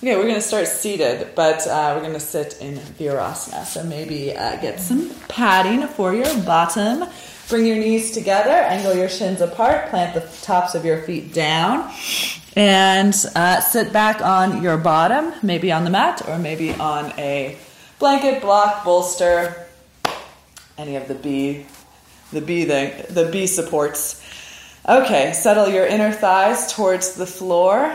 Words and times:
Okay, 0.00 0.14
we're 0.14 0.22
going 0.22 0.36
to 0.36 0.40
start 0.40 0.68
seated, 0.68 1.34
but 1.34 1.66
uh, 1.66 1.92
we're 1.96 2.02
going 2.02 2.12
to 2.12 2.20
sit 2.20 2.60
in 2.60 2.76
Virasana. 2.76 3.64
So 3.64 3.82
maybe 3.82 4.32
uh, 4.32 4.54
get 4.60 4.78
some 4.78 5.10
padding 5.26 5.88
for 5.88 6.14
your 6.14 6.32
bottom. 6.44 7.02
Bring 7.48 7.66
your 7.66 7.74
knees 7.74 8.12
together, 8.12 8.52
angle 8.52 8.94
your 8.94 9.08
shins 9.08 9.40
apart, 9.40 9.90
plant 9.90 10.14
the 10.14 10.20
tops 10.42 10.76
of 10.76 10.84
your 10.84 11.02
feet 11.02 11.34
down, 11.34 11.92
and 12.54 13.12
uh, 13.34 13.60
sit 13.60 13.92
back 13.92 14.22
on 14.22 14.62
your 14.62 14.76
bottom, 14.76 15.32
maybe 15.42 15.72
on 15.72 15.82
the 15.82 15.90
mat 15.90 16.22
or 16.28 16.38
maybe 16.38 16.72
on 16.74 17.12
a 17.18 17.58
blanket, 17.98 18.40
block, 18.40 18.84
bolster, 18.84 19.66
any 20.76 20.94
of 20.94 21.08
the 21.08 21.16
B, 21.16 21.66
the 22.30 22.40
B, 22.40 22.62
the, 22.62 23.04
the 23.10 23.28
B 23.32 23.48
supports. 23.48 24.24
Okay, 24.88 25.32
settle 25.32 25.66
your 25.66 25.86
inner 25.86 26.12
thighs 26.12 26.72
towards 26.72 27.14
the 27.14 27.26
floor. 27.26 27.92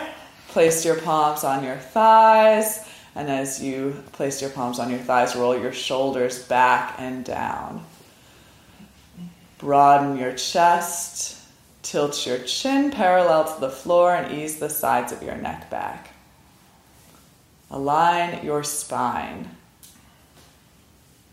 Place 0.53 0.85
your 0.85 0.97
palms 0.97 1.43
on 1.43 1.63
your 1.63 1.77
thighs, 1.77 2.87
and 3.15 3.27
as 3.27 3.63
you 3.63 4.03
place 4.11 4.39
your 4.39 4.51
palms 4.51 4.77
on 4.77 4.91
your 4.91 4.99
thighs, 4.99 5.35
roll 5.35 5.57
your 5.57 5.73
shoulders 5.73 6.43
back 6.43 6.93
and 6.99 7.25
down. 7.25 7.83
Broaden 9.57 10.15
your 10.15 10.33
chest, 10.33 11.41
tilt 11.81 12.27
your 12.27 12.37
chin 12.37 12.91
parallel 12.91 13.51
to 13.51 13.61
the 13.61 13.71
floor, 13.71 14.13
and 14.13 14.31
ease 14.31 14.59
the 14.59 14.69
sides 14.69 15.11
of 15.11 15.23
your 15.23 15.33
neck 15.33 15.71
back. 15.71 16.11
Align 17.71 18.45
your 18.45 18.61
spine. 18.63 19.49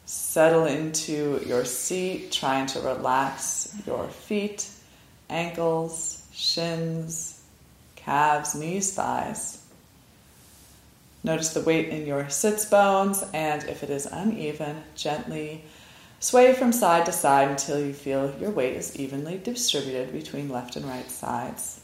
Settle 0.07 0.65
into 0.65 1.43
your 1.45 1.67
seat, 1.67 2.33
trying 2.33 2.65
to 2.69 2.81
relax 2.81 3.77
your 3.87 4.09
feet, 4.09 4.67
ankles, 5.29 6.25
shins, 6.33 7.30
calves, 8.05 8.55
knees, 8.55 8.93
thighs. 8.93 9.65
Notice 11.23 11.53
the 11.53 11.61
weight 11.61 11.89
in 11.89 12.07
your 12.07 12.29
sits 12.31 12.65
bones, 12.65 13.25
and 13.33 13.63
if 13.65 13.83
it 13.83 13.91
is 13.91 14.07
uneven, 14.07 14.83
gently 14.95 15.65
Sway 16.23 16.53
from 16.53 16.71
side 16.71 17.07
to 17.07 17.13
side 17.13 17.49
until 17.49 17.81
you 17.81 17.95
feel 17.95 18.35
your 18.39 18.51
weight 18.51 18.77
is 18.77 18.95
evenly 18.97 19.39
distributed 19.39 20.13
between 20.13 20.51
left 20.51 20.77
and 20.77 20.85
right 20.85 21.11
sides. 21.11 21.81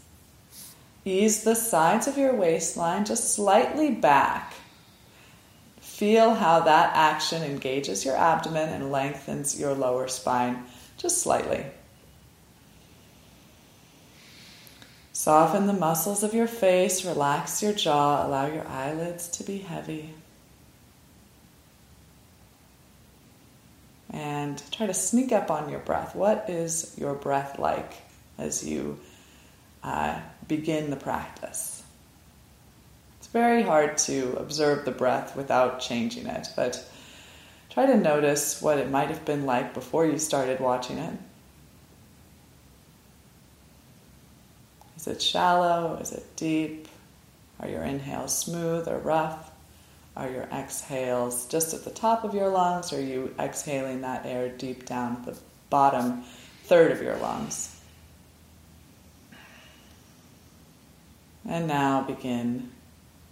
Ease 1.07 1.43
the 1.43 1.55
sides 1.55 2.07
of 2.07 2.19
your 2.19 2.35
waistline 2.35 3.07
just 3.07 3.33
slightly 3.33 3.91
back. 3.91 4.53
Feel 5.81 6.35
how 6.35 6.61
that 6.61 6.95
action 6.95 7.43
engages 7.43 8.05
your 8.05 8.17
abdomen 8.17 8.69
and 8.69 8.93
lengthens 8.93 9.59
your 9.59 9.73
lower 9.73 10.07
spine 10.07 10.65
just 10.99 11.23
slightly. 11.23 11.65
Soften 15.17 15.67
the 15.67 15.72
muscles 15.72 16.22
of 16.22 16.34
your 16.34 16.47
face, 16.47 17.03
relax 17.03 17.62
your 17.62 17.72
jaw, 17.72 18.27
allow 18.27 18.45
your 18.45 18.69
eyelids 18.69 19.28
to 19.28 19.45
be 19.45 19.56
heavy. 19.56 20.12
and 24.11 24.62
try 24.70 24.87
to 24.87 24.94
sneak 24.94 25.33
up 25.33 25.50
on 25.50 25.70
your 25.70 25.81
breath. 25.81 26.14
What 26.14 26.48
is 26.48 26.94
your 26.98 27.14
breath 27.14 27.59
like 27.59 27.94
as 28.37 28.62
you 28.62 28.98
uh, 29.83 30.20
begin 30.47 30.91
the 30.91 30.97
practice? 30.97 31.83
It's 33.19 33.28
very 33.28 33.62
hard 33.62 33.97
to 33.98 34.37
observe 34.39 34.84
the 34.84 34.91
breath 34.91 35.34
without 35.34 35.81
changing 35.81 36.27
it, 36.27 36.48
but 36.56 36.87
try 37.70 37.87
to 37.87 37.97
notice 37.97 38.61
what 38.61 38.78
it 38.78 38.91
might 38.91 39.09
have 39.09 39.25
been 39.25 39.47
like 39.47 39.72
before 39.72 40.05
you 40.06 40.19
started 40.19 40.61
watching 40.61 40.98
it. 40.98 41.19
Is 45.07 45.12
it 45.12 45.23
shallow? 45.23 45.99
Is 46.01 46.11
it 46.11 46.25
deep? 46.35 46.89
Are 47.61 47.69
your 47.69 47.85
inhales 47.85 48.37
smooth 48.37 48.89
or 48.89 48.99
rough? 48.99 49.53
Are 50.17 50.29
your 50.29 50.49
exhales 50.53 51.47
just 51.47 51.75
at 51.75 51.85
the 51.85 51.91
top 51.91 52.25
of 52.25 52.35
your 52.35 52.49
lungs, 52.49 52.93
or 52.93 52.97
are 52.97 53.01
you 53.01 53.33
exhaling 53.39 54.01
that 54.01 54.27
air 54.27 54.49
deep 54.49 54.84
down 54.84 55.12
at 55.12 55.25
the 55.27 55.39
bottom 55.71 56.25
third 56.65 56.91
of 56.91 57.00
your 57.00 57.17
lungs? 57.19 57.81
And 61.49 61.69
now 61.69 62.03
begin 62.03 62.71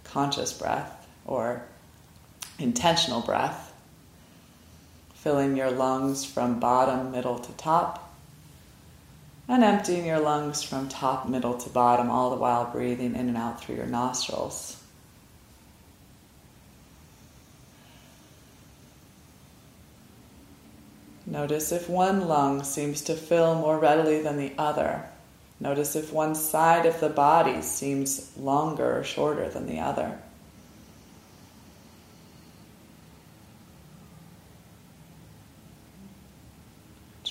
conscious 0.05 0.53
breath 0.53 1.05
or 1.25 1.61
intentional 2.57 3.19
breath, 3.19 3.73
filling 5.15 5.57
your 5.57 5.71
lungs 5.71 6.23
from 6.23 6.61
bottom, 6.61 7.11
middle 7.11 7.37
to 7.39 7.51
top, 7.53 8.04
and 9.47 9.63
emptying 9.63 10.05
your 10.05 10.19
lungs 10.19 10.63
from 10.63 10.89
top, 10.89 11.27
middle 11.29 11.57
to 11.57 11.69
bottom, 11.69 12.09
all 12.09 12.29
the 12.31 12.35
while 12.35 12.71
breathing 12.71 13.15
in 13.15 13.27
and 13.29 13.37
out 13.37 13.61
through 13.61 13.75
your 13.75 13.85
nostrils. 13.85 14.81
Notice 21.27 21.71
if 21.71 21.89
one 21.89 22.27
lung 22.27 22.63
seems 22.63 23.01
to 23.03 23.15
fill 23.15 23.55
more 23.55 23.79
readily 23.79 24.21
than 24.21 24.37
the 24.37 24.53
other. 24.57 25.03
Notice 25.59 25.95
if 25.95 26.13
one 26.13 26.35
side 26.35 26.85
of 26.85 26.99
the 26.99 27.09
body 27.09 27.61
seems 27.61 28.31
longer 28.37 28.99
or 28.99 29.03
shorter 29.03 29.49
than 29.49 29.67
the 29.67 29.79
other. 29.79 30.19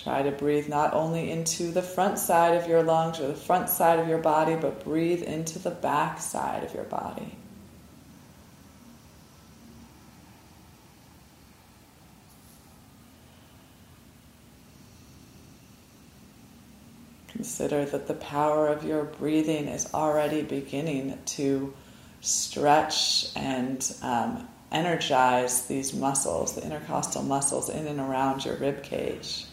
Try 0.05 0.23
to 0.23 0.33
breathe 0.33 0.69
not 0.69 0.93
only 0.93 1.31
into 1.31 1.71
the 1.71 1.81
front 1.81 2.19
side 2.19 2.55
of 2.55 2.69
your 2.69 2.83
lungs 2.83 3.19
or 3.21 3.27
the 3.27 3.35
front 3.35 3.71
side 3.71 3.99
of 3.99 4.07
your 4.07 4.19
body, 4.19 4.55
but 4.55 4.85
breathe 4.85 5.23
into 5.23 5.59
the 5.59 5.71
back 5.71 6.21
side 6.21 6.63
of 6.63 6.75
your 6.75 6.85
body. 6.85 7.39
Consider 17.29 17.87
that 17.87 18.07
the 18.07 18.15
power 18.15 18.69
of 18.69 18.85
your 18.85 19.05
breathing 19.05 19.69
is 19.69 19.93
already 19.95 20.43
beginning 20.43 21.19
to 21.25 21.73
stretch 22.21 23.29
and 23.35 23.91
um, 24.03 24.47
energize 24.71 25.63
these 25.67 25.95
muscles, 25.95 26.55
the 26.55 26.63
intercostal 26.63 27.23
muscles 27.23 27.71
in 27.71 27.87
and 27.87 28.01
around 28.01 28.45
your 28.45 28.57
rib 28.57 28.83
cage. 28.83 29.47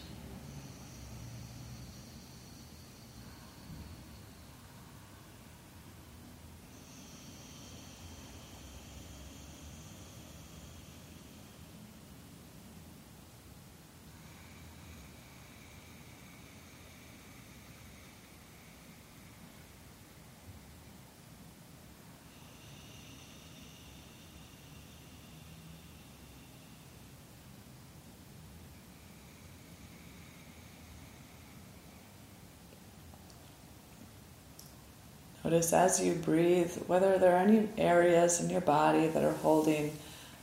Notice 35.52 35.74
as 35.74 36.02
you 36.02 36.14
breathe 36.14 36.72
whether 36.88 37.18
there 37.18 37.36
are 37.36 37.40
any 37.40 37.68
areas 37.78 38.40
in 38.40 38.50
your 38.50 38.62
body 38.62 39.08
that 39.08 39.22
are 39.22 39.34
holding 39.34 39.92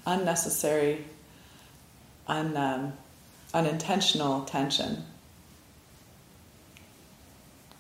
unnecessary, 0.04 1.02
un, 2.26 2.54
um, 2.58 2.92
unintentional 3.54 4.42
tension. 4.42 5.02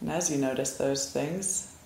And 0.00 0.10
as 0.10 0.30
you 0.30 0.38
notice 0.38 0.78
those 0.78 1.10
things, 1.10 1.76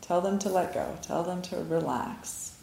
tell 0.00 0.20
them 0.22 0.40
to 0.40 0.48
let 0.48 0.74
go, 0.74 0.98
tell 1.00 1.22
them 1.22 1.40
to 1.42 1.58
relax. 1.58 2.57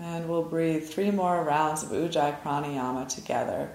And 0.00 0.28
we'll 0.28 0.42
breathe 0.42 0.88
three 0.88 1.10
more 1.10 1.42
rounds 1.42 1.82
of 1.82 1.90
Ujjayi 1.90 2.40
Pranayama 2.42 3.08
together. 3.08 3.70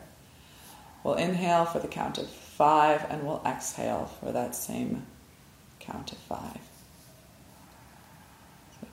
We'll 1.04 1.16
inhale 1.16 1.66
for 1.66 1.80
the 1.80 1.88
count 1.88 2.18
of 2.18 2.30
five 2.30 3.06
and 3.10 3.24
we'll 3.24 3.42
exhale 3.46 4.10
for 4.20 4.32
that 4.32 4.56
same 4.56 5.06
count 5.80 6.14
of 6.14 6.18
five. 6.18 6.60
So 8.80 8.88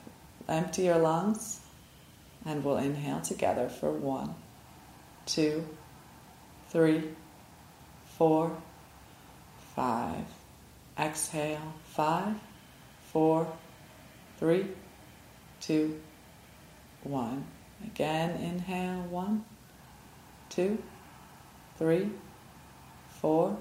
empty 0.49 0.83
your 0.83 0.97
lungs 0.97 1.61
and 2.45 2.65
we'll 2.65 2.77
inhale 2.77 3.21
together 3.21 3.69
for 3.69 3.91
one, 3.91 4.35
two, 5.25 5.65
three, 6.69 7.03
four, 8.17 8.57
five. 9.75 10.25
Exhale, 10.99 11.73
five, 11.85 12.35
four, 13.11 13.47
three, 14.37 14.67
two, 15.61 15.99
one. 17.03 17.45
Again, 17.83 18.31
inhale, 18.41 19.01
one, 19.09 19.43
two, 20.49 20.77
three, 21.77 22.09
four, 23.21 23.57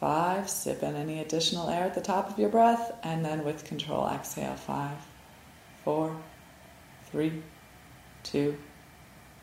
five. 0.00 0.48
Sip 0.48 0.82
in 0.82 0.94
any 0.94 1.20
additional 1.20 1.68
air 1.68 1.84
at 1.84 1.94
the 1.94 2.00
top 2.00 2.30
of 2.30 2.38
your 2.38 2.48
breath, 2.48 2.92
and 3.02 3.24
then 3.24 3.44
with 3.44 3.64
control, 3.64 4.08
exhale. 4.08 4.54
Five, 4.54 4.96
four, 5.84 6.16
three, 7.10 7.42
two, 8.22 8.56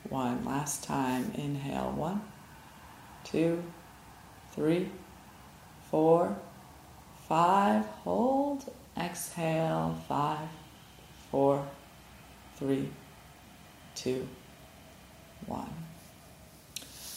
one. 0.09 0.45
Last 0.45 0.83
time. 0.83 1.31
Inhale. 1.35 1.91
One, 1.91 2.21
two, 3.23 3.63
three, 4.51 4.89
four, 5.91 6.35
five. 7.27 7.85
Hold. 7.85 8.71
Exhale. 8.97 9.99
Five, 10.07 10.47
four, 11.31 11.67
three, 12.57 12.89
two, 13.95 14.27
one. 15.45 15.69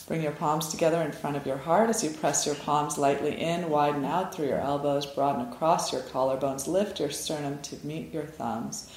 Bring 0.06 0.22
your 0.22 0.32
palms 0.32 0.68
together 0.68 1.02
in 1.02 1.12
front 1.12 1.36
of 1.36 1.46
your 1.46 1.58
heart 1.58 1.90
as 1.90 2.02
you 2.02 2.08
press 2.08 2.46
your 2.46 2.54
palms 2.54 2.96
lightly 2.96 3.38
in, 3.38 3.68
widen 3.68 4.06
out 4.06 4.34
through 4.34 4.48
your 4.48 4.60
elbows, 4.60 5.04
broaden 5.04 5.46
across 5.52 5.92
your 5.92 6.00
collarbones, 6.00 6.66
lift 6.66 6.98
your 6.98 7.10
sternum 7.10 7.60
to 7.62 7.76
meet 7.84 8.12
your 8.12 8.24
thumbs. 8.24 8.90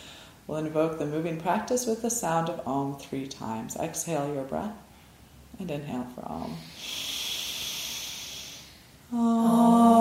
We'll 0.48 0.60
invoke 0.60 1.00
the 1.00 1.06
moving 1.06 1.40
practice 1.40 1.86
with 1.86 2.02
the 2.02 2.10
sound 2.10 2.50
of 2.50 2.66
Om 2.66 2.98
three 2.98 3.28
times. 3.28 3.76
Exhale 3.76 4.34
your 4.34 4.44
breath 4.44 4.76
and 5.60 5.70
inhale 5.70 6.08
for 6.16 6.26
Om. 6.26 6.58
Bow 9.12 10.01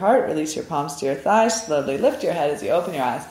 heart, 0.00 0.28
release 0.28 0.56
your 0.56 0.64
palms 0.64 0.96
to 0.96 1.06
your 1.06 1.14
thighs, 1.14 1.66
slowly 1.66 1.96
lift 1.96 2.24
your 2.24 2.32
head 2.32 2.50
as 2.50 2.62
you 2.62 2.70
open 2.70 2.94
your 2.94 3.04
eyes. 3.04 3.24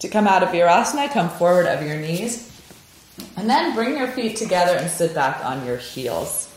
To 0.00 0.08
come 0.08 0.26
out 0.26 0.42
of 0.42 0.50
Virasana, 0.50 1.10
come 1.12 1.30
forward 1.30 1.66
of 1.66 1.86
your 1.86 1.96
knees, 1.96 2.50
and 3.36 3.48
then 3.48 3.74
bring 3.74 3.96
your 3.96 4.08
feet 4.08 4.36
together 4.36 4.76
and 4.76 4.90
sit 4.90 5.14
back 5.14 5.44
on 5.44 5.64
your 5.64 5.76
heels. 5.76 6.48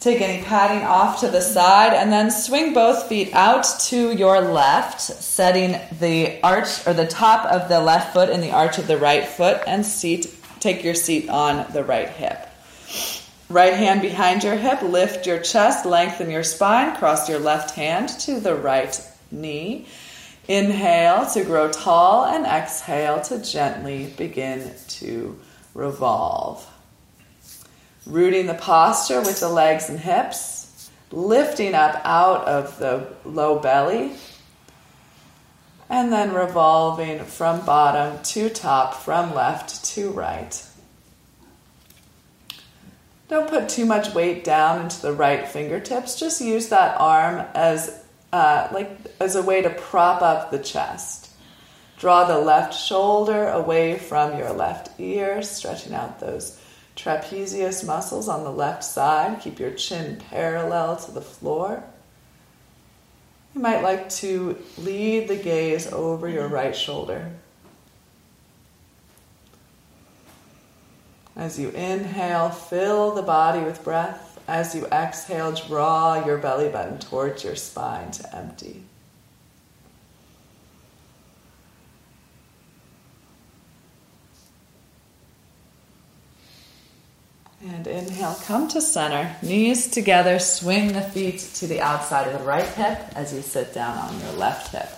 Take 0.00 0.20
any 0.20 0.42
padding 0.44 0.86
off 0.86 1.20
to 1.20 1.28
the 1.28 1.40
side, 1.40 1.94
and 1.94 2.12
then 2.12 2.30
swing 2.30 2.74
both 2.74 3.08
feet 3.08 3.32
out 3.32 3.64
to 3.88 4.12
your 4.12 4.40
left, 4.40 5.00
setting 5.00 5.80
the 5.98 6.40
arch 6.42 6.86
or 6.86 6.92
the 6.92 7.06
top 7.06 7.46
of 7.46 7.68
the 7.68 7.80
left 7.80 8.12
foot 8.12 8.28
in 8.28 8.40
the 8.40 8.52
arch 8.52 8.78
of 8.78 8.86
the 8.86 8.98
right 8.98 9.26
foot, 9.26 9.62
and 9.66 9.84
seat. 9.84 10.34
Take 10.60 10.84
your 10.84 10.94
seat 10.94 11.28
on 11.28 11.72
the 11.72 11.82
right 11.82 12.08
hip. 12.08 12.48
Right 13.54 13.74
hand 13.74 14.02
behind 14.02 14.42
your 14.42 14.56
hip, 14.56 14.82
lift 14.82 15.28
your 15.28 15.38
chest, 15.38 15.86
lengthen 15.86 16.28
your 16.28 16.42
spine, 16.42 16.96
cross 16.96 17.28
your 17.28 17.38
left 17.38 17.76
hand 17.76 18.08
to 18.18 18.40
the 18.40 18.56
right 18.56 19.00
knee. 19.30 19.86
Inhale 20.48 21.30
to 21.30 21.44
grow 21.44 21.70
tall 21.70 22.24
and 22.24 22.46
exhale 22.46 23.20
to 23.20 23.38
gently 23.38 24.12
begin 24.16 24.72
to 24.88 25.38
revolve. 25.72 26.68
Rooting 28.04 28.48
the 28.48 28.54
posture 28.54 29.20
with 29.20 29.38
the 29.38 29.48
legs 29.48 29.88
and 29.88 30.00
hips, 30.00 30.90
lifting 31.12 31.76
up 31.76 32.02
out 32.04 32.48
of 32.48 32.80
the 32.80 33.06
low 33.24 33.60
belly, 33.60 34.14
and 35.88 36.12
then 36.12 36.32
revolving 36.32 37.20
from 37.20 37.64
bottom 37.64 38.20
to 38.24 38.50
top, 38.50 38.94
from 38.94 39.32
left 39.32 39.84
to 39.84 40.10
right. 40.10 40.63
Don't 43.28 43.48
put 43.48 43.68
too 43.68 43.86
much 43.86 44.14
weight 44.14 44.44
down 44.44 44.82
into 44.82 45.00
the 45.00 45.12
right 45.12 45.48
fingertips. 45.48 46.18
Just 46.18 46.40
use 46.40 46.68
that 46.68 47.00
arm 47.00 47.46
as 47.54 48.02
uh, 48.32 48.68
like 48.72 48.90
as 49.20 49.36
a 49.36 49.42
way 49.42 49.62
to 49.62 49.70
prop 49.70 50.20
up 50.20 50.50
the 50.50 50.58
chest. 50.58 51.30
Draw 51.98 52.24
the 52.24 52.38
left 52.38 52.74
shoulder 52.74 53.48
away 53.48 53.96
from 53.98 54.36
your 54.36 54.52
left 54.52 55.00
ear, 55.00 55.42
stretching 55.42 55.94
out 55.94 56.20
those 56.20 56.60
trapezius 56.96 57.86
muscles 57.86 58.28
on 58.28 58.44
the 58.44 58.50
left 58.50 58.84
side. 58.84 59.40
Keep 59.40 59.58
your 59.58 59.70
chin 59.70 60.20
parallel 60.30 60.96
to 60.96 61.12
the 61.12 61.22
floor. 61.22 61.82
You 63.54 63.60
might 63.60 63.82
like 63.82 64.08
to 64.10 64.58
lead 64.76 65.28
the 65.28 65.36
gaze 65.36 65.86
over 65.86 66.28
your 66.28 66.48
right 66.48 66.74
shoulder. 66.74 67.30
As 71.36 71.58
you 71.58 71.70
inhale, 71.70 72.50
fill 72.50 73.14
the 73.14 73.22
body 73.22 73.60
with 73.60 73.82
breath. 73.82 74.38
As 74.46 74.74
you 74.74 74.86
exhale, 74.86 75.52
draw 75.52 76.24
your 76.24 76.38
belly 76.38 76.68
button 76.68 76.98
towards 76.98 77.42
your 77.42 77.56
spine 77.56 78.10
to 78.12 78.36
empty. 78.36 78.82
And 87.66 87.86
inhale, 87.86 88.36
come 88.44 88.68
to 88.68 88.80
center, 88.82 89.34
knees 89.42 89.88
together, 89.90 90.38
swing 90.38 90.92
the 90.92 91.00
feet 91.00 91.38
to 91.54 91.66
the 91.66 91.80
outside 91.80 92.26
of 92.26 92.38
the 92.38 92.44
right 92.44 92.68
hip 92.68 92.98
as 93.16 93.32
you 93.32 93.40
sit 93.40 93.72
down 93.72 93.96
on 93.96 94.20
your 94.20 94.32
left 94.32 94.72
hip. 94.72 94.90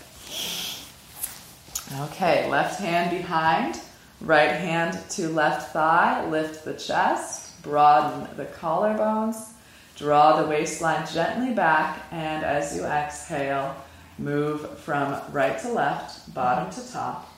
Okay, 2.11 2.51
left 2.51 2.81
hand 2.81 3.17
behind, 3.17 3.81
Right 4.21 4.53
hand 4.53 4.99
to 5.11 5.29
left 5.29 5.73
thigh, 5.73 6.27
lift 6.29 6.65
the 6.65 6.75
chest, 6.75 7.63
broaden 7.63 8.35
the 8.37 8.47
collarbones, 8.47 9.51
draw 9.97 10.41
the 10.41 10.49
waistline 10.49 11.07
gently 11.07 11.53
back, 11.53 12.03
and 12.11 12.43
as 12.43 12.75
you 12.75 12.85
exhale, 12.85 13.77
move 14.19 14.79
from 14.79 15.21
right 15.31 15.59
to 15.61 15.69
left, 15.69 16.33
bottom 16.33 16.71
to 16.71 16.93
top. 16.93 17.31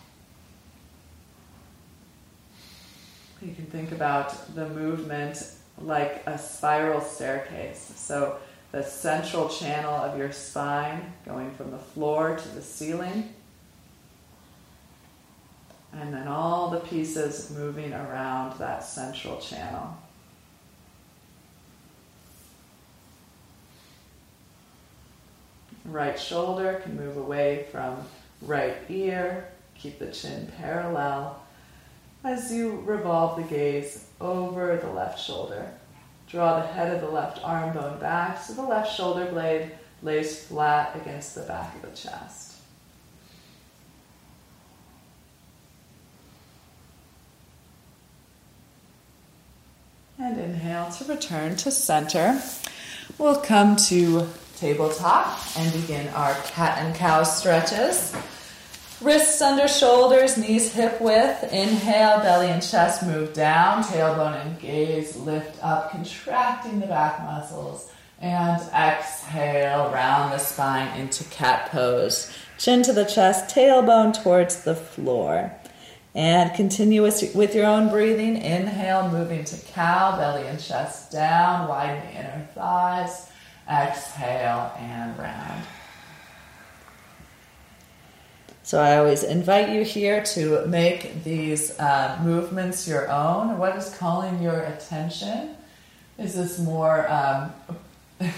You 3.42 3.54
can 3.54 3.66
think 3.66 3.92
about 3.92 4.54
the 4.54 4.68
movement 4.68 5.52
like 5.80 6.22
a 6.26 6.38
spiral 6.38 7.00
staircase. 7.00 7.92
So, 7.96 8.38
the 8.70 8.82
central 8.82 9.48
channel 9.48 9.94
of 9.94 10.18
your 10.18 10.30
spine 10.30 11.12
going 11.24 11.50
from 11.52 11.70
the 11.70 11.78
floor 11.78 12.36
to 12.36 12.48
the 12.50 12.60
ceiling 12.60 13.32
and 15.92 16.12
then 16.12 16.28
all 16.28 16.70
the 16.70 16.80
pieces 16.80 17.50
moving 17.56 17.92
around 17.92 18.58
that 18.58 18.84
central 18.84 19.40
channel. 19.40 19.96
Right 25.84 26.18
shoulder 26.18 26.80
can 26.82 26.96
move 26.96 27.16
away 27.16 27.66
from 27.72 27.96
right 28.42 28.76
ear. 28.88 29.48
Keep 29.74 29.98
the 29.98 30.10
chin 30.10 30.52
parallel 30.58 31.40
as 32.24 32.52
you 32.52 32.82
revolve 32.84 33.36
the 33.36 33.54
gaze 33.54 34.06
over 34.20 34.76
the 34.76 34.90
left 34.90 35.18
shoulder. 35.18 35.72
Draw 36.28 36.60
the 36.60 36.66
head 36.66 36.94
of 36.94 37.00
the 37.00 37.10
left 37.10 37.42
arm 37.42 37.72
bone 37.72 37.98
back 37.98 38.42
so 38.42 38.52
the 38.52 38.62
left 38.62 38.94
shoulder 38.94 39.26
blade 39.26 39.70
lays 40.02 40.44
flat 40.44 40.94
against 40.96 41.34
the 41.34 41.42
back 41.42 41.74
of 41.76 41.82
the 41.82 41.96
chest. 41.96 42.47
And 50.20 50.36
inhale 50.36 50.90
to 50.90 51.04
return 51.04 51.54
to 51.56 51.70
center. 51.70 52.42
We'll 53.18 53.40
come 53.40 53.76
to 53.86 54.28
tabletop 54.56 55.38
and 55.56 55.72
begin 55.72 56.08
our 56.08 56.34
cat 56.46 56.78
and 56.78 56.92
cow 56.96 57.22
stretches. 57.22 58.16
Wrists 59.00 59.40
under 59.40 59.68
shoulders, 59.68 60.36
knees 60.36 60.72
hip 60.72 61.00
width. 61.00 61.44
Inhale, 61.52 62.18
belly 62.18 62.48
and 62.48 62.60
chest 62.60 63.04
move 63.06 63.32
down, 63.32 63.84
tailbone 63.84 64.44
and 64.44 64.58
gaze 64.58 65.14
lift 65.14 65.62
up, 65.62 65.92
contracting 65.92 66.80
the 66.80 66.88
back 66.88 67.22
muscles. 67.22 67.88
And 68.20 68.60
exhale, 68.74 69.92
round 69.92 70.32
the 70.32 70.38
spine 70.38 70.98
into 70.98 71.22
cat 71.26 71.70
pose. 71.70 72.36
Chin 72.58 72.82
to 72.82 72.92
the 72.92 73.04
chest, 73.04 73.54
tailbone 73.54 74.20
towards 74.20 74.64
the 74.64 74.74
floor. 74.74 75.52
And 76.18 76.52
continue 76.52 77.02
with 77.02 77.54
your 77.54 77.66
own 77.66 77.90
breathing. 77.90 78.38
Inhale, 78.38 79.08
moving 79.08 79.44
to 79.44 79.56
cow, 79.66 80.16
belly 80.16 80.48
and 80.48 80.58
chest 80.58 81.12
down, 81.12 81.68
widen 81.68 82.04
the 82.06 82.18
inner 82.18 82.48
thighs. 82.56 83.30
Exhale 83.70 84.72
and 84.78 85.16
round. 85.16 85.62
So 88.64 88.80
I 88.80 88.96
always 88.96 89.22
invite 89.22 89.68
you 89.68 89.84
here 89.84 90.24
to 90.34 90.66
make 90.66 91.22
these 91.22 91.78
uh, 91.78 92.18
movements 92.24 92.88
your 92.88 93.08
own. 93.08 93.56
What 93.56 93.76
is 93.76 93.94
calling 93.94 94.42
your 94.42 94.58
attention? 94.58 95.54
Is 96.18 96.34
this 96.34 96.58
more? 96.58 97.08
Um, 97.08 97.52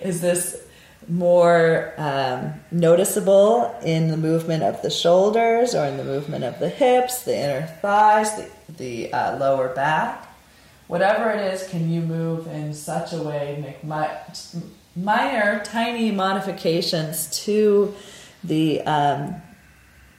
is 0.00 0.20
this 0.20 0.64
more 1.08 1.92
um, 1.96 2.54
noticeable 2.70 3.74
in 3.84 4.08
the 4.08 4.16
movement 4.16 4.62
of 4.62 4.80
the 4.82 4.90
shoulders 4.90 5.74
or 5.74 5.84
in 5.84 5.96
the 5.96 6.04
movement 6.04 6.44
of 6.44 6.58
the 6.58 6.68
hips, 6.68 7.22
the 7.24 7.36
inner 7.36 7.66
thighs, 7.82 8.34
the, 8.36 8.50
the 8.76 9.12
uh, 9.12 9.38
lower 9.38 9.68
back? 9.74 10.28
Whatever 10.86 11.30
it 11.30 11.52
is, 11.52 11.66
can 11.68 11.90
you 11.90 12.00
move 12.00 12.46
in 12.46 12.74
such 12.74 13.12
a 13.12 13.18
way, 13.22 13.58
make 13.60 13.82
my, 13.82 14.10
minor, 14.96 15.62
tiny 15.64 16.10
modifications 16.10 17.28
to 17.44 17.94
the 18.42 18.80
um, 18.82 19.42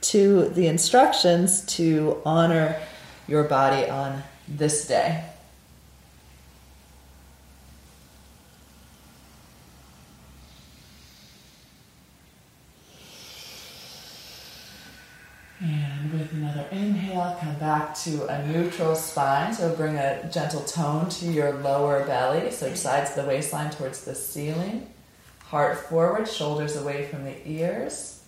to 0.01 0.49
the 0.49 0.67
instructions 0.67 1.65
to 1.65 2.21
honor 2.25 2.79
your 3.27 3.43
body 3.43 3.89
on 3.89 4.21
this 4.47 4.87
day. 4.87 5.23
And 15.59 16.13
with 16.13 16.31
another 16.33 16.67
inhale, 16.71 17.37
come 17.39 17.54
back 17.65 17.95
to 17.95 18.27
a 18.27 18.45
neutral 18.45 18.95
spine. 18.95 19.51
So 19.51 19.75
bring 19.75 19.95
a 19.95 20.29
gentle 20.31 20.61
tone 20.61 21.09
to 21.09 21.25
your 21.25 21.51
lower 21.51 22.05
belly, 22.05 22.51
so 22.51 22.71
sides 22.75 23.09
of 23.09 23.23
the 23.23 23.27
waistline 23.27 23.71
towards 23.71 24.05
the 24.05 24.13
ceiling. 24.13 24.87
Heart 25.45 25.79
forward, 25.89 26.27
shoulders 26.27 26.75
away 26.75 27.07
from 27.07 27.23
the 27.23 27.35
ears. 27.49 28.23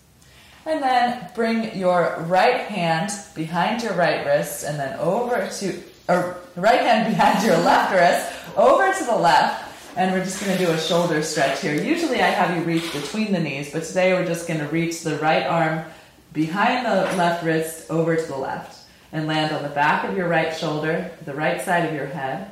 And 0.66 0.82
then 0.82 1.30
bring 1.36 1.78
your 1.78 2.26
right 2.28 2.62
hand 2.62 3.12
behind 3.36 3.84
your 3.84 3.94
right 3.94 4.26
wrist 4.26 4.66
and 4.66 4.80
then 4.80 4.98
over 5.00 5.48
to, 5.60 5.84
or 6.10 6.38
right 6.56 6.82
hand 6.82 7.14
behind 7.16 7.46
your 7.46 7.58
left 7.58 7.94
wrist, 7.94 8.58
over 8.58 8.92
to 8.92 9.04
the 9.04 9.16
left. 9.16 9.66
And 9.96 10.14
we're 10.14 10.24
just 10.24 10.44
going 10.44 10.58
to 10.58 10.66
do 10.66 10.72
a 10.72 10.80
shoulder 10.80 11.22
stretch 11.22 11.62
here. 11.62 11.80
Usually 11.80 12.22
I 12.24 12.30
have 12.30 12.58
you 12.58 12.64
reach 12.64 12.92
between 12.92 13.34
the 13.34 13.40
knees, 13.40 13.72
but 13.72 13.84
today 13.84 14.14
we're 14.14 14.26
just 14.26 14.48
going 14.48 14.62
to 14.62 14.68
reach 14.70 15.02
the 15.02 15.18
right 15.20 15.46
arm 15.46 15.86
behind 16.34 16.88
the 16.88 17.16
left 17.18 17.44
wrist 17.44 17.92
over 17.92 18.16
to 18.16 18.26
the 18.26 18.38
left 18.38 18.77
and 19.18 19.28
land 19.28 19.54
on 19.54 19.64
the 19.64 19.70
back 19.70 20.04
of 20.06 20.16
your 20.16 20.28
right 20.28 20.56
shoulder, 20.56 21.12
the 21.26 21.34
right 21.34 21.62
side 21.62 21.86
of 21.86 21.94
your 21.94 22.06
head. 22.06 22.52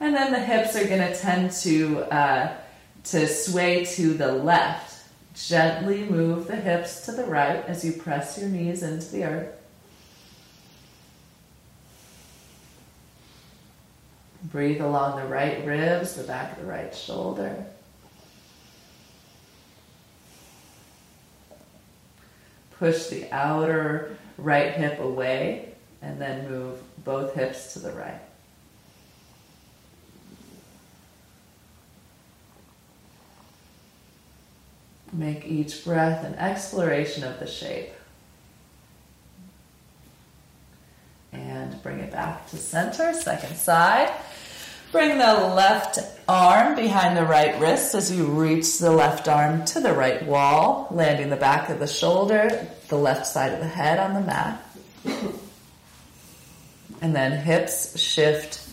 And 0.00 0.14
then 0.14 0.32
the 0.32 0.40
hips 0.40 0.74
are 0.74 0.86
going 0.86 1.00
to 1.00 1.16
tend 1.16 1.52
to, 1.62 2.00
uh, 2.12 2.56
to 3.04 3.28
sway 3.28 3.84
to 3.84 4.14
the 4.14 4.32
left. 4.32 5.06
Gently 5.34 6.04
move 6.04 6.48
the 6.48 6.56
hips 6.56 7.04
to 7.06 7.12
the 7.12 7.24
right 7.24 7.64
as 7.66 7.84
you 7.84 7.92
press 7.92 8.36
your 8.36 8.48
knees 8.48 8.82
into 8.82 9.10
the 9.12 9.24
earth. 9.24 9.56
Breathe 14.44 14.80
along 14.80 15.20
the 15.20 15.26
right 15.26 15.64
ribs, 15.64 16.16
the 16.16 16.24
back 16.24 16.52
of 16.52 16.64
the 16.64 16.68
right 16.68 16.94
shoulder. 16.94 17.64
Push 22.78 23.06
the 23.06 23.30
outer 23.30 24.16
right 24.40 24.72
hip 24.72 24.98
away 25.00 25.74
and 26.02 26.20
then 26.20 26.48
move 26.50 26.80
both 27.04 27.34
hips 27.34 27.74
to 27.74 27.78
the 27.78 27.92
right. 27.92 28.20
Make 35.12 35.44
each 35.44 35.84
breath 35.84 36.24
an 36.24 36.34
exploration 36.34 37.24
of 37.24 37.38
the 37.40 37.46
shape. 37.46 37.92
And 41.32 41.80
bring 41.82 41.98
it 41.98 42.12
back 42.12 42.48
to 42.50 42.56
center, 42.56 43.12
second 43.12 43.56
side. 43.56 44.10
Bring 44.92 45.18
the 45.18 45.34
left 45.34 46.00
arm 46.28 46.74
behind 46.74 47.16
the 47.16 47.24
right 47.24 47.60
wrist 47.60 47.94
as 47.94 48.10
you 48.10 48.24
reach 48.26 48.78
the 48.78 48.90
left 48.90 49.28
arm 49.28 49.64
to 49.66 49.80
the 49.80 49.92
right 49.92 50.24
wall, 50.26 50.88
landing 50.90 51.30
the 51.30 51.36
back 51.36 51.68
of 51.68 51.78
the 51.78 51.86
shoulder, 51.86 52.66
the 52.88 52.96
left 52.96 53.24
side 53.24 53.52
of 53.52 53.60
the 53.60 53.68
head 53.68 54.00
on 54.00 54.14
the 54.14 54.20
mat. 54.20 54.64
And 57.00 57.14
then 57.14 57.40
hips 57.40 57.96
shift 58.00 58.68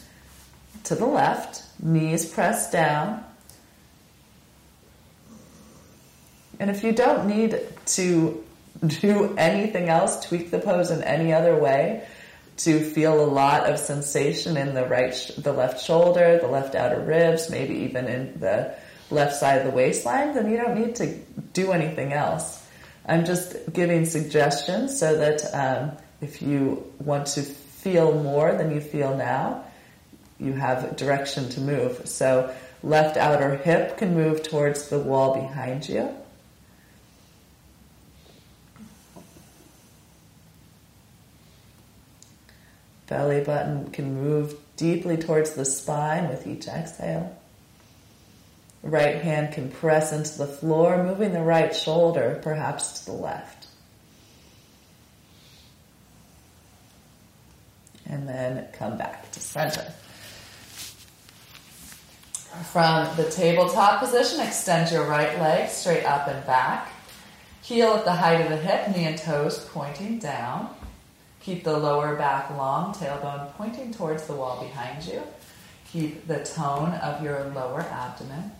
to 0.85 0.95
the 0.95 1.05
left, 1.05 1.61
knees 1.79 2.25
press 2.25 2.71
down. 2.71 3.23
And 6.59 6.71
if 6.71 6.83
you 6.83 6.93
don't 6.93 7.27
need 7.27 7.59
to 7.85 8.43
do 8.87 9.35
anything 9.37 9.87
else, 9.87 10.25
tweak 10.25 10.49
the 10.49 10.57
pose 10.57 10.89
in 10.89 11.03
any 11.03 11.31
other 11.31 11.55
way, 11.55 12.07
to 12.57 12.83
feel 12.83 13.23
a 13.23 13.25
lot 13.25 13.69
of 13.69 13.79
sensation 13.79 14.57
in 14.57 14.73
the 14.73 14.85
right, 14.85 15.31
the 15.37 15.53
left 15.53 15.83
shoulder, 15.83 16.39
the 16.39 16.47
left 16.47 16.75
outer 16.75 16.99
ribs, 16.99 17.49
maybe 17.49 17.75
even 17.75 18.07
in 18.07 18.39
the 18.39 18.75
left 19.11 19.35
side 19.35 19.59
of 19.59 19.65
the 19.65 19.71
waistline, 19.71 20.33
then 20.33 20.49
you 20.49 20.57
don't 20.57 20.77
need 20.77 20.95
to 20.95 21.15
do 21.53 21.71
anything 21.71 22.13
else. 22.13 22.65
I'm 23.05 23.25
just 23.25 23.55
giving 23.71 24.05
suggestions 24.05 24.99
so 24.99 25.17
that 25.17 25.41
um, 25.53 25.97
if 26.19 26.41
you 26.41 26.91
want 26.99 27.27
to 27.27 27.43
feel 27.43 28.21
more 28.21 28.53
than 28.53 28.73
you 28.73 28.81
feel 28.81 29.15
now, 29.15 29.63
you 30.39 30.53
have 30.53 30.95
direction 30.97 31.49
to 31.49 31.61
move. 31.61 32.01
So 32.05 32.53
left 32.83 33.17
outer 33.17 33.55
hip 33.55 33.97
can 33.97 34.13
move 34.13 34.43
towards 34.43 34.89
the 34.89 34.99
wall 34.99 35.33
behind 35.35 35.87
you. 35.87 36.09
Belly 43.07 43.41
button 43.41 43.89
can 43.91 44.21
move 44.21 44.55
deeply 44.75 45.17
towards 45.17 45.51
the 45.53 45.65
spine 45.65 46.27
with 46.29 46.45
each 46.45 46.67
exhale. 46.67 47.35
Right 48.83 49.21
hand 49.21 49.53
can 49.53 49.71
press 49.71 50.13
into 50.13 50.37
the 50.37 50.47
floor, 50.47 51.03
moving 51.03 51.33
the 51.33 51.41
right 51.41 51.75
shoulder 51.75 52.39
perhaps 52.43 52.99
to 52.99 53.05
the 53.07 53.13
left. 53.13 53.67
And 58.05 58.27
then 58.27 58.67
come 58.73 58.97
back 58.97 59.31
to 59.31 59.39
center. 59.39 59.93
From 62.71 63.15
the 63.17 63.29
tabletop 63.29 63.99
position, 63.99 64.39
extend 64.39 64.91
your 64.91 65.05
right 65.05 65.37
leg 65.39 65.69
straight 65.69 66.05
up 66.05 66.27
and 66.27 66.45
back. 66.45 66.89
Heel 67.61 67.95
at 67.95 68.05
the 68.05 68.13
height 68.13 68.41
of 68.41 68.49
the 68.49 68.57
hip, 68.57 68.95
knee 68.95 69.05
and 69.05 69.17
toes 69.17 69.67
pointing 69.71 70.19
down. 70.19 70.73
Keep 71.47 71.63
the 71.63 71.77
lower 71.77 72.17
back 72.17 72.49
long, 72.57 72.93
tailbone 72.93 73.53
pointing 73.53 73.93
towards 73.93 74.27
the 74.27 74.33
wall 74.33 74.61
behind 74.61 75.05
you. 75.05 75.23
Keep 75.89 76.27
the 76.27 76.43
tone 76.43 76.91
of 76.95 77.23
your 77.23 77.41
lower 77.55 77.83
abdomen. 77.83 78.51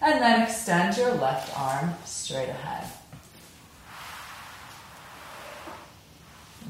And 0.00 0.22
then 0.22 0.42
extend 0.42 0.96
your 0.96 1.12
left 1.14 1.58
arm 1.58 1.92
straight 2.04 2.48
ahead. 2.48 2.88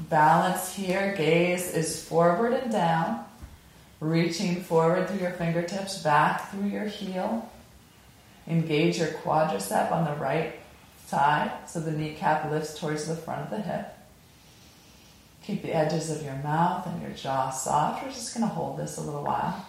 Balance 0.09 0.73
here, 0.73 1.13
gaze 1.15 1.71
is 1.75 2.03
forward 2.03 2.53
and 2.53 2.71
down, 2.71 3.23
reaching 3.99 4.63
forward 4.63 5.09
through 5.09 5.19
your 5.19 5.33
fingertips, 5.33 6.01
back 6.01 6.49
through 6.49 6.69
your 6.69 6.85
heel. 6.85 7.51
Engage 8.47 8.97
your 8.97 9.09
quadricep 9.09 9.91
on 9.91 10.05
the 10.05 10.19
right 10.19 10.55
side 11.05 11.51
so 11.67 11.79
the 11.79 11.91
kneecap 11.91 12.49
lifts 12.49 12.79
towards 12.79 13.05
the 13.05 13.15
front 13.15 13.43
of 13.43 13.51
the 13.51 13.61
hip. 13.61 13.95
Keep 15.43 15.63
the 15.63 15.75
edges 15.75 16.11
of 16.11 16.23
your 16.23 16.35
mouth 16.35 16.85
and 16.85 17.01
your 17.01 17.11
jaw 17.11 17.49
soft. 17.49 18.03
We're 18.03 18.11
just 18.11 18.35
going 18.35 18.47
to 18.47 18.53
hold 18.53 18.77
this 18.77 18.97
a 18.97 19.01
little 19.01 19.23
while. 19.23 19.65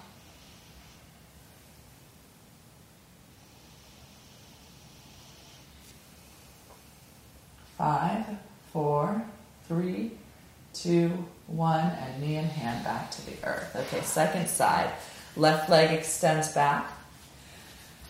Five, 7.78 8.26
four, 8.72 9.22
three, 9.66 10.12
two, 10.74 11.26
one, 11.46 11.86
and 11.86 12.22
knee 12.22 12.36
and 12.36 12.46
hand 12.46 12.84
back 12.84 13.10
to 13.12 13.26
the 13.26 13.44
earth. 13.44 13.74
Okay, 13.74 14.02
second 14.02 14.48
side. 14.48 14.92
Left 15.36 15.70
leg 15.70 15.90
extends 15.98 16.52
back. 16.52 16.90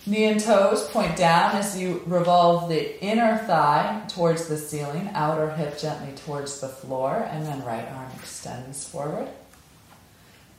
Knee 0.04 0.24
and 0.24 0.40
toes 0.40 0.88
point 0.88 1.16
down 1.16 1.54
as 1.54 1.78
you 1.78 2.02
revolve 2.06 2.68
the 2.68 3.00
inner 3.04 3.38
thigh 3.38 4.02
towards 4.08 4.48
the 4.48 4.58
ceiling, 4.58 5.08
outer 5.14 5.50
hip 5.50 5.78
gently 5.78 6.12
towards 6.24 6.60
the 6.60 6.68
floor, 6.68 7.28
and 7.30 7.46
then 7.46 7.64
right 7.64 7.86
arm 7.86 8.10
extends 8.16 8.84
forward. 8.84 9.28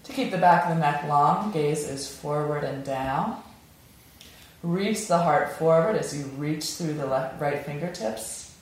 To 0.05 0.13
keep 0.13 0.31
the 0.31 0.37
back 0.37 0.63
of 0.63 0.69
the 0.69 0.79
neck 0.79 1.03
long, 1.09 1.51
gaze 1.51 1.87
is 1.87 2.09
forward 2.09 2.63
and 2.63 2.85
down. 2.85 3.41
Reach 4.61 5.07
the 5.07 5.17
heart 5.17 5.57
forward 5.57 5.97
as 5.97 6.17
you 6.17 6.23
reach 6.37 6.75
through 6.75 6.93
the 6.93 7.05
left, 7.05 7.41
right 7.41 7.65
fingertips. 7.65 8.55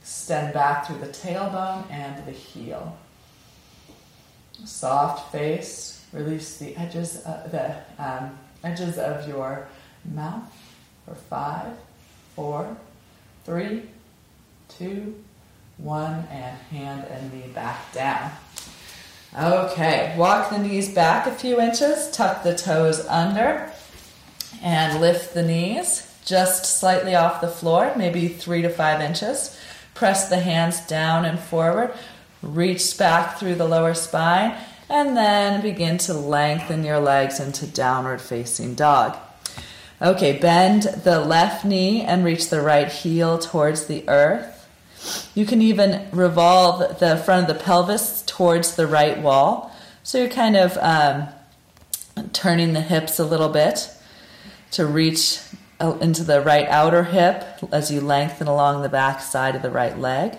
Extend 0.00 0.54
back 0.54 0.86
through 0.86 0.98
the 0.98 1.06
tailbone 1.06 1.90
and 1.90 2.24
the 2.24 2.30
heel. 2.30 2.96
Soft 4.64 5.32
face. 5.32 6.04
Release 6.12 6.56
the 6.56 6.74
edges, 6.76 7.16
of 7.22 7.50
the 7.50 7.74
um, 7.98 8.38
edges 8.64 8.96
of 8.96 9.28
your 9.28 9.68
mouth 10.04 10.52
for 11.04 11.14
five, 11.14 11.72
four, 12.34 12.76
three, 13.44 13.82
two, 14.68 15.14
one, 15.78 16.26
and 16.30 16.56
hand 16.70 17.06
and 17.10 17.32
knee 17.32 17.48
back 17.54 17.92
down. 17.92 18.30
Okay, 19.38 20.14
walk 20.16 20.50
the 20.50 20.58
knees 20.58 20.88
back 20.88 21.26
a 21.26 21.30
few 21.30 21.60
inches, 21.60 22.10
tuck 22.10 22.42
the 22.42 22.56
toes 22.56 23.04
under, 23.06 23.70
and 24.62 25.00
lift 25.00 25.34
the 25.34 25.42
knees 25.42 26.04
just 26.24 26.66
slightly 26.66 27.14
off 27.14 27.40
the 27.40 27.48
floor, 27.48 27.92
maybe 27.96 28.28
three 28.28 28.62
to 28.62 28.68
five 28.68 29.00
inches. 29.00 29.58
Press 29.94 30.28
the 30.28 30.40
hands 30.40 30.80
down 30.86 31.24
and 31.24 31.38
forward, 31.38 31.92
reach 32.42 32.96
back 32.98 33.38
through 33.38 33.54
the 33.54 33.66
lower 33.66 33.94
spine, 33.94 34.54
and 34.90 35.16
then 35.16 35.60
begin 35.60 35.98
to 35.98 36.14
lengthen 36.14 36.84
your 36.84 37.00
legs 37.00 37.40
into 37.40 37.66
downward 37.66 38.20
facing 38.20 38.74
dog. 38.74 39.16
Okay, 40.00 40.38
bend 40.38 40.84
the 41.02 41.18
left 41.18 41.64
knee 41.64 42.02
and 42.02 42.24
reach 42.24 42.50
the 42.50 42.60
right 42.60 42.90
heel 42.90 43.36
towards 43.36 43.86
the 43.86 44.08
earth. 44.08 44.68
You 45.34 45.44
can 45.44 45.60
even 45.60 46.08
revolve 46.12 47.00
the 47.00 47.16
front 47.16 47.48
of 47.48 47.56
the 47.56 47.64
pelvis 47.64 48.22
towards 48.26 48.76
the 48.76 48.86
right 48.86 49.18
wall. 49.18 49.74
So 50.04 50.18
you're 50.18 50.28
kind 50.28 50.56
of 50.56 50.76
um, 50.78 51.28
turning 52.32 52.74
the 52.74 52.80
hips 52.80 53.18
a 53.18 53.24
little 53.24 53.48
bit 53.48 53.90
to 54.72 54.86
reach 54.86 55.40
into 55.80 56.22
the 56.22 56.40
right 56.40 56.68
outer 56.68 57.04
hip 57.04 57.44
as 57.72 57.90
you 57.90 58.00
lengthen 58.00 58.46
along 58.46 58.82
the 58.82 58.88
back 58.88 59.20
side 59.20 59.56
of 59.56 59.62
the 59.62 59.70
right 59.70 59.98
leg. 59.98 60.36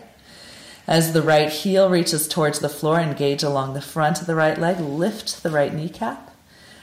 As 0.88 1.14
the 1.14 1.22
right 1.22 1.50
heel 1.50 1.90
reaches 1.90 2.28
towards 2.28 2.60
the 2.60 2.70
floor, 2.70 3.00
engage 3.00 3.44
along 3.44 3.74
the 3.74 3.82
front 3.82 4.22
of 4.22 4.28
the 4.28 4.36
right 4.36 4.58
leg, 4.58 4.80
lift 4.80 5.44
the 5.44 5.52
right 5.52 5.74
kneecap, 5.74 6.36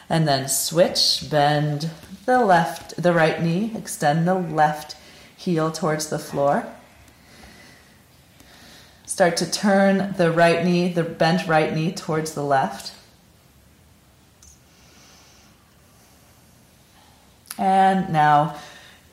and 0.09 0.28
then 0.28 0.49
switch, 0.49 1.28
bend 1.28 1.90
the 2.26 2.45
left, 2.45 3.00
the 3.00 3.12
right 3.12 3.40
knee, 3.40 3.73
extend 3.75 4.26
the 4.26 4.35
left 4.35 4.97
heel 5.37 5.71
towards 5.71 6.09
the 6.09 6.18
floor. 6.18 6.66
Start 9.06 9.37
to 9.38 9.50
turn 9.50 10.14
the 10.18 10.33
right 10.33 10.64
knee, 10.64 10.92
the 10.92 11.04
bent 11.04 11.47
right 11.47 11.73
knee 11.73 11.92
towards 11.92 12.35
the 12.35 12.42
left. 12.42 12.92
And 17.56 18.12
now 18.12 18.56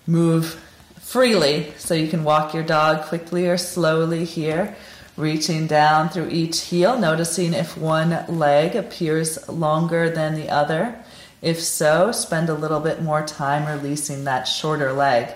move 0.08 0.60
freely 1.00 1.72
so 1.78 1.94
you 1.94 2.08
can 2.08 2.24
walk 2.24 2.54
your 2.54 2.64
dog 2.64 3.06
quickly 3.06 3.48
or 3.48 3.58
slowly 3.58 4.26
here, 4.26 4.76
reaching 5.16 5.68
down 5.68 6.10
through 6.10 6.30
each 6.30 6.62
heel, 6.62 6.98
noticing 6.98 7.54
if 7.54 7.78
one 7.78 8.26
leg 8.28 8.76
appears 8.76 9.48
longer 9.48 10.10
than 10.10 10.34
the 10.34 10.50
other. 10.50 11.03
If 11.44 11.62
so, 11.62 12.14
spend 12.14 12.48
a 12.48 12.54
little 12.54 12.80
bit 12.80 13.04
more 13.04 13.22
time 13.22 13.68
releasing 13.68 14.24
that 14.24 14.46
shorter 14.46 14.94
leg. 14.94 15.36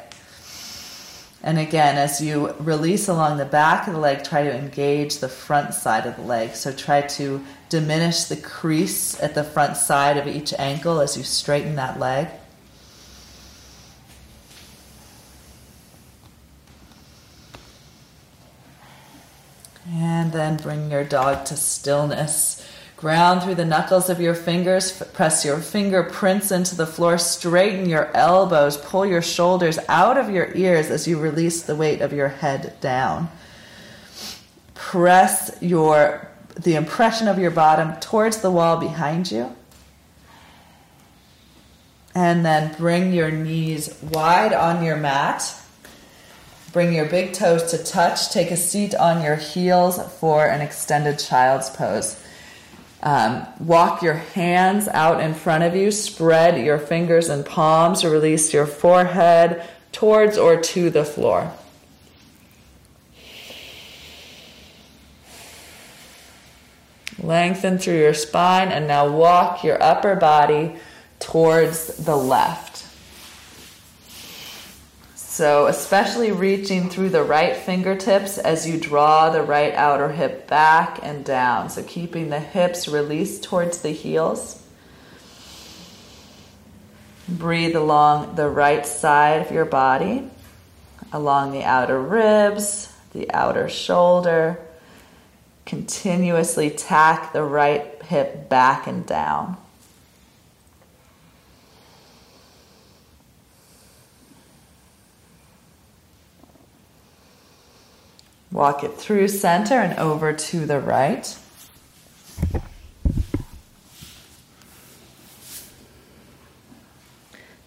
And 1.44 1.60
again, 1.60 1.98
as 1.98 2.22
you 2.22 2.54
release 2.60 3.10
along 3.10 3.38
the 3.38 3.46
back 3.46 3.88
of 3.88 3.94
the 3.94 4.00
leg, 4.00 4.24
try 4.24 4.44
to 4.44 4.56
engage 4.56 5.18
the 5.18 5.28
front 5.28 5.74
side 5.74 6.06
of 6.06 6.16
the 6.16 6.22
leg. 6.22 6.56
So 6.56 6.72
try 6.72 7.02
to 7.02 7.44
diminish 7.68 8.24
the 8.24 8.38
crease 8.38 9.22
at 9.22 9.36
the 9.36 9.44
front 9.44 9.76
side 9.76 10.16
of 10.16 10.28
each 10.28 10.54
ankle 10.58 11.02
as 11.02 11.18
you 11.18 11.24
straighten 11.24 11.76
that 11.76 12.00
leg. 12.00 12.30
And 19.90 20.32
then 20.32 20.56
bring 20.56 20.90
your 20.90 21.04
dog 21.04 21.44
to 21.48 21.58
stillness. 21.58 22.66
Ground 22.98 23.44
through 23.44 23.56
the 23.56 23.66
knuckles 23.66 24.10
of 24.10 24.20
your 24.20 24.34
fingers. 24.34 24.92
Press 25.14 25.46
your 25.46 25.60
fingerprints 25.60 26.52
into 26.52 26.76
the 26.76 26.88
floor. 26.88 27.20
Straighten 27.20 27.88
your 27.88 28.10
elbows. 28.18 28.76
Pull 28.76 29.06
your 29.06 29.22
shoulders 29.22 29.78
out 29.88 30.18
of 30.18 30.32
your 30.32 30.52
ears 30.56 30.90
as 30.90 31.08
you 31.08 31.20
release 31.20 31.62
the 31.62 31.76
weight 31.76 32.02
of 32.02 32.12
your 32.12 32.28
head 32.28 32.74
down. 32.82 33.30
Press 34.74 35.56
your 35.62 36.28
the 36.56 36.74
impression 36.74 37.28
of 37.28 37.38
your 37.38 37.52
bottom 37.52 37.96
towards 38.00 38.38
the 38.38 38.50
wall 38.50 38.78
behind 38.78 39.32
you. 39.32 39.56
And 42.16 42.44
then 42.44 42.76
bring 42.80 43.14
your 43.14 43.30
knees 43.30 43.96
wide 44.02 44.54
on 44.54 44.84
your 44.84 44.98
mat. 44.98 45.56
Bring 46.74 46.94
your 46.94 47.06
big 47.06 47.34
toes 47.34 47.70
to 47.70 47.84
touch. 47.84 48.32
Take 48.32 48.50
a 48.50 48.58
seat 48.58 48.96
on 48.96 49.22
your 49.24 49.36
heels 49.36 50.02
for 50.14 50.48
an 50.48 50.62
extended 50.62 51.20
child's 51.20 51.70
pose. 51.70 52.20
Um, 53.08 53.48
walk 53.62 54.02
your 54.02 54.16
hands 54.16 54.90
out 54.90 55.22
in 55.22 55.34
front 55.34 55.64
of 55.64 55.74
you. 55.74 55.92
Spread 55.92 56.62
your 56.66 56.78
fingers 56.78 57.30
and 57.30 57.46
palms. 57.46 58.04
Release 58.04 58.54
your 58.54 58.66
forehead 58.66 59.66
towards 59.94 60.38
or 60.38 60.60
to 60.60 60.90
the 60.90 61.06
floor. 61.06 61.54
Lengthen 67.18 67.78
through 67.78 67.98
your 67.98 68.14
spine 68.14 68.68
and 68.74 68.90
now 68.90 69.10
walk 69.10 69.64
your 69.64 69.82
upper 69.82 70.18
body 70.18 70.76
towards 71.20 72.04
the 72.04 72.18
left. 72.18 72.67
So, 75.38 75.68
especially 75.68 76.32
reaching 76.32 76.90
through 76.90 77.10
the 77.10 77.22
right 77.22 77.56
fingertips 77.56 78.40
as 78.40 78.68
you 78.68 78.80
draw 78.80 79.30
the 79.30 79.44
right 79.44 79.72
outer 79.76 80.10
hip 80.10 80.48
back 80.48 81.00
and 81.04 81.24
down. 81.24 81.70
So, 81.70 81.84
keeping 81.84 82.32
the 82.32 82.40
hips 82.40 82.88
released 82.88 83.44
towards 83.44 83.84
the 83.84 83.92
heels. 83.92 84.68
Breathe 87.30 87.76
along 87.76 88.34
the 88.34 88.50
right 88.50 88.84
side 88.84 89.46
of 89.46 89.52
your 89.52 89.66
body, 89.66 90.28
along 91.14 91.52
the 91.52 91.64
outer 91.64 92.02
ribs, 92.02 92.92
the 93.14 93.32
outer 93.32 93.70
shoulder. 93.70 94.60
Continuously 95.68 96.72
tack 96.72 97.32
the 97.32 97.44
right 97.44 98.02
hip 98.06 98.50
back 98.50 98.88
and 98.88 99.06
down. 99.06 99.58
Walk 108.52 108.84
it 108.84 108.94
through 108.94 109.28
center 109.28 109.76
and 109.76 109.98
over 110.00 110.34
to 110.34 110.66
the 110.66 110.80
right. 110.80 111.38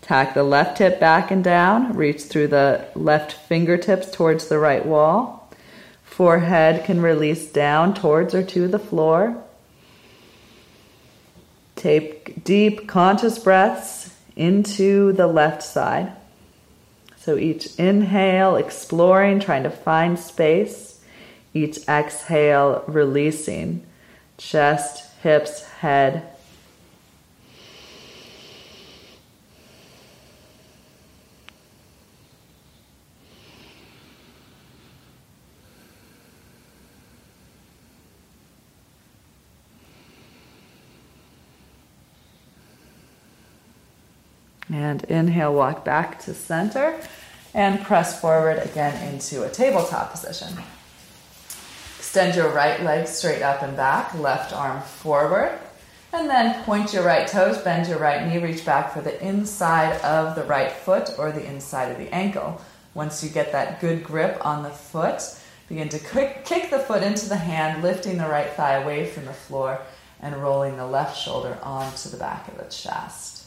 Tack 0.00 0.34
the 0.34 0.42
left 0.42 0.78
hip 0.78 0.98
back 0.98 1.30
and 1.30 1.44
down. 1.44 1.92
Reach 1.92 2.22
through 2.22 2.48
the 2.48 2.86
left 2.96 3.32
fingertips 3.32 4.10
towards 4.10 4.48
the 4.48 4.58
right 4.58 4.84
wall. 4.84 5.48
Forehead 6.02 6.84
can 6.84 7.00
release 7.00 7.46
down 7.52 7.94
towards 7.94 8.34
or 8.34 8.42
to 8.42 8.66
the 8.66 8.78
floor. 8.78 9.40
Take 11.76 12.42
deep, 12.42 12.88
conscious 12.88 13.38
breaths 13.38 14.14
into 14.34 15.12
the 15.12 15.28
left 15.28 15.62
side. 15.62 16.12
So 17.22 17.36
each 17.36 17.76
inhale, 17.76 18.56
exploring, 18.56 19.40
trying 19.40 19.64
to 19.64 19.70
find 19.70 20.18
space. 20.18 21.00
Each 21.52 21.86
exhale, 21.86 22.82
releasing. 22.86 23.84
Chest, 24.38 25.04
hips, 25.22 25.66
head. 25.66 26.22
And 44.80 45.04
inhale, 45.04 45.52
walk 45.52 45.84
back 45.84 46.20
to 46.20 46.32
center 46.32 46.98
and 47.52 47.82
press 47.82 48.18
forward 48.18 48.56
again 48.64 49.12
into 49.12 49.42
a 49.44 49.50
tabletop 49.50 50.10
position. 50.10 50.56
Extend 51.98 52.34
your 52.34 52.48
right 52.48 52.82
leg 52.82 53.06
straight 53.06 53.42
up 53.42 53.62
and 53.62 53.76
back, 53.76 54.14
left 54.14 54.54
arm 54.54 54.80
forward, 54.80 55.58
and 56.14 56.30
then 56.30 56.64
point 56.64 56.94
your 56.94 57.04
right 57.04 57.28
toes, 57.28 57.58
bend 57.58 57.88
your 57.88 57.98
right 57.98 58.26
knee, 58.26 58.38
reach 58.38 58.64
back 58.64 58.90
for 58.90 59.02
the 59.02 59.22
inside 59.22 60.00
of 60.00 60.34
the 60.34 60.44
right 60.44 60.72
foot 60.72 61.10
or 61.18 61.30
the 61.30 61.44
inside 61.44 61.92
of 61.92 61.98
the 61.98 62.12
ankle. 62.14 62.58
Once 62.94 63.22
you 63.22 63.28
get 63.28 63.52
that 63.52 63.82
good 63.82 64.02
grip 64.02 64.44
on 64.46 64.62
the 64.62 64.70
foot, 64.70 65.20
begin 65.68 65.90
to 65.90 65.98
kick 65.98 66.70
the 66.70 66.78
foot 66.78 67.02
into 67.02 67.28
the 67.28 67.36
hand, 67.36 67.82
lifting 67.82 68.16
the 68.16 68.26
right 68.26 68.50
thigh 68.54 68.76
away 68.76 69.04
from 69.04 69.26
the 69.26 69.32
floor 69.34 69.78
and 70.22 70.42
rolling 70.42 70.78
the 70.78 70.86
left 70.86 71.18
shoulder 71.18 71.58
onto 71.62 72.08
the 72.08 72.16
back 72.16 72.48
of 72.48 72.56
the 72.56 72.64
chest. 72.64 73.39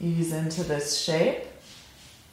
Ease 0.00 0.32
into 0.32 0.62
this 0.62 0.98
shape, 0.98 1.44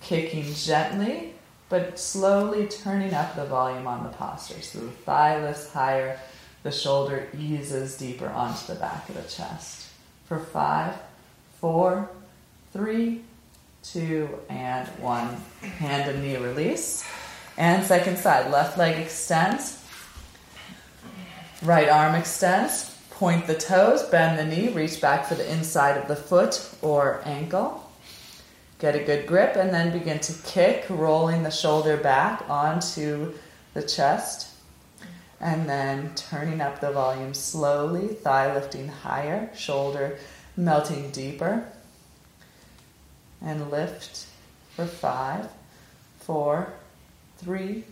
kicking 0.02 0.54
gently, 0.54 1.34
but 1.70 2.00
slowly 2.00 2.68
turning 2.68 3.14
up 3.14 3.36
the 3.36 3.46
volume 3.46 3.88
on 3.88 4.04
the 4.04 4.10
posture. 4.10 4.62
So 4.62 4.80
the 4.80 4.92
thigh 4.92 5.44
lifts 5.44 5.72
higher, 5.72 6.20
the 6.64 6.72
shoulder 6.72 7.28
eases 7.38 7.98
deeper 7.98 8.30
onto 8.30 8.68
the 8.68 8.80
back 8.80 9.08
of 9.10 9.16
the 9.16 9.30
chest. 9.30 9.88
For 10.26 10.40
five, 10.40 10.96
four, 11.60 12.10
three, 12.74 13.22
two, 13.84 14.30
and 14.50 14.88
one. 15.00 15.28
Hand 15.62 16.10
and 16.10 16.24
knee 16.24 16.38
release. 16.38 17.06
And 17.58 17.86
second 17.86 18.18
side, 18.18 18.52
left 18.52 18.78
leg 18.78 19.00
extends, 19.00 19.84
right 21.64 21.90
arm 21.90 22.16
extends. 22.16 22.97
Point 23.18 23.48
the 23.48 23.56
toes, 23.56 24.04
bend 24.04 24.38
the 24.38 24.46
knee, 24.46 24.70
reach 24.70 25.02
back 25.02 25.26
for 25.26 25.34
the 25.34 25.52
inside 25.52 25.98
of 25.98 26.08
the 26.08 26.16
foot 26.16 26.70
or 26.84 27.20
ankle. 27.26 27.84
Get 28.78 28.96
a 28.96 29.04
good 29.04 29.26
grip 29.26 29.56
and 29.56 29.72
then 29.72 29.92
begin 29.92 30.20
to 30.20 30.34
kick, 30.44 30.86
rolling 30.88 31.42
the 31.42 31.50
shoulder 31.50 31.98
back 31.98 32.48
onto 32.48 33.34
the 33.74 33.82
chest. 33.82 34.50
And 35.42 35.68
then 35.68 36.14
turning 36.14 36.62
up 36.62 36.80
the 36.80 36.92
volume 36.92 37.34
slowly, 37.34 38.10
thigh 38.10 38.54
lifting 38.54 38.88
higher, 38.88 39.50
shoulder 39.56 40.20
melting 40.56 41.10
deeper. 41.10 41.66
And 43.42 43.72
lift 43.72 44.28
for 44.76 44.86
five, 44.86 45.50
four, 46.20 46.72
three, 47.40 47.84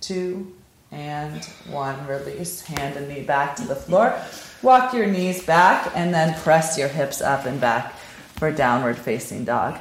two, 0.00 0.56
and 0.92 1.44
one. 1.68 2.06
Release 2.06 2.62
hand 2.62 2.96
and 2.96 3.08
knee 3.08 3.22
back 3.22 3.56
to 3.56 3.64
the 3.64 3.74
floor. 3.74 4.20
Walk 4.62 4.92
your 4.92 5.06
knees 5.06 5.42
back 5.44 5.92
and 5.94 6.12
then 6.12 6.38
press 6.40 6.76
your 6.78 6.88
hips 6.88 7.20
up 7.20 7.46
and 7.46 7.60
back 7.60 7.98
for 8.36 8.50
downward 8.50 8.98
facing 8.98 9.44
dog. 9.44 9.78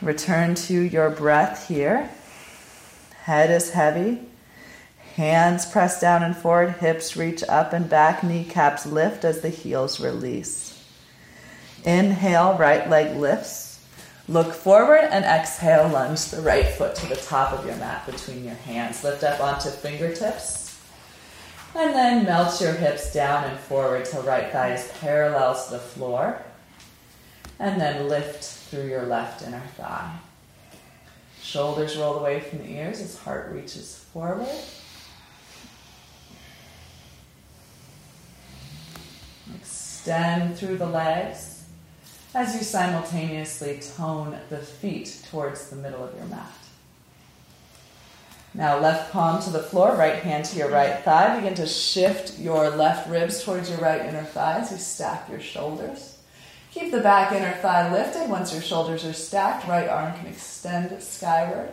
Return 0.00 0.54
to 0.54 0.80
your 0.80 1.10
breath 1.10 1.68
here. 1.68 2.10
Head 3.22 3.50
is 3.50 3.70
heavy. 3.70 4.20
Hands 5.16 5.64
press 5.66 6.00
down 6.00 6.22
and 6.24 6.36
forward, 6.36 6.72
hips 6.78 7.16
reach 7.16 7.44
up 7.44 7.72
and 7.72 7.88
back, 7.88 8.24
kneecaps 8.24 8.84
lift 8.84 9.24
as 9.24 9.40
the 9.40 9.48
heels 9.48 10.00
release. 10.00 10.84
Inhale, 11.84 12.58
right 12.58 12.90
leg 12.90 13.16
lifts. 13.16 13.63
Look 14.26 14.54
forward 14.54 15.04
and 15.10 15.24
exhale, 15.24 15.88
lunge 15.88 16.26
the 16.26 16.40
right 16.40 16.66
foot 16.66 16.94
to 16.96 17.06
the 17.06 17.16
top 17.16 17.52
of 17.52 17.66
your 17.66 17.76
mat 17.76 18.06
between 18.06 18.42
your 18.42 18.54
hands. 18.54 19.04
Lift 19.04 19.22
up 19.22 19.40
onto 19.40 19.68
fingertips. 19.68 20.80
And 21.74 21.92
then 21.92 22.24
melt 22.24 22.60
your 22.60 22.72
hips 22.72 23.12
down 23.12 23.44
and 23.44 23.58
forward 23.58 24.06
till 24.06 24.22
right 24.22 24.50
thigh 24.50 24.74
is 24.74 24.90
parallel 25.00 25.62
to 25.64 25.72
the 25.72 25.78
floor. 25.78 26.40
And 27.58 27.78
then 27.78 28.08
lift 28.08 28.44
through 28.44 28.86
your 28.86 29.04
left 29.04 29.42
inner 29.42 29.62
thigh. 29.76 30.16
Shoulders 31.42 31.96
roll 31.96 32.18
away 32.18 32.40
from 32.40 32.60
the 32.60 32.70
ears 32.70 33.02
as 33.02 33.18
heart 33.18 33.52
reaches 33.52 33.96
forward. 34.12 34.48
Extend 39.54 40.56
through 40.56 40.78
the 40.78 40.86
legs 40.86 41.53
as 42.34 42.54
you 42.54 42.62
simultaneously 42.62 43.80
tone 43.96 44.38
the 44.50 44.58
feet 44.58 45.22
towards 45.30 45.70
the 45.70 45.76
middle 45.76 46.02
of 46.02 46.14
your 46.16 46.26
mat. 46.26 46.52
Now, 48.56 48.78
left 48.78 49.12
palm 49.12 49.42
to 49.42 49.50
the 49.50 49.62
floor, 49.62 49.96
right 49.96 50.22
hand 50.22 50.44
to 50.46 50.56
your 50.56 50.70
right 50.70 51.02
thigh. 51.04 51.36
Begin 51.36 51.54
to 51.56 51.66
shift 51.66 52.38
your 52.38 52.70
left 52.70 53.08
ribs 53.08 53.42
towards 53.42 53.68
your 53.68 53.78
right 53.78 54.00
inner 54.00 54.22
thigh 54.22 54.60
as 54.60 54.70
you 54.70 54.78
stack 54.78 55.28
your 55.28 55.40
shoulders. 55.40 56.18
Keep 56.70 56.92
the 56.92 57.00
back 57.00 57.32
inner 57.32 57.54
thigh 57.54 57.92
lifted. 57.92 58.30
Once 58.30 58.52
your 58.52 58.62
shoulders 58.62 59.04
are 59.04 59.12
stacked, 59.12 59.66
right 59.66 59.88
arm 59.88 60.16
can 60.18 60.26
extend 60.26 61.02
skyward. 61.02 61.70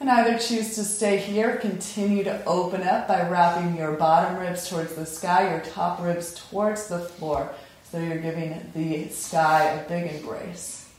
And 0.00 0.10
either 0.10 0.38
choose 0.38 0.74
to 0.74 0.84
stay 0.84 1.18
here, 1.18 1.56
continue 1.56 2.24
to 2.24 2.44
open 2.44 2.82
up 2.82 3.06
by 3.06 3.28
wrapping 3.28 3.76
your 3.76 3.92
bottom 3.92 4.38
ribs 4.38 4.68
towards 4.68 4.94
the 4.94 5.06
sky, 5.06 5.50
your 5.50 5.60
top 5.60 6.00
ribs 6.00 6.34
towards 6.34 6.88
the 6.88 7.00
floor. 7.00 7.54
So 7.94 8.00
you're 8.00 8.18
giving 8.18 8.72
the 8.74 9.08
sky 9.10 9.66
a 9.66 9.88
big 9.88 10.10
embrace. 10.16 10.90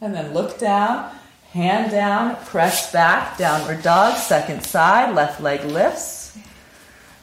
And 0.00 0.12
then 0.12 0.34
look 0.34 0.58
down, 0.58 1.14
hand 1.52 1.92
down, 1.92 2.34
press 2.46 2.90
back, 2.90 3.38
downward 3.38 3.84
dog, 3.84 4.16
second 4.16 4.64
side, 4.64 5.14
left 5.14 5.40
leg 5.40 5.62
lifts. 5.64 6.36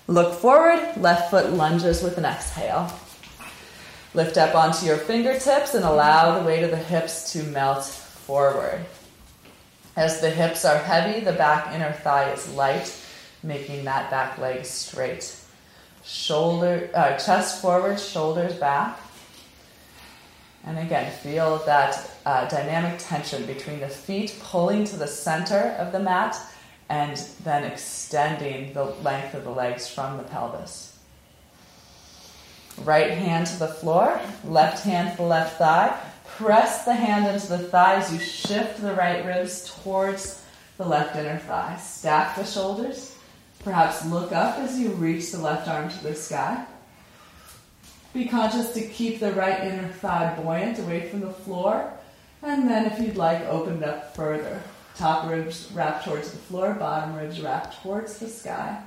Look 0.08 0.34
forward, 0.36 0.96
left 0.96 1.30
foot 1.30 1.52
lunges 1.52 2.02
with 2.02 2.18
an 2.18 2.24
exhale. 2.24 2.90
Lift 4.14 4.38
up 4.38 4.56
onto 4.56 4.86
your 4.86 4.96
fingertips 4.96 5.76
and 5.76 5.84
allow 5.84 6.40
the 6.40 6.46
weight 6.46 6.64
of 6.64 6.72
the 6.72 6.78
hips 6.78 7.34
to 7.34 7.44
melt 7.44 7.84
forward. 7.84 8.86
As 9.98 10.22
the 10.22 10.30
hips 10.30 10.64
are 10.64 10.78
heavy, 10.78 11.20
the 11.20 11.34
back 11.34 11.76
inner 11.76 11.92
thigh 11.92 12.32
is 12.32 12.50
light, 12.54 12.98
making 13.44 13.84
that 13.84 14.10
back 14.10 14.38
leg 14.38 14.64
straight. 14.64 15.40
Shoulder, 16.04 16.90
uh, 16.94 17.18
chest 17.18 17.62
forward, 17.62 18.00
shoulders 18.00 18.54
back. 18.56 19.00
And 20.64 20.78
again, 20.78 21.12
feel 21.12 21.58
that 21.66 22.12
uh, 22.26 22.48
dynamic 22.48 23.00
tension 23.00 23.46
between 23.46 23.80
the 23.80 23.90
feet 23.90 24.38
pulling 24.42 24.86
to 24.86 24.96
the 24.96 25.08
center 25.08 25.76
of 25.80 25.92
the 25.92 26.00
mat 26.00 26.38
and 26.90 27.18
then 27.44 27.64
extending 27.64 28.74
the 28.74 28.84
length 28.84 29.34
of 29.34 29.44
the 29.44 29.50
legs 29.50 29.88
from 29.88 30.18
the 30.18 30.24
pelvis. 30.24 31.00
Right 32.80 33.12
hand 33.12 33.48
to 33.48 33.60
the 33.60 33.68
floor, 33.68 34.20
left 34.46 34.84
hand 34.84 35.12
to 35.12 35.18
the 35.18 35.24
left 35.24 35.58
thigh. 35.58 36.00
Press 36.26 36.86
the 36.86 36.94
hand 36.94 37.28
into 37.28 37.48
the 37.48 37.60
thigh 37.60 37.96
as 37.96 38.14
you 38.14 38.20
shift 38.20 38.82
the 38.82 38.94
right 38.94 39.26
ribs 39.26 39.74
towards 39.84 40.44
the 40.78 40.86
left 40.86 41.16
inner 41.16 41.38
thigh. 41.40 41.78
Stack 41.78 42.36
the 42.36 42.46
shoulders. 42.46 43.11
Perhaps 43.64 44.06
look 44.08 44.32
up 44.32 44.58
as 44.58 44.80
you 44.80 44.90
reach 44.90 45.32
the 45.32 45.38
left 45.38 45.68
arm 45.68 45.90
to 45.90 46.04
the 46.04 46.16
sky. 46.16 46.66
Be 48.14 48.26
conscious 48.26 48.74
to 48.74 48.82
keep 48.82 49.20
the 49.20 49.32
right 49.34 49.64
inner 49.64 49.88
thigh 49.88 50.36
buoyant 50.36 50.80
away 50.80 51.08
from 51.10 51.22
the 51.22 51.32
floor. 51.32 51.94
And 52.42 52.68
then, 52.68 52.88
if 52.88 53.00
you'd 53.00 53.16
like, 53.16 53.42
open 53.42 53.78
it 53.78 53.88
up 53.88 54.16
further. 54.16 54.62
Top 54.96 55.30
ribs 55.30 55.72
wrapped 55.74 56.06
towards 56.06 56.32
the 56.32 56.38
floor, 56.38 56.74
bottom 56.74 57.16
ribs 57.16 57.40
wrapped 57.40 57.82
towards 57.82 58.18
the 58.18 58.28
sky. 58.28 58.82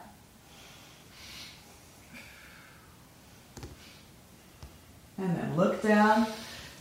And 5.16 5.36
then 5.36 5.56
look 5.56 5.82
down, 5.82 6.26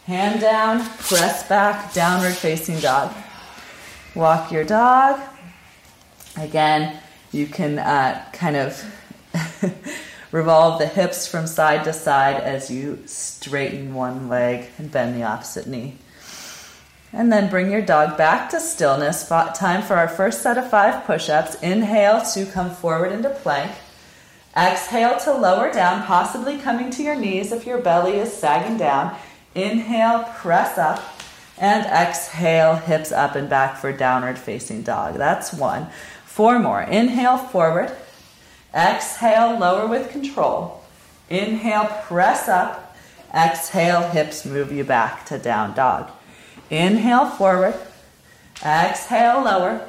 hand 0.06 0.42
down, 0.42 0.84
press 0.98 1.48
back, 1.48 1.94
downward 1.94 2.34
facing 2.34 2.80
dog. 2.80 3.14
Walk 4.16 4.52
your 4.52 4.64
dog. 4.64 5.22
Again, 6.36 7.00
you 7.34 7.48
can 7.48 7.80
uh, 7.80 8.24
kind 8.32 8.56
of 8.56 8.84
revolve 10.32 10.80
the 10.80 10.88
hips 10.88 11.28
from 11.28 11.48
side 11.48 11.84
to 11.86 11.94
side 11.94 12.42
as 12.42 12.70
you 12.70 13.02
straighten 13.06 13.94
one 13.94 14.30
leg 14.30 14.70
and 14.78 14.92
bend 14.92 15.16
the 15.16 15.24
opposite 15.24 15.68
knee. 15.68 15.98
And 17.12 17.32
then 17.32 17.50
bring 17.50 17.72
your 17.72 17.82
dog 17.82 18.18
back 18.18 18.50
to 18.50 18.60
stillness. 18.60 19.28
Time 19.28 19.84
for 19.84 19.96
our 19.96 20.08
first 20.08 20.42
set 20.42 20.58
of 20.58 20.70
five 20.70 21.06
push 21.06 21.30
ups. 21.30 21.54
Inhale 21.62 22.24
to 22.34 22.46
come 22.48 22.72
forward 22.72 23.12
into 23.12 23.30
plank. 23.30 23.72
Exhale 24.58 25.20
to 25.20 25.34
lower 25.34 25.72
down, 25.72 26.04
possibly 26.04 26.58
coming 26.58 26.90
to 26.92 27.04
your 27.04 27.16
knees 27.16 27.52
if 27.52 27.66
your 27.66 27.80
belly 27.80 28.18
is 28.18 28.34
sagging 28.34 28.78
down. 28.78 29.16
Inhale, 29.54 30.24
press 30.36 30.78
up. 30.80 31.04
And 31.60 31.86
exhale, 31.86 32.76
hips 32.76 33.12
up 33.12 33.36
and 33.36 33.48
back 33.48 33.78
for 33.78 33.94
downward 33.94 34.40
facing 34.40 34.82
dog. 34.82 35.16
That's 35.16 35.54
one. 35.54 35.88
Four 36.34 36.58
more. 36.58 36.82
Inhale, 36.82 37.38
forward. 37.38 37.96
Exhale, 38.74 39.60
lower 39.60 39.86
with 39.86 40.10
control. 40.10 40.82
Inhale, 41.30 41.86
press 42.06 42.50
up. 42.50 42.98
Exhale, 43.32 44.02
hips 44.10 44.44
move 44.44 44.72
you 44.72 44.84
back 44.84 45.28
to 45.28 45.38
down 45.38 45.76
dog. 45.76 46.10
Inhale 46.72 47.30
forward. 47.30 47.76
Exhale 48.66 49.44
lower. 49.44 49.88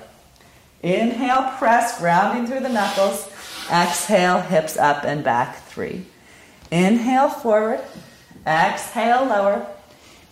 Inhale 0.82 1.50
press, 1.56 1.98
grounding 1.98 2.46
through 2.46 2.60
the 2.60 2.68
knuckles. 2.68 3.26
Exhale 3.72 4.42
hips 4.42 4.76
up 4.76 5.02
and 5.04 5.24
back. 5.24 5.56
Three. 5.68 6.04
Inhale 6.70 7.30
forward. 7.30 7.80
Exhale 8.46 9.24
lower. 9.24 9.66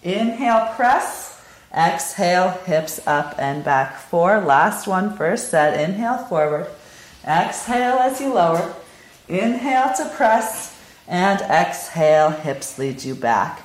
Inhale 0.03 0.75
press. 0.75 1.32
Exhale 1.75 2.51
hips 2.51 3.01
up 3.07 3.35
and 3.39 3.65
back. 3.65 3.97
Four. 3.97 4.41
Last 4.41 4.87
one, 4.87 5.17
first 5.17 5.51
set. 5.51 5.81
Inhale 5.81 6.19
forward. 6.19 6.67
Exhale 7.27 7.99
as 7.99 8.21
you 8.21 8.35
lower. 8.35 8.75
Inhale 9.29 9.95
to 9.97 10.09
press. 10.15 10.79
And 11.09 11.41
exhale, 11.41 12.31
hips 12.31 12.79
lead 12.79 13.03
you 13.03 13.15
back. 13.15 13.63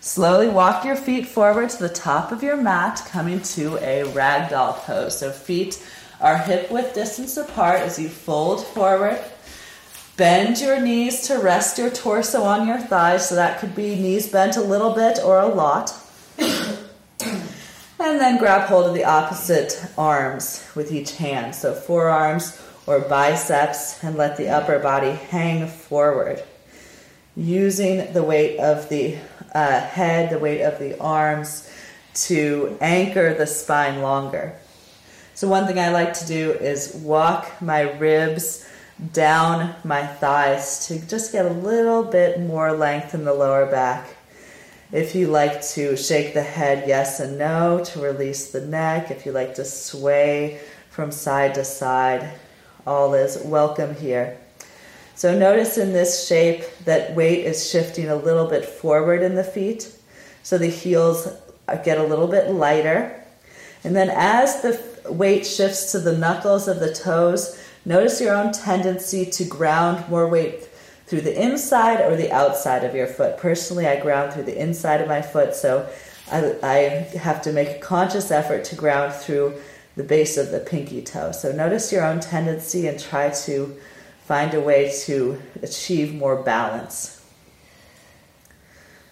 Slowly 0.00 0.48
walk 0.48 0.84
your 0.84 0.96
feet 0.96 1.26
forward 1.26 1.70
to 1.70 1.78
the 1.78 1.88
top 1.88 2.32
of 2.32 2.42
your 2.42 2.56
mat, 2.56 3.02
coming 3.08 3.40
to 3.42 3.76
a 3.76 4.04
ragdoll 4.12 4.74
pose. 4.84 5.18
So 5.18 5.30
feet 5.30 5.84
are 6.20 6.38
hip 6.38 6.70
width 6.70 6.94
distance 6.94 7.36
apart 7.36 7.80
as 7.80 7.98
you 7.98 8.08
fold 8.08 8.66
forward. 8.66 9.20
Bend 10.16 10.60
your 10.60 10.80
knees 10.80 11.26
to 11.28 11.38
rest 11.38 11.78
your 11.78 11.90
torso 11.90 12.42
on 12.42 12.66
your 12.66 12.78
thighs. 12.78 13.28
So 13.28 13.34
that 13.36 13.60
could 13.60 13.74
be 13.74 13.94
knees 13.94 14.28
bent 14.28 14.56
a 14.56 14.62
little 14.62 14.94
bit 14.94 15.18
or 15.24 15.38
a 15.38 15.46
lot. 15.46 15.94
And 18.10 18.20
then 18.20 18.38
grab 18.38 18.68
hold 18.68 18.86
of 18.86 18.94
the 18.94 19.04
opposite 19.04 19.84
arms 19.96 20.66
with 20.74 20.90
each 20.90 21.16
hand. 21.16 21.54
So 21.54 21.74
forearms 21.74 22.60
or 22.86 23.00
biceps 23.00 24.02
and 24.02 24.16
let 24.16 24.36
the 24.36 24.48
upper 24.48 24.80
body 24.80 25.12
hang 25.12 25.68
forward. 25.68 26.42
Using 27.36 28.12
the 28.12 28.24
weight 28.24 28.58
of 28.58 28.88
the 28.88 29.16
uh, 29.54 29.80
head, 29.80 30.30
the 30.30 30.38
weight 30.38 30.62
of 30.62 30.78
the 30.80 30.98
arms 30.98 31.70
to 32.12 32.76
anchor 32.80 33.32
the 33.34 33.46
spine 33.46 34.02
longer. 34.02 34.56
So, 35.34 35.48
one 35.48 35.66
thing 35.66 35.78
I 35.78 35.90
like 35.90 36.12
to 36.14 36.26
do 36.26 36.52
is 36.52 36.94
walk 36.96 37.62
my 37.62 37.82
ribs 37.92 38.68
down 39.12 39.74
my 39.84 40.06
thighs 40.06 40.86
to 40.88 40.98
just 41.06 41.32
get 41.32 41.46
a 41.46 41.50
little 41.50 42.02
bit 42.02 42.40
more 42.40 42.72
length 42.72 43.14
in 43.14 43.24
the 43.24 43.32
lower 43.32 43.66
back. 43.66 44.16
If 44.92 45.14
you 45.14 45.28
like 45.28 45.62
to 45.68 45.96
shake 45.96 46.34
the 46.34 46.42
head 46.42 46.88
yes 46.88 47.20
and 47.20 47.38
no 47.38 47.80
to 47.84 48.00
release 48.00 48.50
the 48.50 48.66
neck, 48.66 49.12
if 49.12 49.24
you 49.24 49.30
like 49.30 49.54
to 49.54 49.64
sway 49.64 50.58
from 50.90 51.12
side 51.12 51.54
to 51.54 51.64
side, 51.64 52.28
all 52.84 53.14
is 53.14 53.40
welcome 53.44 53.94
here. 53.94 54.36
So 55.14 55.38
notice 55.38 55.78
in 55.78 55.92
this 55.92 56.26
shape 56.26 56.64
that 56.86 57.14
weight 57.14 57.44
is 57.44 57.70
shifting 57.70 58.08
a 58.08 58.16
little 58.16 58.46
bit 58.48 58.64
forward 58.64 59.22
in 59.22 59.36
the 59.36 59.44
feet. 59.44 59.94
So 60.42 60.58
the 60.58 60.66
heels 60.66 61.28
get 61.84 61.98
a 61.98 62.04
little 62.04 62.26
bit 62.26 62.50
lighter. 62.50 63.22
And 63.84 63.94
then 63.94 64.10
as 64.10 64.60
the 64.60 64.82
weight 65.08 65.46
shifts 65.46 65.92
to 65.92 66.00
the 66.00 66.18
knuckles 66.18 66.66
of 66.66 66.80
the 66.80 66.92
toes, 66.92 67.62
notice 67.84 68.20
your 68.20 68.34
own 68.34 68.50
tendency 68.50 69.24
to 69.24 69.44
ground 69.44 70.08
more 70.08 70.26
weight 70.26 70.68
through 71.10 71.22
the 71.22 71.42
inside 71.42 72.00
or 72.00 72.14
the 72.14 72.30
outside 72.30 72.84
of 72.84 72.94
your 72.94 73.08
foot. 73.08 73.36
Personally, 73.36 73.84
I 73.84 73.98
ground 73.98 74.32
through 74.32 74.44
the 74.44 74.56
inside 74.56 75.00
of 75.00 75.08
my 75.08 75.20
foot, 75.20 75.56
so 75.56 75.90
I, 76.30 76.54
I 76.62 76.76
have 77.18 77.42
to 77.42 77.52
make 77.52 77.68
a 77.68 77.78
conscious 77.80 78.30
effort 78.30 78.62
to 78.66 78.76
ground 78.76 79.12
through 79.12 79.54
the 79.96 80.04
base 80.04 80.36
of 80.36 80.52
the 80.52 80.60
pinky 80.60 81.02
toe. 81.02 81.32
So 81.32 81.50
notice 81.50 81.90
your 81.90 82.04
own 82.04 82.20
tendency 82.20 82.86
and 82.86 82.98
try 82.98 83.30
to 83.30 83.76
find 84.24 84.54
a 84.54 84.60
way 84.60 84.92
to 85.06 85.42
achieve 85.64 86.14
more 86.14 86.40
balance. 86.44 87.20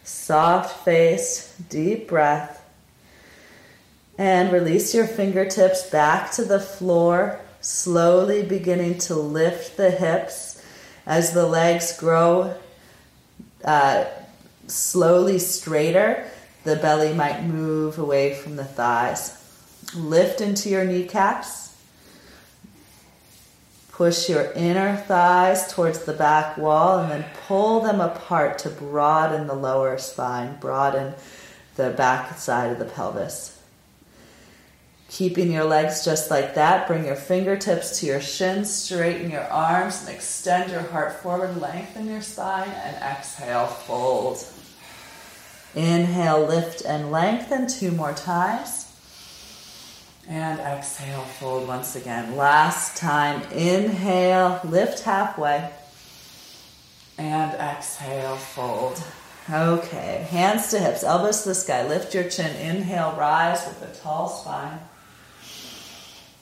Soft 0.05 0.85
face, 0.85 1.53
deep 1.69 2.07
breath, 2.07 2.65
and 4.17 4.53
release 4.53 4.95
your 4.95 5.09
fingertips 5.09 5.91
back 5.91 6.31
to 6.33 6.45
the 6.45 6.61
floor, 6.61 7.41
slowly 7.61 8.45
beginning 8.45 8.99
to 8.99 9.17
lift 9.17 9.77
the 9.77 9.91
hips 9.91 10.48
as 11.09 11.33
the 11.33 11.47
legs 11.47 11.99
grow 11.99 12.55
uh, 13.65 14.05
slowly 14.67 15.39
straighter, 15.39 16.31
the 16.65 16.77
belly 16.77 17.15
might 17.15 17.43
move 17.43 17.99
away 17.99 18.35
from 18.35 18.57
the 18.57 18.65
thighs. 18.65 19.35
Lift 19.97 20.43
into 20.43 20.69
your 20.69 20.85
kneecaps. 20.85 21.77
Push 23.91 24.29
your 24.29 24.53
inner 24.53 24.97
thighs 24.97 25.73
towards 25.73 26.05
the 26.05 26.13
back 26.13 26.59
wall 26.59 26.99
and 26.99 27.11
then 27.11 27.25
pull 27.49 27.81
them 27.81 28.01
apart 28.01 28.59
to 28.59 28.69
broaden 28.69 29.47
the 29.47 29.55
lower 29.55 29.97
spine, 29.97 30.57
broaden 30.61 31.15
the 31.77 31.91
back 31.91 32.37
side 32.37 32.71
of 32.71 32.79
the 32.79 32.85
pelvis. 32.85 33.58
Keeping 35.09 35.51
your 35.51 35.65
legs 35.65 36.05
just 36.05 36.31
like 36.31 36.55
that, 36.55 36.87
bring 36.87 37.07
your 37.07 37.17
fingertips 37.17 37.99
to 37.99 38.07
your 38.07 38.21
shins, 38.21 38.73
straighten 38.73 39.31
your 39.31 39.45
arms, 39.45 40.01
and 40.05 40.15
extend 40.15 40.71
your 40.71 40.83
heart 40.83 41.23
forward, 41.23 41.59
lengthen 41.61 42.07
your 42.07 42.21
spine, 42.21 42.69
and 42.69 42.97
exhale, 42.97 43.67
fold. 43.67 44.45
Inhale, 45.75 46.47
lift 46.47 46.83
and 46.85 47.11
lengthen 47.11 47.67
two 47.67 47.91
more 47.91 48.13
times. 48.13 48.85
And 50.29 50.61
exhale, 50.61 51.23
fold 51.23 51.67
once 51.67 51.97
again. 51.97 52.37
Last 52.37 52.99
time, 52.99 53.41
inhale, 53.51 54.61
lift 54.63 55.05
halfway. 55.05 55.71
And 57.17 57.55
exhale, 57.55 58.37
fold. 58.37 59.03
Okay, 59.51 60.27
hands 60.31 60.71
to 60.71 60.79
hips, 60.79 61.03
elbows 61.03 61.43
to 61.43 61.49
the 61.49 61.55
sky. 61.55 61.89
Lift 61.89 62.15
your 62.15 62.29
chin. 62.29 62.55
Inhale, 62.57 63.17
rise 63.17 63.67
with 63.67 63.83
a 63.91 63.95
tall 64.03 64.29
spine. 64.29 64.79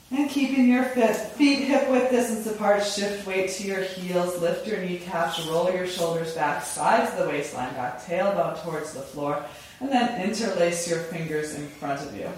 And 0.09 0.29
keeping 0.29 0.69
your 0.69 0.85
feet 0.85 1.65
hip 1.65 1.89
width 1.89 2.11
distance 2.11 2.47
apart, 2.47 2.85
shift 2.85 3.27
weight 3.27 3.49
to 3.51 3.67
your 3.67 3.81
heels, 3.81 4.41
lift 4.41 4.65
your 4.65 4.79
kneecaps, 4.79 5.45
roll 5.47 5.69
your 5.69 5.85
shoulders 5.85 6.33
back, 6.33 6.63
sides 6.63 7.11
of 7.11 7.25
the 7.25 7.29
waistline 7.29 7.73
back, 7.73 8.01
tailbone 8.01 8.63
towards 8.63 8.93
the 8.93 9.01
floor, 9.01 9.43
and 9.81 9.89
then 9.89 10.21
interlace 10.21 10.89
your 10.89 10.99
fingers 10.99 11.55
in 11.55 11.67
front 11.67 12.01
of 12.01 12.15
you. 12.15 12.29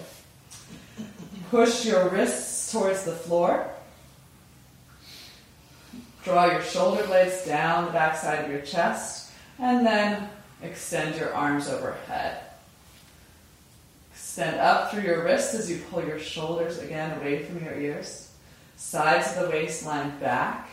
Push 1.52 1.86
your 1.86 2.10
wrists 2.10 2.72
towards 2.72 3.04
the 3.04 3.12
floor. 3.12 3.70
Draw 6.24 6.46
your 6.46 6.64
shoulder 6.64 7.06
blades 7.06 7.46
down 7.46 7.86
the 7.86 7.92
backside 7.92 8.46
of 8.46 8.52
your 8.52 8.62
chest, 8.62 9.32
and 9.60 9.86
then 9.86 10.28
extend 10.64 11.16
your 11.16 11.34
arms 11.36 11.70
overhead. 11.70 12.49
Stand 14.40 14.62
up 14.62 14.90
through 14.90 15.02
your 15.02 15.26
wrists 15.26 15.54
as 15.54 15.70
you 15.70 15.82
pull 15.92 16.02
your 16.02 16.18
shoulders 16.18 16.80
again 16.80 17.20
away 17.20 17.44
from 17.44 17.62
your 17.62 17.78
ears. 17.78 18.32
Sides 18.78 19.36
of 19.36 19.44
the 19.44 19.50
waistline 19.50 20.18
back 20.20 20.70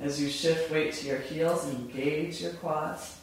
as 0.00 0.22
you 0.22 0.28
shift 0.28 0.70
weight 0.70 0.92
to 0.92 1.08
your 1.08 1.18
heels 1.18 1.64
and 1.64 1.80
engage 1.80 2.40
your 2.40 2.52
quads. 2.52 3.16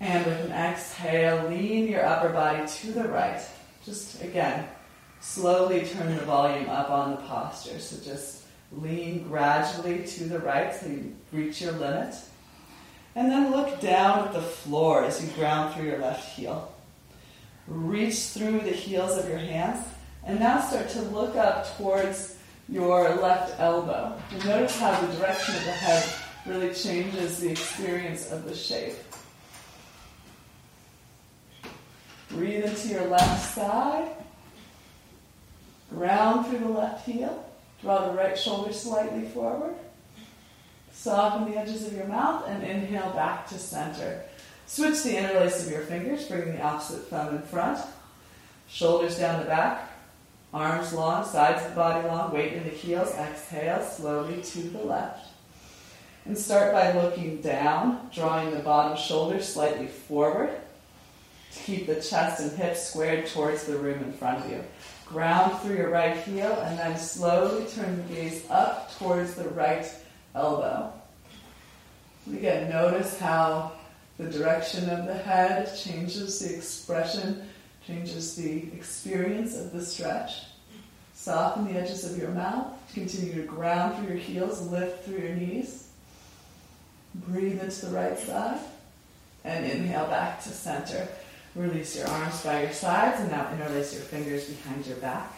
And 0.00 0.26
with 0.26 0.46
an 0.46 0.50
exhale, 0.50 1.48
lean 1.48 1.86
your 1.86 2.04
upper 2.04 2.30
body 2.30 2.66
to 2.66 2.90
the 2.90 3.06
right. 3.06 3.40
Just 3.84 4.20
again, 4.24 4.66
slowly 5.20 5.86
turn 5.86 6.16
the 6.16 6.24
volume 6.24 6.68
up 6.68 6.90
on 6.90 7.12
the 7.12 7.16
posture. 7.28 7.78
So 7.78 8.04
just 8.04 8.42
lean 8.72 9.22
gradually 9.22 10.04
to 10.04 10.24
the 10.24 10.40
right 10.40 10.74
so 10.74 10.88
you 10.88 11.14
reach 11.30 11.62
your 11.62 11.74
limit. 11.74 12.16
And 13.14 13.30
then 13.30 13.52
look 13.52 13.80
down 13.80 14.26
at 14.26 14.32
the 14.32 14.42
floor 14.42 15.04
as 15.04 15.24
you 15.24 15.30
ground 15.34 15.76
through 15.76 15.86
your 15.86 15.98
left 15.98 16.36
heel. 16.36 16.72
Reach 17.68 18.28
through 18.28 18.60
the 18.60 18.70
heels 18.70 19.18
of 19.18 19.28
your 19.28 19.38
hands 19.38 19.86
and 20.24 20.38
now 20.40 20.60
start 20.60 20.88
to 20.90 21.02
look 21.02 21.36
up 21.36 21.76
towards 21.76 22.36
your 22.68 23.08
left 23.16 23.60
elbow. 23.60 24.16
And 24.30 24.44
notice 24.44 24.78
how 24.78 25.00
the 25.00 25.16
direction 25.16 25.54
of 25.56 25.64
the 25.64 25.72
head 25.72 26.04
really 26.46 26.74
changes 26.74 27.38
the 27.38 27.50
experience 27.50 28.30
of 28.30 28.44
the 28.44 28.54
shape. 28.54 28.94
Breathe 32.30 32.64
into 32.64 32.88
your 32.88 33.06
left 33.06 33.54
side. 33.54 34.10
Ground 35.90 36.46
through 36.46 36.58
the 36.58 36.68
left 36.68 37.06
heel. 37.06 37.44
Draw 37.82 38.08
the 38.08 38.16
right 38.16 38.38
shoulder 38.38 38.72
slightly 38.72 39.28
forward. 39.28 39.74
Soften 40.92 41.50
the 41.50 41.58
edges 41.58 41.86
of 41.86 41.92
your 41.92 42.06
mouth 42.06 42.44
and 42.48 42.62
inhale 42.64 43.10
back 43.10 43.48
to 43.48 43.58
center. 43.58 44.22
Switch 44.66 45.04
the 45.04 45.16
interlace 45.16 45.64
of 45.64 45.70
your 45.70 45.82
fingers, 45.82 46.26
bringing 46.26 46.56
the 46.56 46.62
opposite 46.62 47.06
thumb 47.06 47.36
in 47.36 47.42
front. 47.42 47.78
Shoulders 48.68 49.16
down 49.16 49.40
the 49.40 49.46
back, 49.46 49.88
arms 50.52 50.92
long, 50.92 51.24
sides 51.24 51.62
of 51.62 51.70
the 51.70 51.76
body 51.76 52.06
long, 52.06 52.32
weight 52.32 52.52
in 52.52 52.64
the 52.64 52.70
heels. 52.70 53.14
Exhale 53.14 53.82
slowly 53.82 54.42
to 54.42 54.58
the 54.62 54.82
left. 54.82 55.28
And 56.24 56.36
start 56.36 56.72
by 56.72 56.92
looking 56.92 57.40
down, 57.40 58.10
drawing 58.12 58.50
the 58.50 58.58
bottom 58.58 58.98
shoulder 58.98 59.40
slightly 59.40 59.86
forward 59.86 60.50
to 61.52 61.58
keep 61.60 61.86
the 61.86 61.94
chest 61.94 62.40
and 62.40 62.50
hips 62.58 62.88
squared 62.88 63.26
towards 63.28 63.64
the 63.64 63.76
room 63.76 64.02
in 64.02 64.12
front 64.12 64.44
of 64.44 64.50
you. 64.50 64.64
Ground 65.06 65.60
through 65.60 65.76
your 65.76 65.90
right 65.90 66.16
heel 66.16 66.52
and 66.64 66.76
then 66.76 66.98
slowly 66.98 67.64
turn 67.66 67.96
the 67.96 68.14
gaze 68.14 68.44
up 68.50 68.96
towards 68.98 69.36
the 69.36 69.48
right 69.50 69.88
elbow. 70.34 70.92
again, 72.26 72.68
notice 72.68 73.20
how 73.20 73.70
the 74.18 74.30
direction 74.30 74.88
of 74.88 75.06
the 75.06 75.14
head 75.14 75.76
changes 75.76 76.40
the 76.40 76.54
expression, 76.56 77.48
changes 77.86 78.34
the 78.34 78.72
experience 78.72 79.56
of 79.56 79.72
the 79.72 79.84
stretch. 79.84 80.44
Soften 81.14 81.66
the 81.66 81.78
edges 81.78 82.10
of 82.10 82.18
your 82.18 82.30
mouth. 82.30 82.66
Continue 82.94 83.34
to 83.34 83.42
ground 83.42 83.96
through 83.96 84.14
your 84.14 84.16
heels, 84.16 84.62
lift 84.68 85.04
through 85.04 85.18
your 85.18 85.34
knees. 85.34 85.88
Breathe 87.14 87.60
into 87.60 87.86
the 87.86 87.92
right 87.92 88.18
side. 88.18 88.60
And 89.44 89.64
inhale 89.64 90.06
back 90.06 90.42
to 90.44 90.48
center. 90.48 91.08
Release 91.54 91.96
your 91.96 92.06
arms 92.08 92.42
by 92.42 92.62
your 92.62 92.72
sides 92.72 93.20
and 93.20 93.30
now 93.30 93.50
interlace 93.52 93.94
your 93.94 94.02
fingers 94.02 94.44
behind 94.44 94.86
your 94.86 94.96
back. 94.96 95.32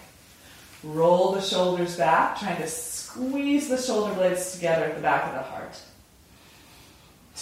Roll 0.83 1.33
the 1.33 1.41
shoulders 1.41 1.97
back, 1.97 2.39
trying 2.39 2.61
to 2.61 2.69
squeeze 2.69 3.69
the 3.69 3.81
shoulder 3.81 4.15
blades 4.15 4.53
together 4.53 4.85
at 4.85 4.97
the 4.97 5.03
back 5.03 5.27
of 5.27 5.35
the 5.35 5.43
heart. 5.43 5.81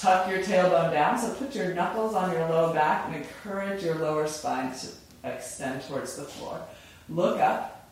Tuck 0.01 0.29
your 0.29 0.41
tailbone 0.41 0.93
down, 0.93 1.19
so 1.19 1.33
put 1.35 1.55
your 1.55 1.73
knuckles 1.73 2.15
on 2.15 2.31
your 2.33 2.47
low 2.51 2.73
back 2.75 3.07
and 3.07 3.17
encourage 3.17 3.83
your 3.83 3.95
lower 3.95 4.27
spine 4.27 4.71
to 4.75 4.89
extend 5.25 5.83
towards 5.83 6.17
the 6.17 6.25
floor. 6.25 6.61
Look 7.09 7.41
up. 7.41 7.89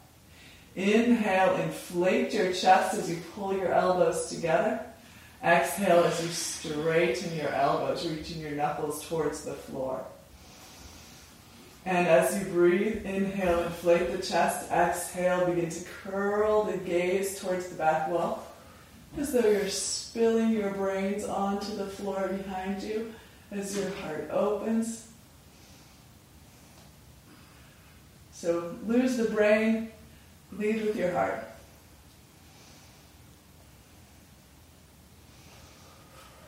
Inhale, 0.76 1.54
inflate 1.56 2.34
your 2.34 2.52
chest 2.52 2.94
as 2.94 3.08
you 3.08 3.16
pull 3.34 3.56
your 3.56 3.72
elbows 3.72 4.28
together. 4.28 4.80
Exhale 5.42 6.04
as 6.04 6.22
you 6.22 6.28
straighten 6.28 7.36
your 7.36 7.50
elbows, 7.50 8.06
reaching 8.06 8.40
your 8.40 8.52
knuckles 8.52 9.06
towards 9.08 9.44
the 9.44 9.54
floor. 9.54 10.04
And 11.86 12.06
as 12.06 12.38
you 12.38 12.50
breathe, 12.50 13.04
inhale, 13.04 13.64
inflate 13.64 14.10
the 14.10 14.22
chest. 14.22 14.70
Exhale, 14.70 15.46
begin 15.46 15.70
to 15.70 15.84
curl 16.02 16.64
the 16.64 16.78
gaze 16.78 17.38
towards 17.40 17.68
the 17.68 17.76
back 17.76 18.08
wall, 18.08 18.46
as 19.18 19.32
though 19.32 19.48
you're 19.48 19.68
spilling 19.68 20.50
your 20.50 20.70
brains 20.70 21.24
onto 21.24 21.74
the 21.76 21.86
floor 21.86 22.28
behind 22.28 22.82
you 22.82 23.12
as 23.50 23.76
your 23.76 23.90
heart 23.90 24.28
opens. 24.30 25.08
So 28.32 28.74
lose 28.86 29.16
the 29.16 29.24
brain, 29.24 29.90
lead 30.52 30.84
with 30.84 30.96
your 30.96 31.12
heart. 31.12 31.44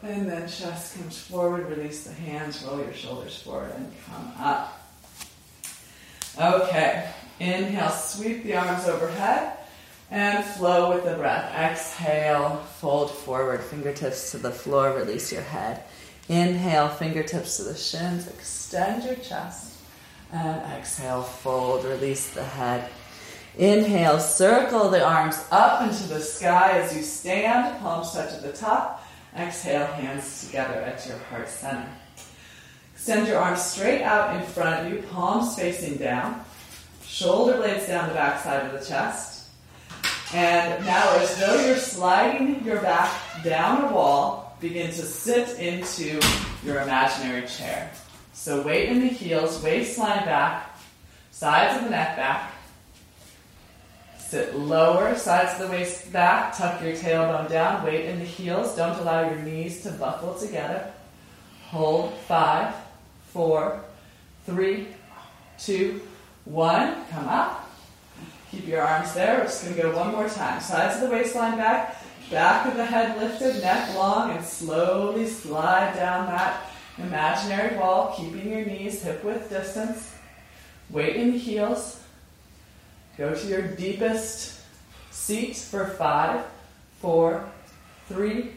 And 0.02 0.28
then 0.28 0.42
chest 0.42 0.96
comes 0.96 1.18
forward, 1.18 1.68
release 1.68 2.04
the 2.04 2.12
hands, 2.12 2.62
roll 2.62 2.78
your 2.78 2.92
shoulders 2.92 3.40
forward, 3.42 3.72
and 3.76 3.92
come 4.06 4.32
up. 4.38 4.80
Okay, 6.38 7.10
inhale, 7.40 7.90
sweep 7.90 8.44
the 8.44 8.56
arms 8.56 8.86
overhead 8.86 9.55
and 10.10 10.44
flow 10.44 10.94
with 10.94 11.04
the 11.04 11.16
breath. 11.16 11.52
Exhale, 11.54 12.56
fold 12.78 13.10
forward, 13.10 13.62
fingertips 13.62 14.30
to 14.30 14.38
the 14.38 14.50
floor, 14.50 14.94
release 14.94 15.32
your 15.32 15.42
head. 15.42 15.82
Inhale, 16.28 16.88
fingertips 16.88 17.56
to 17.56 17.64
the 17.64 17.76
shins, 17.76 18.28
extend 18.28 19.04
your 19.04 19.16
chest. 19.16 19.74
And 20.32 20.60
exhale, 20.72 21.22
fold, 21.22 21.84
release 21.84 22.30
the 22.30 22.44
head. 22.44 22.88
Inhale, 23.56 24.18
circle 24.20 24.90
the 24.90 25.04
arms 25.04 25.42
up 25.50 25.82
into 25.82 26.04
the 26.04 26.20
sky 26.20 26.78
as 26.78 26.94
you 26.94 27.02
stand, 27.02 27.78
palms 27.80 28.12
touch 28.12 28.32
at 28.32 28.42
the 28.42 28.52
top. 28.52 29.02
Exhale, 29.36 29.86
hands 29.86 30.46
together 30.46 30.74
at 30.74 31.06
your 31.06 31.18
heart 31.30 31.48
center. 31.48 31.88
Extend 32.94 33.28
your 33.28 33.38
arms 33.38 33.62
straight 33.62 34.02
out 34.02 34.36
in 34.36 34.42
front 34.46 34.86
of 34.86 34.92
you, 34.92 35.02
palms 35.08 35.54
facing 35.56 35.96
down, 35.96 36.44
shoulder 37.02 37.58
blades 37.58 37.86
down 37.86 38.08
the 38.08 38.14
back 38.14 38.42
side 38.42 38.66
of 38.66 38.72
the 38.72 38.84
chest. 38.84 39.35
And 40.34 40.84
now, 40.84 41.16
as 41.18 41.38
though 41.38 41.64
you're 41.64 41.76
sliding 41.76 42.64
your 42.64 42.80
back 42.82 43.12
down 43.44 43.84
a 43.84 43.94
wall, 43.94 44.56
begin 44.60 44.88
to 44.88 45.02
sit 45.02 45.58
into 45.58 46.20
your 46.64 46.80
imaginary 46.82 47.46
chair. 47.46 47.90
So, 48.32 48.62
weight 48.62 48.88
in 48.88 49.00
the 49.00 49.06
heels, 49.06 49.62
waistline 49.62 50.24
back, 50.24 50.76
sides 51.30 51.76
of 51.76 51.84
the 51.84 51.90
neck 51.90 52.16
back. 52.16 52.52
Sit 54.18 54.56
lower, 54.56 55.14
sides 55.16 55.60
of 55.60 55.68
the 55.68 55.76
waist 55.76 56.12
back, 56.12 56.56
tuck 56.56 56.82
your 56.82 56.94
tailbone 56.96 57.48
down, 57.48 57.84
weight 57.84 58.06
in 58.06 58.18
the 58.18 58.24
heels. 58.24 58.74
Don't 58.74 58.98
allow 58.98 59.30
your 59.30 59.38
knees 59.38 59.82
to 59.84 59.92
buckle 59.92 60.34
together. 60.34 60.92
Hold 61.68 62.12
five, 62.26 62.74
four, 63.32 63.80
three, 64.44 64.88
two, 65.58 66.00
one. 66.44 67.04
Come 67.10 67.28
up. 67.28 67.65
Keep 68.56 68.68
your 68.68 68.80
arms 68.80 69.12
there. 69.12 69.36
We're 69.36 69.44
just 69.44 69.64
going 69.64 69.76
to 69.76 69.82
go 69.82 69.94
one 69.94 70.12
more 70.12 70.30
time. 70.30 70.62
Sides 70.62 70.94
of 70.96 71.02
the 71.02 71.14
waistline 71.14 71.58
back, 71.58 72.02
back 72.30 72.66
of 72.66 72.74
the 72.74 72.86
head 72.86 73.20
lifted, 73.20 73.60
neck 73.60 73.94
long, 73.94 74.30
and 74.30 74.42
slowly 74.42 75.26
slide 75.26 75.94
down 75.94 76.26
that 76.28 76.70
imaginary 76.96 77.76
wall, 77.76 78.14
keeping 78.16 78.50
your 78.50 78.64
knees 78.64 79.02
hip 79.02 79.22
width 79.22 79.50
distance. 79.50 80.14
Weight 80.88 81.16
in 81.16 81.32
the 81.32 81.38
heels. 81.38 82.02
Go 83.18 83.34
to 83.34 83.46
your 83.46 83.60
deepest 83.60 84.58
seat 85.10 85.56
for 85.56 85.88
five, 85.88 86.42
four, 87.00 87.44
three, 88.08 88.52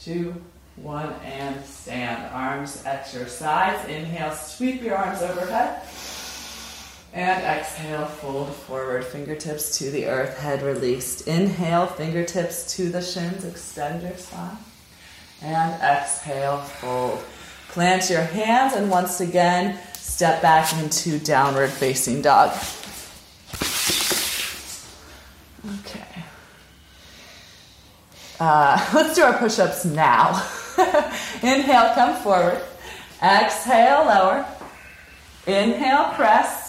two, 0.00 0.34
one, 0.74 1.12
and 1.24 1.64
stand. 1.64 2.34
Arms 2.34 2.84
at 2.84 3.14
your 3.14 3.28
sides. 3.28 3.88
Inhale, 3.88 4.34
sweep 4.34 4.82
your 4.82 4.96
arms 4.96 5.22
overhead. 5.22 5.82
And 7.12 7.42
exhale, 7.42 8.06
fold 8.06 8.54
forward, 8.54 9.04
fingertips 9.04 9.78
to 9.78 9.90
the 9.90 10.06
earth, 10.06 10.38
head 10.38 10.62
released. 10.62 11.26
Inhale, 11.26 11.86
fingertips 11.86 12.76
to 12.76 12.88
the 12.88 13.02
shins, 13.02 13.44
extend 13.44 14.02
your 14.02 14.16
spine. 14.16 14.56
And 15.42 15.82
exhale, 15.82 16.58
fold. 16.58 17.20
Plant 17.70 18.10
your 18.10 18.22
hands, 18.22 18.74
and 18.74 18.90
once 18.90 19.20
again, 19.20 19.78
step 19.94 20.40
back 20.40 20.72
into 20.80 21.18
downward 21.18 21.70
facing 21.70 22.22
dog. 22.22 22.50
Okay. 25.80 26.22
Uh, 28.38 28.90
let's 28.94 29.16
do 29.16 29.22
our 29.22 29.36
push 29.36 29.58
ups 29.58 29.84
now. 29.84 30.30
Inhale, 31.42 31.92
come 31.94 32.22
forward. 32.22 32.60
Exhale, 33.20 34.06
lower. 34.06 34.46
Inhale, 35.46 36.12
press. 36.14 36.59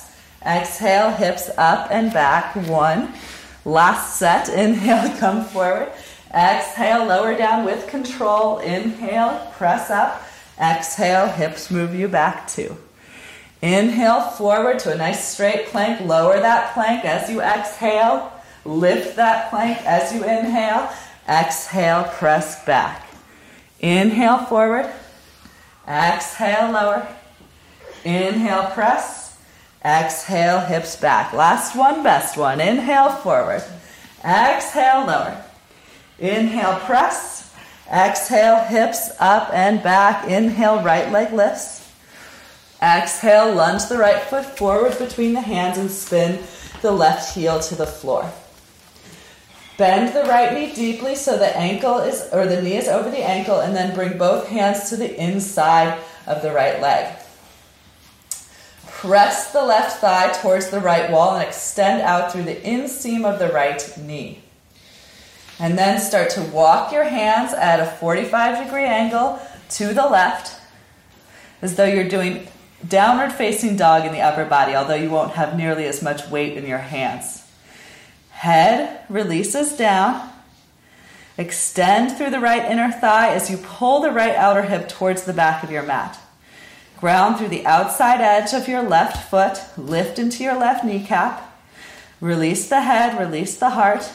Exhale, 0.45 1.11
hips 1.11 1.49
up 1.57 1.89
and 1.91 2.11
back. 2.11 2.55
One. 2.55 3.13
Last 3.65 4.17
set. 4.17 4.49
Inhale, 4.53 5.15
come 5.17 5.45
forward. 5.45 5.91
Exhale, 6.33 7.05
lower 7.05 7.35
down 7.37 7.65
with 7.65 7.87
control. 7.87 8.59
Inhale, 8.59 9.51
press 9.53 9.89
up. 9.89 10.23
Exhale, 10.59 11.27
hips 11.27 11.69
move 11.69 11.93
you 11.93 12.07
back 12.07 12.47
two. 12.47 12.77
Inhale 13.61 14.21
forward 14.21 14.79
to 14.79 14.91
a 14.91 14.95
nice 14.95 15.27
straight 15.27 15.67
plank. 15.67 16.01
Lower 16.01 16.39
that 16.39 16.73
plank 16.73 17.05
as 17.05 17.29
you 17.29 17.41
exhale. 17.41 18.31
Lift 18.65 19.15
that 19.17 19.49
plank 19.49 19.77
as 19.85 20.13
you 20.13 20.23
inhale. 20.23 20.89
Exhale, 21.27 22.05
press 22.05 22.63
back. 22.65 23.07
Inhale 23.79 24.45
forward. 24.45 24.91
Exhale, 25.87 26.71
lower. 26.71 27.07
Inhale, 28.03 28.71
press. 28.71 29.20
Exhale, 29.83 30.59
hips 30.59 30.95
back. 30.95 31.33
Last 31.33 31.75
one, 31.75 32.03
best 32.03 32.37
one. 32.37 32.61
Inhale 32.61 33.11
forward. 33.11 33.63
Exhale, 34.23 35.05
lower. 35.07 35.43
Inhale, 36.19 36.79
press. 36.81 37.51
Exhale, 37.91 38.63
hips 38.63 39.09
up 39.19 39.49
and 39.51 39.81
back. 39.81 40.27
Inhale, 40.27 40.83
right 40.83 41.11
leg 41.11 41.33
lifts. 41.33 41.91
Exhale, 42.81 43.53
lunge 43.53 43.85
the 43.87 43.97
right 43.97 44.21
foot 44.21 44.45
forward 44.45 44.97
between 44.99 45.33
the 45.33 45.41
hands 45.41 45.77
and 45.77 45.89
spin 45.89 46.43
the 46.81 46.91
left 46.91 47.35
heel 47.35 47.59
to 47.59 47.75
the 47.75 47.85
floor. 47.85 48.31
Bend 49.77 50.13
the 50.13 50.29
right 50.29 50.53
knee 50.53 50.73
deeply 50.73 51.15
so 51.15 51.37
the 51.37 51.57
ankle 51.57 51.99
is, 51.99 52.27
or 52.31 52.45
the 52.45 52.61
knee 52.61 52.77
is 52.77 52.87
over 52.87 53.09
the 53.09 53.27
ankle, 53.27 53.59
and 53.59 53.75
then 53.75 53.95
bring 53.95 54.17
both 54.17 54.47
hands 54.47 54.89
to 54.89 54.95
the 54.95 55.19
inside 55.19 55.99
of 56.27 56.43
the 56.43 56.51
right 56.51 56.79
leg. 56.81 57.15
Press 59.01 59.51
the 59.51 59.63
left 59.63 59.99
thigh 59.99 60.31
towards 60.43 60.69
the 60.69 60.79
right 60.79 61.09
wall 61.09 61.33
and 61.33 61.41
extend 61.41 62.03
out 62.03 62.31
through 62.31 62.43
the 62.43 62.53
inseam 62.53 63.25
of 63.25 63.39
the 63.39 63.51
right 63.51 63.97
knee. 63.97 64.43
And 65.57 65.75
then 65.75 65.99
start 65.99 66.29
to 66.31 66.43
walk 66.43 66.93
your 66.93 67.05
hands 67.05 67.51
at 67.51 67.79
a 67.79 67.87
45 67.87 68.63
degree 68.63 68.85
angle 68.85 69.39
to 69.69 69.95
the 69.95 70.07
left, 70.07 70.61
as 71.63 71.77
though 71.77 71.85
you're 71.85 72.07
doing 72.07 72.47
downward 72.87 73.31
facing 73.31 73.75
dog 73.75 74.05
in 74.05 74.11
the 74.11 74.21
upper 74.21 74.45
body, 74.45 74.75
although 74.75 74.93
you 74.93 75.09
won't 75.09 75.31
have 75.31 75.57
nearly 75.57 75.85
as 75.85 76.03
much 76.03 76.29
weight 76.29 76.55
in 76.55 76.67
your 76.67 76.77
hands. 76.77 77.43
Head 78.29 79.03
releases 79.09 79.75
down. 79.75 80.29
Extend 81.39 82.15
through 82.15 82.29
the 82.29 82.39
right 82.39 82.69
inner 82.71 82.91
thigh 82.91 83.33
as 83.33 83.49
you 83.49 83.57
pull 83.57 84.01
the 84.01 84.11
right 84.11 84.35
outer 84.35 84.61
hip 84.61 84.87
towards 84.89 85.23
the 85.23 85.33
back 85.33 85.63
of 85.63 85.71
your 85.71 85.81
mat. 85.81 86.19
Ground 87.01 87.37
through 87.37 87.47
the 87.47 87.65
outside 87.65 88.21
edge 88.21 88.53
of 88.53 88.67
your 88.67 88.83
left 88.83 89.29
foot. 89.29 89.59
Lift 89.75 90.19
into 90.19 90.43
your 90.43 90.55
left 90.55 90.85
kneecap. 90.85 91.59
Release 92.19 92.69
the 92.69 92.81
head, 92.81 93.19
release 93.19 93.57
the 93.57 93.71
heart. 93.71 94.07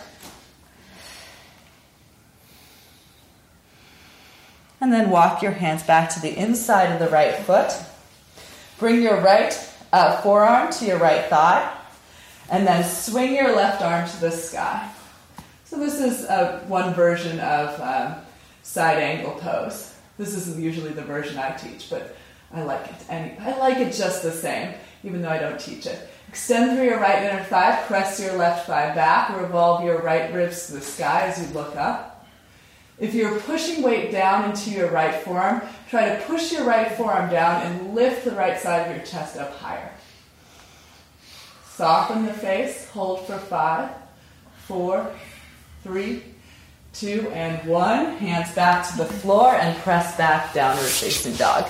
And 4.81 4.93
then 4.93 5.11
walk 5.11 5.43
your 5.43 5.51
hands 5.51 5.83
back 5.83 6.11
to 6.11 6.21
the 6.21 6.39
inside 6.39 6.93
of 6.93 7.01
the 7.01 7.09
right 7.09 7.35
foot. 7.35 7.73
Bring 8.79 9.03
your 9.03 9.21
right 9.21 9.59
uh, 9.93 10.21
forearm 10.21 10.71
to 10.75 10.85
your 10.85 10.99
right 10.99 11.25
thigh 11.25 11.77
and 12.51 12.65
then 12.65 12.85
swing 12.85 13.35
your 13.35 13.57
left 13.57 13.83
arm 13.83 14.09
to 14.09 14.21
the 14.21 14.31
sky. 14.31 14.89
So 15.65 15.77
this 15.77 16.01
is 16.01 16.25
uh, 16.27 16.65
one 16.69 16.95
version 16.95 17.41
of 17.41 17.81
um, 17.81 18.21
side 18.63 18.99
angle 18.99 19.33
pose. 19.33 19.95
This 20.19 20.35
is 20.35 20.57
usually 20.57 20.93
the 20.93 21.03
version 21.03 21.37
I 21.37 21.51
teach, 21.57 21.91
but 21.91 22.17
I 22.53 22.63
like 22.63 22.87
it. 22.87 23.05
And 23.09 23.39
I 23.41 23.57
like 23.59 23.79
it 23.79 23.93
just 23.93 24.23
the 24.23 24.33
same, 24.33 24.75
even 25.05 25.23
though 25.23 25.29
I 25.29 25.39
don't 25.39 25.59
teach 25.59 25.87
it. 25.87 26.09
Extend 26.29 26.77
through 26.77 26.87
your 26.87 27.01
right 27.01 27.23
inner 27.23 27.43
thigh, 27.45 27.83
press 27.87 28.21
your 28.21 28.37
left 28.37 28.67
thigh 28.67 28.95
back, 28.95 29.37
revolve 29.37 29.85
your 29.85 30.03
right 30.03 30.33
ribs 30.33 30.67
to 30.67 30.75
the 30.75 30.81
sky 30.81 31.23
as 31.23 31.41
you 31.41 31.55
look 31.55 31.77
up. 31.77 32.27
If 32.99 33.15
you're 33.15 33.39
pushing 33.41 33.83
weight 33.83 34.11
down 34.11 34.49
into 34.51 34.71
your 34.71 34.91
right 34.91 35.15
forearm, 35.23 35.63
try 35.91 36.09
to 36.09 36.23
push 36.25 36.53
your 36.53 36.65
right 36.65 36.91
forearm 36.93 37.31
down 37.31 37.63
and 37.63 37.95
lift 37.95 38.25
the 38.25 38.31
right 38.33 38.59
side 38.59 38.89
of 38.89 38.97
your 38.97 39.05
chest 39.05 39.37
up 39.37 39.53
higher. 39.57 39.91
Soften 41.69 42.25
the 42.25 42.33
face. 42.33 42.89
Hold 42.89 43.27
for 43.27 43.37
five, 43.37 43.91
four, 44.67 45.15
three, 45.83 46.23
two, 46.95 47.31
and 47.35 47.69
one. 47.69 48.17
Hands 48.17 48.51
back 48.55 48.89
to 48.91 48.97
the 48.97 49.05
floor 49.05 49.55
and 49.55 49.77
press 49.83 50.17
back 50.17 50.55
downward 50.55 50.87
facing 50.87 51.35
dog. 51.35 51.67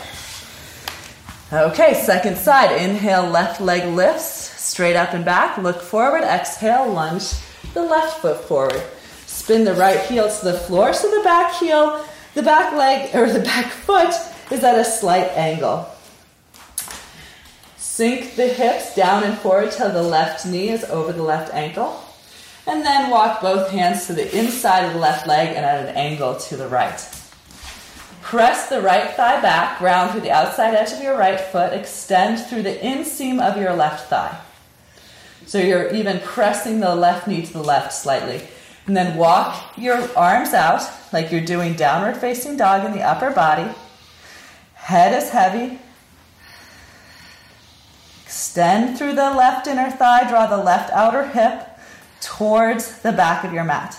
Okay, 1.53 1.95
second 1.95 2.37
side. 2.37 2.81
Inhale, 2.81 3.29
left 3.29 3.61
leg 3.61 3.95
lifts, 3.95 4.25
straight 4.61 4.97
up 4.97 5.15
and 5.15 5.25
back. 5.25 5.59
Look 5.59 5.81
forward. 5.81 6.23
Exhale, 6.23 6.91
lunge 6.91 7.35
the 7.77 7.83
left 7.83 8.21
foot 8.21 8.43
forward. 8.45 8.83
Spin 9.27 9.65
the 9.65 9.75
right 9.75 10.01
heel 10.01 10.29
to 10.29 10.45
the 10.45 10.55
floor 10.55 10.93
so 10.93 11.11
the 11.11 11.23
back 11.23 11.55
heel, 11.55 12.05
the 12.35 12.43
back 12.43 12.73
leg, 12.73 13.11
or 13.15 13.31
the 13.31 13.41
back 13.41 13.71
foot 13.71 14.15
is 14.51 14.65
at 14.65 14.79
a 14.79 14.85
slight 14.85 15.29
angle. 15.37 15.89
Sink 17.77 18.35
the 18.35 18.49
hips 18.49 18.95
down 18.95 19.25
and 19.25 19.39
forward 19.39 19.73
till 19.73 19.93
the 19.93 20.03
left 20.03 20.47
knee 20.47 20.71
is 20.71 20.85
over 20.85 21.13
the 21.13 21.23
left 21.23 21.53
ankle. 21.55 22.03
And 22.67 22.85
then 22.85 23.11
walk 23.11 23.41
both 23.41 23.71
hands 23.71 24.07
to 24.07 24.13
the 24.13 24.37
inside 24.37 24.87
of 24.87 24.95
the 24.95 24.99
left 24.99 25.27
leg 25.27 25.49
and 25.49 25.65
at 25.65 25.89
an 25.89 25.95
angle 25.95 26.35
to 26.35 26.57
the 26.57 26.67
right. 26.67 26.99
Press 28.27 28.69
the 28.69 28.81
right 28.81 29.15
thigh 29.15 29.41
back, 29.41 29.79
ground 29.79 30.11
through 30.11 30.23
the 30.23 30.33
outside 30.33 30.75
edge 30.75 30.93
of 30.93 31.01
your 31.01 31.17
right 31.17 31.39
foot, 31.39 31.73
extend 31.73 32.45
through 32.45 32.63
the 32.63 32.75
inseam 32.75 33.41
of 33.41 33.57
your 33.57 33.73
left 33.73 34.11
thigh. 34.11 34.37
So 35.47 35.59
you're 35.59 35.95
even 35.95 36.19
pressing 36.19 36.81
the 36.81 36.97
left 36.97 37.29
knee 37.29 37.47
to 37.47 37.53
the 37.53 37.63
left 37.63 37.93
slightly. 37.93 38.43
And 38.89 38.97
then 38.97 39.17
walk 39.17 39.79
your 39.79 40.11
arms 40.19 40.55
out 40.55 40.83
like 41.13 41.31
you're 41.31 41.41
doing 41.41 41.75
downward 41.75 42.17
facing 42.17 42.57
dog 42.57 42.85
in 42.85 42.91
the 42.91 43.01
upper 43.01 43.31
body. 43.31 43.73
Head 44.75 45.17
is 45.17 45.31
heavy. 45.31 45.79
Extend 48.25 48.99
through 48.99 49.15
the 49.15 49.31
left 49.31 49.69
inner 49.69 49.89
thigh, 49.89 50.29
draw 50.29 50.49
the 50.49 50.57
left 50.57 50.91
outer 50.91 51.29
hip 51.29 51.65
towards 52.21 53.03
the 53.03 53.13
back 53.13 53.45
of 53.45 53.53
your 53.53 53.63
mat. 53.63 53.97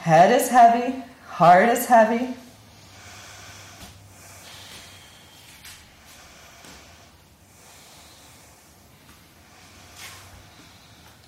Head 0.00 0.38
is 0.38 0.50
heavy, 0.50 1.02
heart 1.38 1.68
is 1.68 1.86
heavy. 1.86 2.34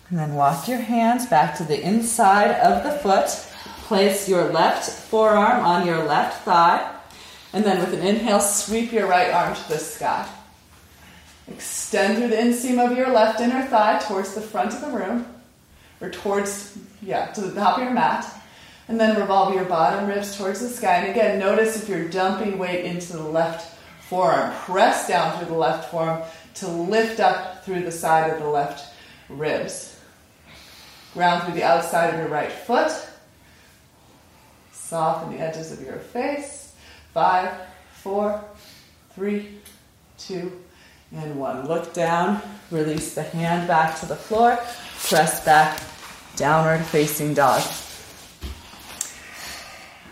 And 0.09 0.19
then 0.19 0.35
walk 0.35 0.67
your 0.67 0.81
hands 0.81 1.27
back 1.27 1.57
to 1.59 1.63
the 1.63 1.81
inside 1.81 2.51
of 2.59 2.83
the 2.83 2.91
foot. 2.99 3.29
Place 3.87 4.29
your 4.29 4.51
left 4.51 4.91
forearm 4.91 5.65
on 5.65 5.87
your 5.87 6.03
left 6.03 6.45
thigh. 6.45 6.93
And 7.53 7.63
then 7.63 7.79
with 7.79 7.95
an 7.95 8.05
inhale, 8.05 8.41
sweep 8.41 8.91
your 8.91 9.07
right 9.07 9.33
arm 9.33 9.55
to 9.55 9.69
the 9.69 9.79
sky. 9.79 10.29
Extend 11.47 12.19
through 12.19 12.31
the 12.31 12.37
inseam 12.37 12.85
of 12.85 12.99
your 12.99 13.11
left 13.11 13.39
inner 13.39 13.63
thigh 13.63 14.01
towards 14.01 14.35
the 14.35 14.41
front 14.41 14.75
of 14.75 14.81
the 14.81 14.89
room, 14.89 15.25
or 16.01 16.11
towards, 16.11 16.77
yeah, 17.01 17.27
to 17.27 17.43
the 17.43 17.55
top 17.55 17.79
of 17.79 17.85
your 17.85 17.93
mat. 17.93 18.40
And 18.91 18.99
then 18.99 19.21
revolve 19.21 19.55
your 19.55 19.67
bottom 19.67 20.09
ribs 20.09 20.37
towards 20.37 20.59
the 20.59 20.69
sky. 20.69 20.97
And 20.97 21.13
again, 21.13 21.39
notice 21.39 21.81
if 21.81 21.89
you're 21.89 22.09
dumping 22.09 22.59
weight 22.59 22.85
into 22.85 23.13
the 23.13 23.23
left 23.23 23.79
forearm. 24.09 24.53
Press 24.53 25.07
down 25.07 25.39
through 25.39 25.47
the 25.47 25.55
left 25.55 25.93
forearm 25.93 26.23
to 26.55 26.67
lift 26.67 27.21
up 27.21 27.65
through 27.65 27.85
the 27.85 27.93
side 27.93 28.33
of 28.33 28.41
the 28.41 28.49
left 28.49 28.93
ribs. 29.29 29.97
Ground 31.15 31.45
through 31.45 31.55
the 31.55 31.63
outside 31.63 32.13
of 32.13 32.19
your 32.19 32.27
right 32.27 32.51
foot. 32.51 32.91
Soften 34.73 35.37
the 35.37 35.39
edges 35.39 35.71
of 35.71 35.81
your 35.83 35.99
face. 35.99 36.75
Five, 37.15 37.53
four, 37.93 38.43
three, 39.15 39.61
two, 40.19 40.51
and 41.13 41.39
one. 41.39 41.69
Look 41.69 41.95
down, 41.95 42.43
release 42.73 43.15
the 43.15 43.23
hand 43.23 43.69
back 43.69 44.01
to 44.01 44.07
the 44.07 44.17
floor, 44.17 44.59
press 45.05 45.45
back, 45.45 45.81
downward 46.35 46.85
facing 46.87 47.35
dog. 47.35 47.63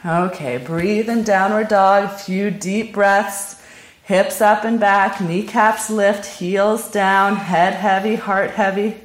Okay, 0.07 0.59
breathe 0.59 1.09
in 1.09 1.25
downward 1.25 1.67
dog, 1.67 2.05
a 2.05 2.09
few 2.09 2.53
deep 2.53 2.93
breaths, 2.93 3.61
hips 4.05 4.41
up 4.41 4.63
and 4.63 4.79
back, 4.79 5.21
kneecaps 5.21 5.91
lift, 5.91 6.25
heels 6.39 6.89
down, 6.89 7.35
head 7.35 7.75
heavy, 7.75 8.15
heart 8.15 8.53
heavy. 8.53 8.97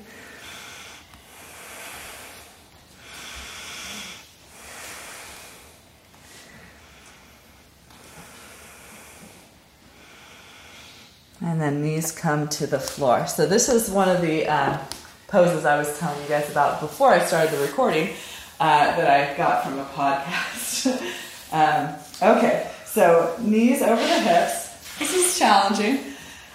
And 11.42 11.60
then 11.60 11.82
knees 11.82 12.12
come 12.12 12.48
to 12.50 12.68
the 12.68 12.80
floor. 12.80 13.26
So, 13.26 13.48
this 13.48 13.68
is 13.68 13.90
one 13.90 14.10
of 14.10 14.22
the 14.22 14.48
uh, 14.48 14.78
poses 15.28 15.66
I 15.66 15.76
was 15.76 15.98
telling 15.98 16.22
you 16.22 16.30
guys 16.30 16.52
about 16.52 16.80
before 16.80 17.10
I 17.10 17.26
started 17.26 17.52
the 17.52 17.66
recording 17.66 18.10
uh, 18.64 18.96
that 18.96 19.10
I 19.10 19.36
got 19.36 19.66
from 19.66 19.78
a 19.78 19.84
podcast. 19.84 20.88
um, 21.52 22.38
okay, 22.38 22.72
so 22.86 23.36
knees 23.42 23.82
over 23.82 24.02
the 24.02 24.20
hips. 24.22 24.98
This 25.00 25.14
is 25.14 25.38
challenging. 25.38 26.00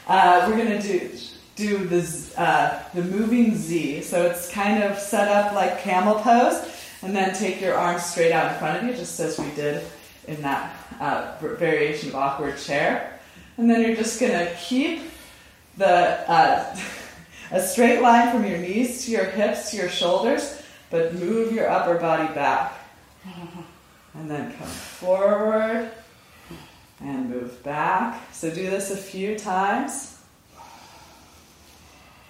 Uh, 0.07 0.47
we're 0.49 0.57
to 0.81 0.81
do 0.81 1.11
do 1.57 1.85
this 1.85 2.37
uh, 2.39 2.83
the 2.95 3.03
moving 3.03 3.55
Z. 3.55 4.01
So 4.03 4.25
it's 4.25 4.51
kind 4.51 4.83
of 4.83 4.97
set 4.99 5.29
up 5.29 5.53
like 5.53 5.83
camel 5.83 6.15
pose, 6.15 6.67
and 7.03 7.15
then 7.15 7.35
take 7.35 7.61
your 7.61 7.75
arms 7.75 8.07
straight 8.07 8.33
out 8.33 8.53
in 8.53 8.59
front 8.59 8.79
of 8.79 8.89
you, 8.89 8.97
just 8.97 9.21
as 9.21 9.39
we 9.39 9.51
did 9.51 9.85
in 10.29 10.41
that 10.41 10.75
uh, 11.01 11.37
variation 11.41 12.09
of 12.09 12.15
awkward 12.15 12.57
chair. 12.57 13.21
And 13.59 13.69
then 13.69 13.83
you're 13.83 13.97
just 13.97 14.19
to 14.33 14.57
keep 14.59 15.03
the 15.77 16.31
uh, 16.31 16.75
a 17.51 17.61
straight 17.61 18.01
line 18.01 18.33
from 18.33 18.47
your 18.47 18.57
knees 18.59 19.05
to 19.05 19.11
your 19.11 19.27
hips 19.27 19.73
to 19.73 19.77
your 19.77 19.91
shoulders, 19.91 20.58
but 20.91 21.15
move 21.15 21.53
your 21.53 21.69
upper 21.69 21.99
body 21.99 22.33
back. 22.35 22.73
And 24.15 24.31
then 24.31 24.53
come 24.55 24.67
forward 24.67 25.91
and 27.01 27.31
move 27.31 27.63
back. 27.63 28.21
So 28.33 28.51
do 28.51 28.69
this 28.69 28.91
a 28.91 28.97
few 28.97 29.39
times. 29.39 30.19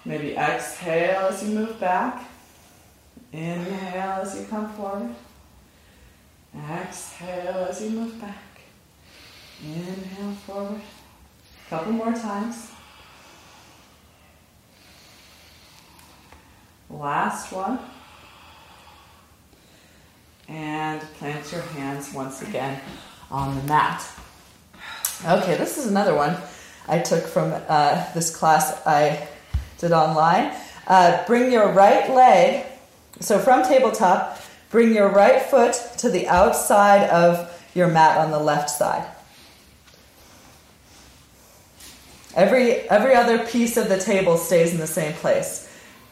Maybe 0.05 0.35
exhale 0.35 1.27
as 1.27 1.43
you 1.43 1.55
move 1.55 1.79
back. 1.79 2.25
Inhale 3.31 4.21
as 4.21 4.39
you 4.39 4.45
come 4.47 4.71
forward. 4.73 5.13
Exhale 6.55 7.67
as 7.69 7.81
you 7.81 7.91
move 7.91 8.19
back. 8.19 8.61
Inhale 9.63 10.33
forward. 10.45 10.81
A 11.65 11.69
Couple 11.69 11.93
more 11.93 12.13
times. 12.13 12.71
Last 16.89 17.51
one. 17.51 17.79
And 20.49 20.99
plant 21.19 21.51
your 21.51 21.61
hands 21.61 22.11
once 22.11 22.41
again 22.41 22.81
on 23.29 23.55
the 23.55 23.63
mat. 23.63 24.03
Okay, 25.23 25.55
this 25.55 25.77
is 25.77 25.85
another 25.85 26.15
one 26.15 26.37
I 26.87 26.97
took 26.99 27.23
from 27.27 27.53
uh, 27.67 28.11
this 28.13 28.35
class 28.35 28.81
I 28.83 29.27
did 29.77 29.91
online. 29.91 30.55
Uh, 30.87 31.23
bring 31.27 31.51
your 31.51 31.71
right 31.71 32.09
leg, 32.09 32.65
so 33.19 33.37
from 33.37 33.61
tabletop, 33.61 34.41
bring 34.71 34.95
your 34.95 35.09
right 35.09 35.39
foot 35.39 35.75
to 35.99 36.09
the 36.09 36.27
outside 36.27 37.07
of 37.11 37.55
your 37.75 37.87
mat 37.87 38.17
on 38.17 38.31
the 38.31 38.39
left 38.39 38.71
side. 38.71 39.05
Every, 42.33 42.89
every 42.89 43.13
other 43.13 43.45
piece 43.45 43.77
of 43.77 43.87
the 43.87 43.99
table 43.99 44.37
stays 44.37 44.71
in 44.71 44.79
the 44.79 44.87
same 44.87 45.13
place. 45.13 45.68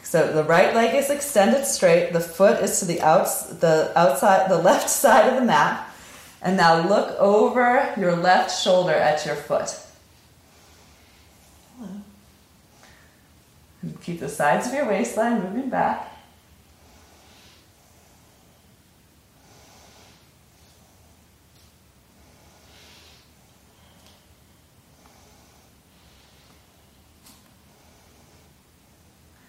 So 0.08 0.32
the 0.32 0.46
right 0.46 0.74
leg 0.74 0.96
is 0.96 1.10
extended 1.10 1.66
straight, 1.66 2.14
the 2.14 2.22
foot 2.22 2.64
is 2.64 2.80
to 2.80 2.86
the, 2.86 3.02
outs, 3.02 3.44
the 3.48 3.92
outside, 3.94 4.50
the 4.50 4.58
left 4.70 4.90
side 4.90 5.28
of 5.28 5.36
the 5.36 5.46
mat. 5.46 5.86
And 6.42 6.56
now 6.56 6.88
look 6.88 7.20
over 7.20 7.94
your 7.98 8.16
left 8.16 8.58
shoulder 8.58 8.94
at 8.94 9.26
your 9.26 9.36
foot. 9.36 9.78
And 13.82 14.02
keep 14.02 14.22
the 14.22 14.30
sides 14.30 14.68
of 14.68 14.74
your 14.74 14.88
waistline 14.88 15.44
moving 15.44 15.70
back. 15.70 16.10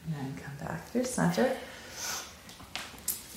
And 0.09 0.17
then 0.17 0.43
come 0.43 0.67
back 0.67 0.88
through 0.99 1.05
center. 1.07 1.57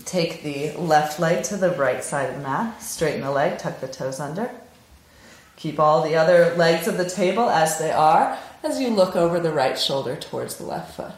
Take 0.05 0.43
the 0.43 0.72
left 0.74 1.20
leg 1.20 1.43
to 1.45 1.57
the 1.57 1.72
right 1.72 2.03
side 2.03 2.30
of 2.30 2.36
the 2.36 2.41
mat. 2.41 2.82
Straighten 2.82 3.22
the 3.22 3.32
leg, 3.32 3.59
tuck 3.59 3.80
the 3.80 3.88
toes 3.88 4.20
under. 4.20 4.51
Keep 5.55 5.80
all 5.80 6.03
the 6.03 6.16
other 6.16 6.55
legs 6.55 6.88
of 6.88 6.97
the 6.97 7.09
table 7.09 7.49
as 7.49 7.78
they 7.78 7.91
are 7.91 8.38
as 8.64 8.80
you 8.80 8.89
look 8.89 9.16
over 9.16 9.39
the 9.39 9.51
right 9.51 9.78
shoulder 9.78 10.16
towards 10.16 10.57
the 10.57 10.66
left 10.66 10.95
foot. 10.95 11.12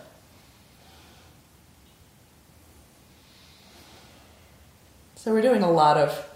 So, 5.16 5.32
we're 5.32 5.42
doing 5.42 5.64
a 5.64 5.72
lot 5.72 5.98
of 5.98 6.30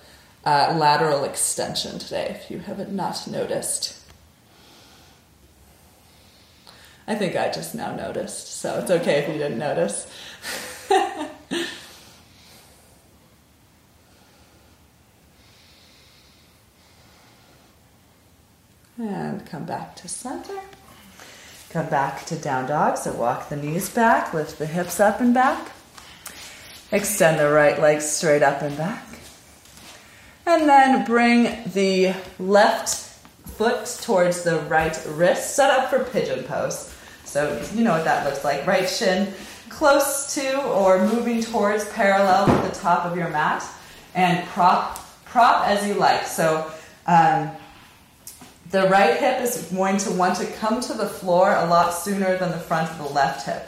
uh, 0.45 0.73
lateral 0.79 1.25
extension 1.25 1.99
today, 1.99 2.39
if 2.39 2.49
you 2.49 2.59
haven't 2.59 2.93
not 2.93 3.27
noticed. 3.27 4.06
I 7.07 7.15
think 7.15 7.35
I 7.35 7.49
just 7.49 7.73
now 7.73 7.95
noticed, 7.95 8.59
so 8.59 8.79
it's 8.79 8.91
okay 8.91 9.19
if 9.19 9.27
you 9.29 9.37
didn't 9.37 9.59
notice. 9.59 10.07
And 18.99 19.45
come 19.45 19.65
back 19.65 19.95
to 19.97 20.07
center. 20.07 20.59
Come 21.69 21.87
back 21.87 22.25
to 22.25 22.35
down 22.35 22.67
dog. 22.67 22.97
So 22.97 23.13
walk 23.13 23.49
the 23.49 23.55
knees 23.55 23.89
back, 23.89 24.33
lift 24.33 24.57
the 24.57 24.65
hips 24.65 24.99
up 24.99 25.21
and 25.21 25.33
back. 25.33 25.71
Extend 26.91 27.39
the 27.39 27.51
right 27.51 27.79
leg 27.79 28.01
straight 28.01 28.41
up 28.41 28.61
and 28.61 28.75
back. 28.75 29.05
And 30.47 30.67
then 30.67 31.05
bring 31.05 31.43
the 31.73 32.15
left 32.39 32.89
foot 33.45 33.85
towards 34.01 34.43
the 34.43 34.59
right 34.61 34.99
wrist. 35.09 35.55
Set 35.55 35.69
up 35.69 35.89
for 35.89 36.03
pigeon 36.03 36.43
pose. 36.45 36.93
So 37.27 37.61
you 37.75 37.83
know 37.83 37.91
what 37.91 38.05
that 38.05 38.25
looks 38.25 38.43
like. 38.43 38.65
Right 38.65 38.89
shin 38.89 39.33
close 39.69 40.33
to 40.33 40.61
or 40.63 41.05
moving 41.07 41.41
towards 41.41 41.87
parallel 41.89 42.47
with 42.47 42.73
the 42.73 42.79
top 42.79 43.05
of 43.05 43.15
your 43.15 43.29
mat. 43.29 43.63
And 44.15 44.47
prop, 44.47 44.97
prop 45.25 45.67
as 45.67 45.87
you 45.87 45.93
like. 45.93 46.25
So 46.25 46.71
um, 47.05 47.51
the 48.71 48.89
right 48.89 49.17
hip 49.17 49.41
is 49.41 49.69
going 49.71 49.97
to 49.99 50.11
want 50.11 50.37
to 50.37 50.47
come 50.53 50.81
to 50.81 50.93
the 50.93 51.07
floor 51.07 51.55
a 51.55 51.67
lot 51.67 51.91
sooner 51.91 52.37
than 52.37 52.49
the 52.51 52.57
front 52.57 52.89
of 52.89 52.97
the 52.97 53.13
left 53.13 53.45
hip. 53.45 53.67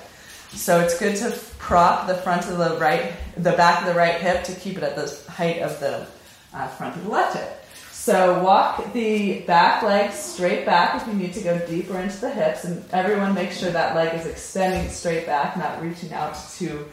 So 0.51 0.79
it's 0.79 0.97
good 0.97 1.15
to 1.17 1.37
prop 1.59 2.07
the 2.07 2.15
front 2.15 2.47
of 2.47 2.57
the 2.57 2.77
right, 2.79 3.13
the 3.37 3.51
back 3.51 3.81
of 3.81 3.87
the 3.87 3.93
right 3.93 4.15
hip 4.15 4.43
to 4.45 4.55
keep 4.55 4.77
it 4.77 4.83
at 4.83 4.95
the 4.95 5.31
height 5.31 5.61
of 5.61 5.79
the 5.79 6.07
uh, 6.53 6.67
front 6.69 6.95
of 6.95 7.03
the 7.03 7.09
left 7.11 7.37
hip. 7.37 7.58
So 7.99 8.41
walk 8.41 8.93
the 8.93 9.41
back 9.41 9.83
leg 9.83 10.13
straight 10.13 10.65
back 10.65 11.01
if 11.01 11.05
you 11.05 11.13
need 11.13 11.33
to 11.33 11.41
go 11.41 11.59
deeper 11.67 11.99
into 11.99 12.17
the 12.21 12.29
hips, 12.29 12.63
and 12.63 12.83
everyone 12.93 13.33
make 13.33 13.51
sure 13.51 13.71
that 13.71 13.93
leg 13.93 14.17
is 14.17 14.25
extending 14.25 14.89
straight 14.89 15.25
back, 15.25 15.57
not 15.57 15.81
reaching 15.81 16.13
out 16.13 16.33
to 16.55 16.87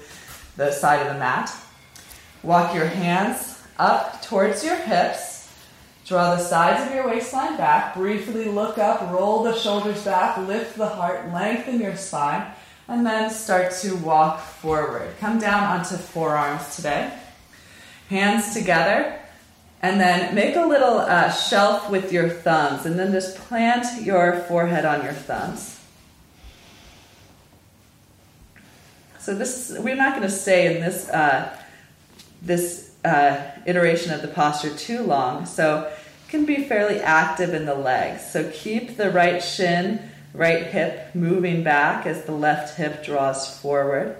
the 0.57 0.73
side 0.73 1.07
of 1.07 1.13
the 1.13 1.19
mat. 1.19 1.55
Walk 2.43 2.75
your 2.75 2.87
hands 2.87 3.63
up 3.79 4.21
towards 4.23 4.65
your 4.65 4.75
hips. 4.75 5.49
Draw 6.07 6.35
the 6.35 6.43
sides 6.43 6.85
of 6.89 6.93
your 6.93 7.07
waistline 7.07 7.57
back. 7.57 7.95
Briefly 7.95 8.47
look 8.47 8.77
up, 8.77 9.01
roll 9.13 9.45
the 9.45 9.57
shoulders 9.57 10.05
back, 10.05 10.37
lift 10.39 10.77
the 10.77 10.89
heart, 10.89 11.33
lengthen 11.33 11.81
your 11.81 11.97
spine, 11.97 12.45
and 12.89 13.07
then 13.07 13.31
start 13.31 13.73
to 13.83 13.95
walk 13.99 14.41
forward. 14.41 15.09
Come 15.21 15.39
down 15.39 15.63
onto 15.63 15.97
forearms 15.97 16.75
today. 16.75 17.17
Hands 18.09 18.53
together, 18.53 19.21
and 19.87 20.01
then 20.01 20.35
make 20.35 20.57
a 20.57 20.67
little 20.67 20.99
uh, 20.99 21.31
shelf 21.31 21.91
with 21.91 22.13
your 22.13 22.29
thumbs, 22.29 22.87
and 22.87 22.99
then 22.99 23.13
just 23.13 23.37
plant 23.37 24.03
your 24.03 24.41
forehead 24.49 24.85
on 24.85 25.05
your 25.05 25.13
thumbs. 25.13 25.81
So 29.21 29.35
this 29.35 29.77
we're 29.79 29.97
not 29.97 30.17
going 30.17 30.29
to 30.29 30.35
stay 30.35 30.75
in 30.75 30.81
this 30.83 31.09
uh, 31.09 31.57
this 32.43 32.95
uh, 33.05 33.53
iteration 33.65 34.13
of 34.13 34.23
the 34.23 34.29
posture 34.29 34.75
too 34.77 35.03
long. 35.03 35.47
So 35.47 35.83
it 35.83 36.31
can 36.31 36.45
be 36.45 36.65
fairly 36.65 37.01
active 37.01 37.55
in 37.55 37.65
the 37.65 37.75
legs. 37.75 38.29
So 38.33 38.51
keep 38.53 38.97
the 38.97 39.11
right 39.11 39.43
shin, 39.43 40.01
right 40.35 40.65
hip 40.67 41.15
moving 41.15 41.63
back 41.63 42.07
as 42.07 42.25
the 42.25 42.33
left 42.33 42.77
hip 42.77 43.05
draws 43.05 43.59
forward. 43.61 44.17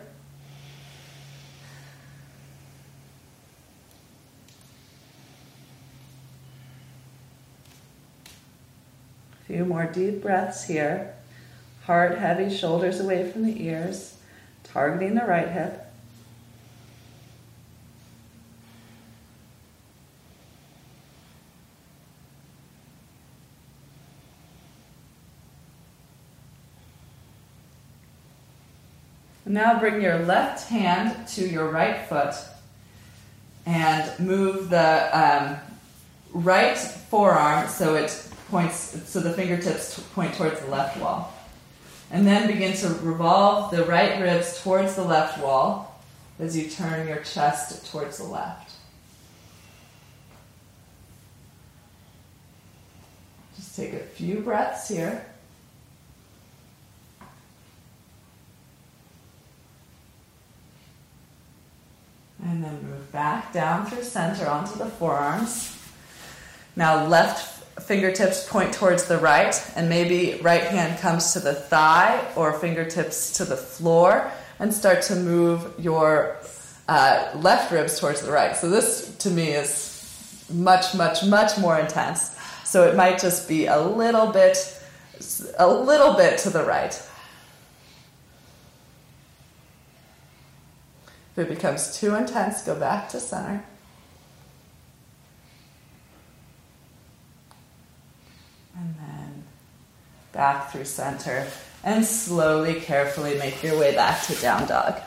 Few 9.47 9.65
more 9.65 9.87
deep 9.87 10.23
breaths 10.23 10.65
here. 10.65 11.15
Heart 11.85 12.19
heavy, 12.19 12.55
shoulders 12.55 13.01
away 13.01 13.31
from 13.31 13.45
the 13.45 13.63
ears, 13.65 14.19
targeting 14.65 15.15
the 15.15 15.25
right 15.25 15.49
hip. 15.49 15.83
Now 29.49 29.79
bring 29.79 30.03
your 30.03 30.19
left 30.19 30.69
hand 30.69 31.29
to 31.29 31.49
your 31.49 31.69
right 31.71 32.05
foot 32.09 32.35
and 33.65 34.19
move 34.19 34.71
the 34.71 35.09
um, 35.17 35.57
right 36.33 36.77
forearm 36.77 37.69
so 37.69 37.95
it 37.95 38.29
points, 38.51 39.03
so 39.09 39.21
the 39.21 39.33
fingertips 39.33 40.01
point 40.15 40.35
towards 40.35 40.61
the 40.61 40.71
left 40.71 40.99
wall. 40.99 41.33
And 42.11 42.27
then 42.27 42.47
begin 42.47 42.77
to 42.77 42.89
revolve 43.03 43.71
the 43.73 43.85
right 43.85 44.21
ribs 44.21 44.63
towards 44.63 44.95
the 44.95 45.03
left 45.03 45.43
wall 45.43 46.01
as 46.39 46.57
you 46.57 46.69
turn 46.71 47.09
your 47.09 47.19
chest 47.19 47.91
towards 47.91 48.19
the 48.19 48.25
left. 48.25 48.73
Just 53.57 53.75
take 53.75 53.95
a 53.95 53.99
few 53.99 54.41
breaths 54.41 54.89
here. 54.89 55.27
And 62.45 62.63
then 62.63 62.75
move 62.83 63.11
back 63.11 63.53
down 63.53 63.87
through 63.87 64.05
center 64.05 64.47
onto 64.47 64.79
the 64.79 64.87
forearms. 64.87 65.77
Now, 66.77 67.07
left 67.07 67.56
fingertips 67.81 68.49
point 68.49 68.73
towards 68.73 69.05
the 69.05 69.19
right, 69.19 69.55
and 69.77 69.89
maybe 69.89 70.41
right 70.43 70.63
hand 70.63 70.99
comes 70.99 71.33
to 71.35 71.41
the 71.41 71.55
thigh 71.55 72.27
or 72.35 72.53
fingertips 72.59 73.37
to 73.39 73.45
the 73.45 73.57
floor, 73.57 74.31
and 74.59 74.73
start 74.73 75.03
to 75.03 75.15
move 75.17 75.73
your 75.79 76.37
uh, 76.89 77.31
left 77.37 77.71
ribs 77.73 77.99
towards 77.99 78.23
the 78.23 78.33
right. 78.33 78.57
So, 78.57 78.71
this 78.71 79.17
to 79.19 79.31
me 79.31 79.49
is 79.49 80.45
much, 80.53 80.95
much, 80.95 81.25
much 81.25 81.59
more 81.59 81.79
intense. 81.79 82.37
So, 82.65 82.89
it 82.89 82.97
might 82.97 83.19
just 83.19 83.49
be 83.49 83.67
a 83.67 83.81
little 83.81 84.29
bit, 84.29 84.81
a 85.59 85.69
little 85.69 86.15
bit 86.15 86.39
to 86.41 86.51
the 86.51 86.65
right. 86.65 86.95
If 91.37 91.39
it 91.39 91.49
becomes 91.51 91.99
too 91.99 92.15
intense, 92.15 92.63
go 92.63 92.75
back 92.75 93.11
to 93.11 93.21
center. 93.21 93.63
And 98.75 98.95
then 98.99 99.45
back 100.37 100.71
through 100.71 100.85
center. 100.85 101.47
And 101.83 102.05
slowly, 102.05 102.75
carefully 102.81 103.39
make 103.39 103.63
your 103.63 103.79
way 103.79 103.95
back 103.95 104.23
to 104.27 104.35
down 104.37 104.69
dog. 104.69 105.01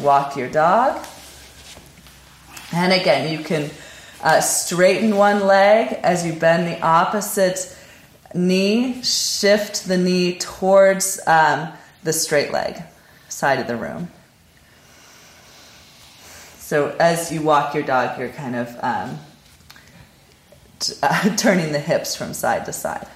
Walk 0.00 0.36
your 0.36 0.48
dog. 0.48 1.04
And 2.72 2.92
again, 2.92 3.32
you 3.32 3.44
can 3.44 3.70
uh, 4.22 4.40
straighten 4.40 5.16
one 5.16 5.46
leg 5.46 5.98
as 6.02 6.26
you 6.26 6.32
bend 6.32 6.66
the 6.66 6.80
opposite 6.80 7.76
knee, 8.34 9.02
shift 9.02 9.86
the 9.86 9.96
knee 9.96 10.38
towards 10.38 11.20
um, 11.26 11.72
the 12.02 12.12
straight 12.12 12.52
leg 12.52 12.82
side 13.28 13.58
of 13.58 13.66
the 13.66 13.76
room. 13.76 14.10
So 16.58 16.94
as 17.00 17.32
you 17.32 17.42
walk 17.42 17.74
your 17.74 17.82
dog, 17.82 18.18
you're 18.18 18.28
kind 18.28 18.54
of 18.54 18.76
um, 18.82 19.18
t- 20.78 20.94
uh, 21.02 21.34
turning 21.36 21.72
the 21.72 21.78
hips 21.78 22.14
from 22.14 22.34
side 22.34 22.66
to 22.66 22.72
side. 22.72 23.08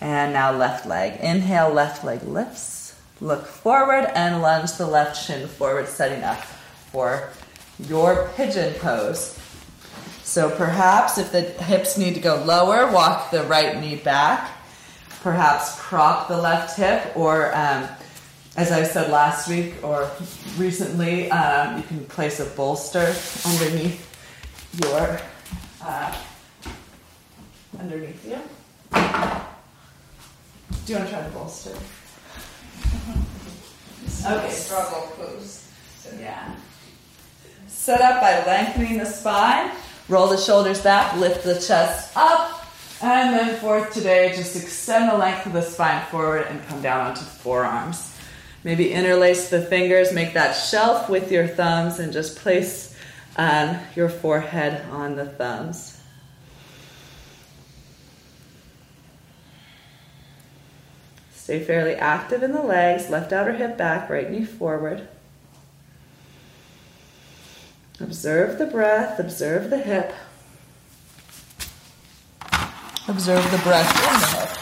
And 0.00 0.32
now 0.32 0.52
left 0.52 0.86
leg. 0.86 1.20
Inhale, 1.20 1.70
left 1.70 2.04
leg 2.04 2.22
lifts. 2.22 2.94
Look 3.20 3.46
forward 3.46 4.10
and 4.14 4.40
lunge 4.40 4.72
the 4.72 4.86
left 4.86 5.22
shin 5.22 5.46
forward, 5.46 5.88
setting 5.88 6.24
up 6.24 6.42
for 6.42 7.28
your 7.78 8.30
pigeon 8.34 8.74
pose. 8.74 9.38
So 10.22 10.50
perhaps 10.50 11.18
if 11.18 11.32
the 11.32 11.42
hips 11.42 11.98
need 11.98 12.14
to 12.14 12.20
go 12.20 12.42
lower, 12.44 12.90
walk 12.90 13.30
the 13.30 13.42
right 13.42 13.78
knee 13.78 13.96
back 13.96 14.50
perhaps 15.22 15.76
prop 15.78 16.28
the 16.28 16.36
left 16.36 16.76
hip, 16.76 17.16
or 17.16 17.54
um, 17.54 17.86
as 18.56 18.72
I 18.72 18.82
said 18.82 19.10
last 19.10 19.48
week 19.48 19.74
or 19.82 20.10
recently, 20.56 21.30
um, 21.30 21.76
you 21.76 21.82
can 21.84 22.04
place 22.06 22.40
a 22.40 22.46
bolster 22.46 23.14
underneath 23.46 24.06
your 24.82 25.20
uh, 25.82 26.16
underneath 27.78 28.26
you. 28.26 28.38
Do 30.90 30.96
you 30.96 31.02
want 31.02 31.10
to 31.10 31.16
try 31.16 31.24
the 31.24 31.30
bolster? 31.30 31.70
Okay. 34.26 34.50
Struggle 34.50 35.02
pose. 35.16 35.70
So, 36.00 36.10
yeah. 36.20 36.52
Set 37.68 38.00
up 38.00 38.20
by 38.20 38.44
lengthening 38.44 38.98
the 38.98 39.06
spine. 39.06 39.70
Roll 40.08 40.26
the 40.26 40.36
shoulders 40.36 40.82
back. 40.82 41.14
Lift 41.16 41.44
the 41.44 41.54
chest 41.54 42.16
up. 42.16 42.66
And 43.00 43.32
then 43.32 43.60
fourth 43.60 43.94
today, 43.94 44.34
just 44.34 44.56
extend 44.56 45.12
the 45.12 45.16
length 45.16 45.46
of 45.46 45.52
the 45.52 45.62
spine 45.62 46.04
forward 46.06 46.48
and 46.48 46.60
come 46.66 46.82
down 46.82 47.06
onto 47.06 47.20
the 47.20 47.26
forearms. 47.26 48.18
Maybe 48.64 48.92
interlace 48.92 49.48
the 49.48 49.62
fingers, 49.62 50.12
make 50.12 50.34
that 50.34 50.54
shelf 50.54 51.08
with 51.08 51.30
your 51.30 51.46
thumbs, 51.46 52.00
and 52.00 52.12
just 52.12 52.36
place 52.36 52.96
um, 53.36 53.78
your 53.94 54.08
forehead 54.08 54.84
on 54.90 55.14
the 55.14 55.26
thumbs. 55.26 55.99
Stay 61.50 61.58
fairly 61.58 61.96
active 61.96 62.44
in 62.44 62.52
the 62.52 62.62
legs, 62.62 63.10
left 63.10 63.32
outer 63.32 63.54
hip 63.54 63.76
back, 63.76 64.08
right 64.08 64.30
knee 64.30 64.44
forward. 64.44 65.08
Observe 67.98 68.56
the 68.56 68.66
breath, 68.66 69.18
observe 69.18 69.68
the 69.68 69.78
hip. 69.78 70.14
Observe 73.08 73.50
the 73.50 73.58
breath 73.64 73.96
in 73.96 74.20
the 74.20 74.26
hip. 74.38 74.60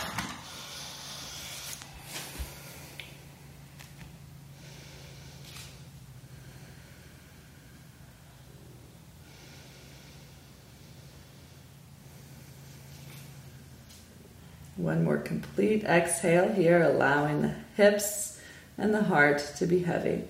One 14.77 15.05
more 15.05 15.18
complete 15.29 15.85
exhale 15.85 16.53
here, 16.53 16.83
allowing 16.83 17.43
the 17.43 17.55
hips 17.77 18.41
and 18.77 18.93
the 18.93 19.05
heart 19.05 19.53
to 19.59 19.67
be 19.67 19.81
heavy. 19.81 20.25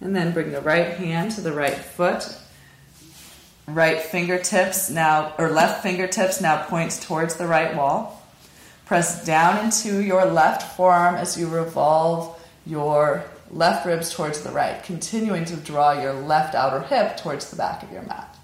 And 0.00 0.16
then 0.16 0.32
bring 0.32 0.50
the 0.50 0.60
right 0.60 0.88
hand 0.88 1.32
to 1.32 1.40
the 1.40 1.52
right 1.52 1.76
foot. 1.76 2.36
Right 3.66 4.00
fingertips 4.00 4.90
now, 4.90 5.32
or 5.38 5.50
left 5.50 5.82
fingertips 5.82 6.40
now 6.40 6.64
points 6.64 7.04
towards 7.04 7.36
the 7.36 7.46
right 7.46 7.74
wall. 7.76 8.22
Press 8.84 9.24
down 9.24 9.64
into 9.64 10.02
your 10.02 10.26
left 10.26 10.76
forearm 10.76 11.14
as 11.14 11.38
you 11.38 11.48
revolve 11.48 12.38
your 12.66 13.24
left 13.50 13.86
ribs 13.86 14.12
towards 14.12 14.42
the 14.42 14.50
right, 14.50 14.82
continuing 14.82 15.44
to 15.46 15.56
draw 15.56 15.92
your 15.92 16.12
left 16.12 16.54
outer 16.54 16.80
hip 16.80 17.16
towards 17.16 17.50
the 17.50 17.56
back 17.56 17.82
of 17.82 17.90
your 17.92 18.02
mat. 18.02 18.36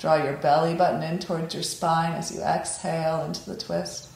Draw 0.00 0.24
your 0.24 0.38
belly 0.38 0.74
button 0.74 1.02
in 1.02 1.18
towards 1.18 1.52
your 1.52 1.62
spine 1.62 2.12
as 2.12 2.34
you 2.34 2.40
exhale 2.40 3.22
into 3.26 3.50
the 3.50 3.56
twist. 3.56 4.08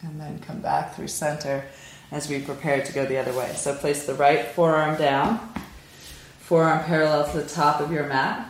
And 0.00 0.20
then 0.20 0.38
come 0.38 0.60
back 0.60 0.94
through 0.94 1.08
center 1.08 1.64
as 2.12 2.28
we 2.28 2.40
prepare 2.40 2.84
to 2.84 2.92
go 2.92 3.04
the 3.04 3.18
other 3.18 3.32
way. 3.32 3.52
So 3.56 3.74
place 3.74 4.06
the 4.06 4.14
right 4.14 4.46
forearm 4.46 4.96
down, 4.96 5.40
forearm 6.38 6.84
parallel 6.84 7.28
to 7.32 7.40
the 7.40 7.48
top 7.48 7.80
of 7.80 7.90
your 7.90 8.06
mat. 8.06 8.48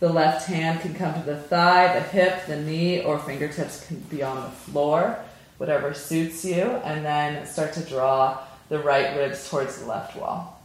The 0.00 0.12
left 0.12 0.46
hand 0.46 0.80
can 0.80 0.92
come 0.92 1.14
to 1.14 1.24
the 1.24 1.38
thigh, 1.38 1.94
the 1.94 2.02
hip, 2.02 2.44
the 2.46 2.60
knee, 2.60 3.02
or 3.02 3.18
fingertips 3.18 3.86
can 3.86 4.00
be 4.00 4.22
on 4.22 4.42
the 4.42 4.50
floor, 4.50 5.18
whatever 5.62 5.94
suits 5.94 6.44
you. 6.44 6.64
And 6.82 7.06
then 7.06 7.46
start 7.46 7.72
to 7.74 7.84
draw 7.84 8.40
the 8.68 8.80
right 8.80 9.16
ribs 9.16 9.48
towards 9.48 9.78
the 9.78 9.86
left 9.86 10.16
wall. 10.16 10.60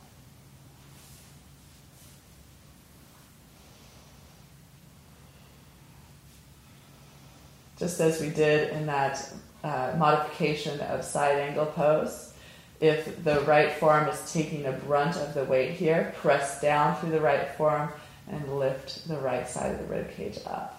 Just 7.78 8.00
as 8.00 8.20
we 8.20 8.30
did 8.30 8.72
in 8.72 8.88
that 8.88 9.32
uh, 9.64 9.94
modification 10.00 10.80
of 10.80 11.06
side 11.06 11.38
angle 11.38 11.68
pose. 11.68 12.34
If 12.80 13.24
the 13.24 13.42
right 13.42 13.74
forearm 13.74 14.10
is 14.10 14.34
taking 14.34 14.64
the 14.64 14.72
brunt 14.72 15.16
of 15.18 15.36
the 15.36 15.44
weight 15.44 15.74
here, 15.74 16.12
press 16.18 16.60
down 16.60 16.96
through 16.96 17.12
the 17.12 17.22
right 17.22 17.50
forearm 17.56 17.92
and 18.28 18.58
lift 18.58 19.08
the 19.08 19.18
right 19.18 19.48
side 19.48 19.74
of 19.74 19.80
the 19.80 19.86
rib 19.94 20.10
cage 20.16 20.40
up. 20.48 20.77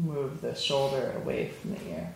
Move 0.00 0.40
the 0.40 0.54
shoulder 0.54 1.12
away 1.22 1.48
from 1.48 1.74
the 1.74 1.90
ear. 1.90 2.14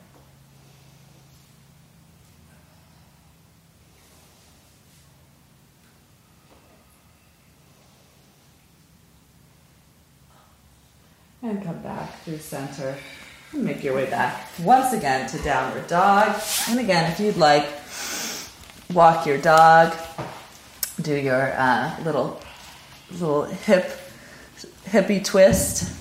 And 11.43 11.63
come 11.63 11.83
back 11.83 12.23
through 12.23 12.39
center 12.39 12.97
And 13.53 13.65
Make 13.65 13.85
your 13.85 13.95
way 13.95 14.09
back 14.09 14.49
once 14.63 14.95
again 14.95 15.29
to 15.29 15.39
downward 15.39 15.87
dog. 15.87 16.41
And 16.71 16.81
again, 16.81 17.13
if 17.13 17.21
you'd 17.21 17.37
like, 17.37 17.67
walk 18.95 19.27
your 19.27 19.37
dog, 19.37 19.95
do 21.03 21.15
your 21.15 21.53
uh, 21.53 21.95
little 22.03 22.41
little 23.11 23.45
hip 23.45 23.93
hippie 24.87 25.23
twist. 25.23 25.93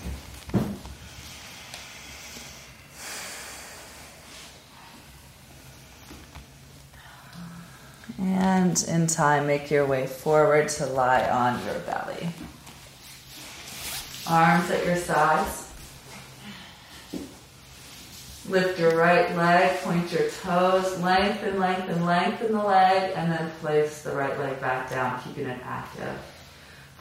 In 8.87 9.07
time, 9.07 9.47
make 9.47 9.71
your 9.71 9.85
way 9.85 10.07
forward 10.07 10.69
to 10.69 10.85
lie 10.85 11.29
on 11.29 11.63
your 11.65 11.79
belly. 11.79 12.29
Arms 14.27 14.69
at 14.71 14.85
your 14.85 14.95
sides. 14.95 15.69
Lift 18.49 18.77
your 18.77 18.97
right 18.97 19.33
leg, 19.37 19.79
point 19.81 20.11
your 20.11 20.29
toes, 20.29 20.99
lengthen, 20.99 21.59
lengthen, 21.59 22.05
lengthen 22.05 22.51
the 22.51 22.63
leg, 22.63 23.13
and 23.15 23.31
then 23.31 23.49
place 23.61 24.01
the 24.01 24.11
right 24.11 24.37
leg 24.37 24.59
back 24.59 24.89
down, 24.89 25.21
keeping 25.23 25.47
it 25.47 25.61
active. 25.63 26.17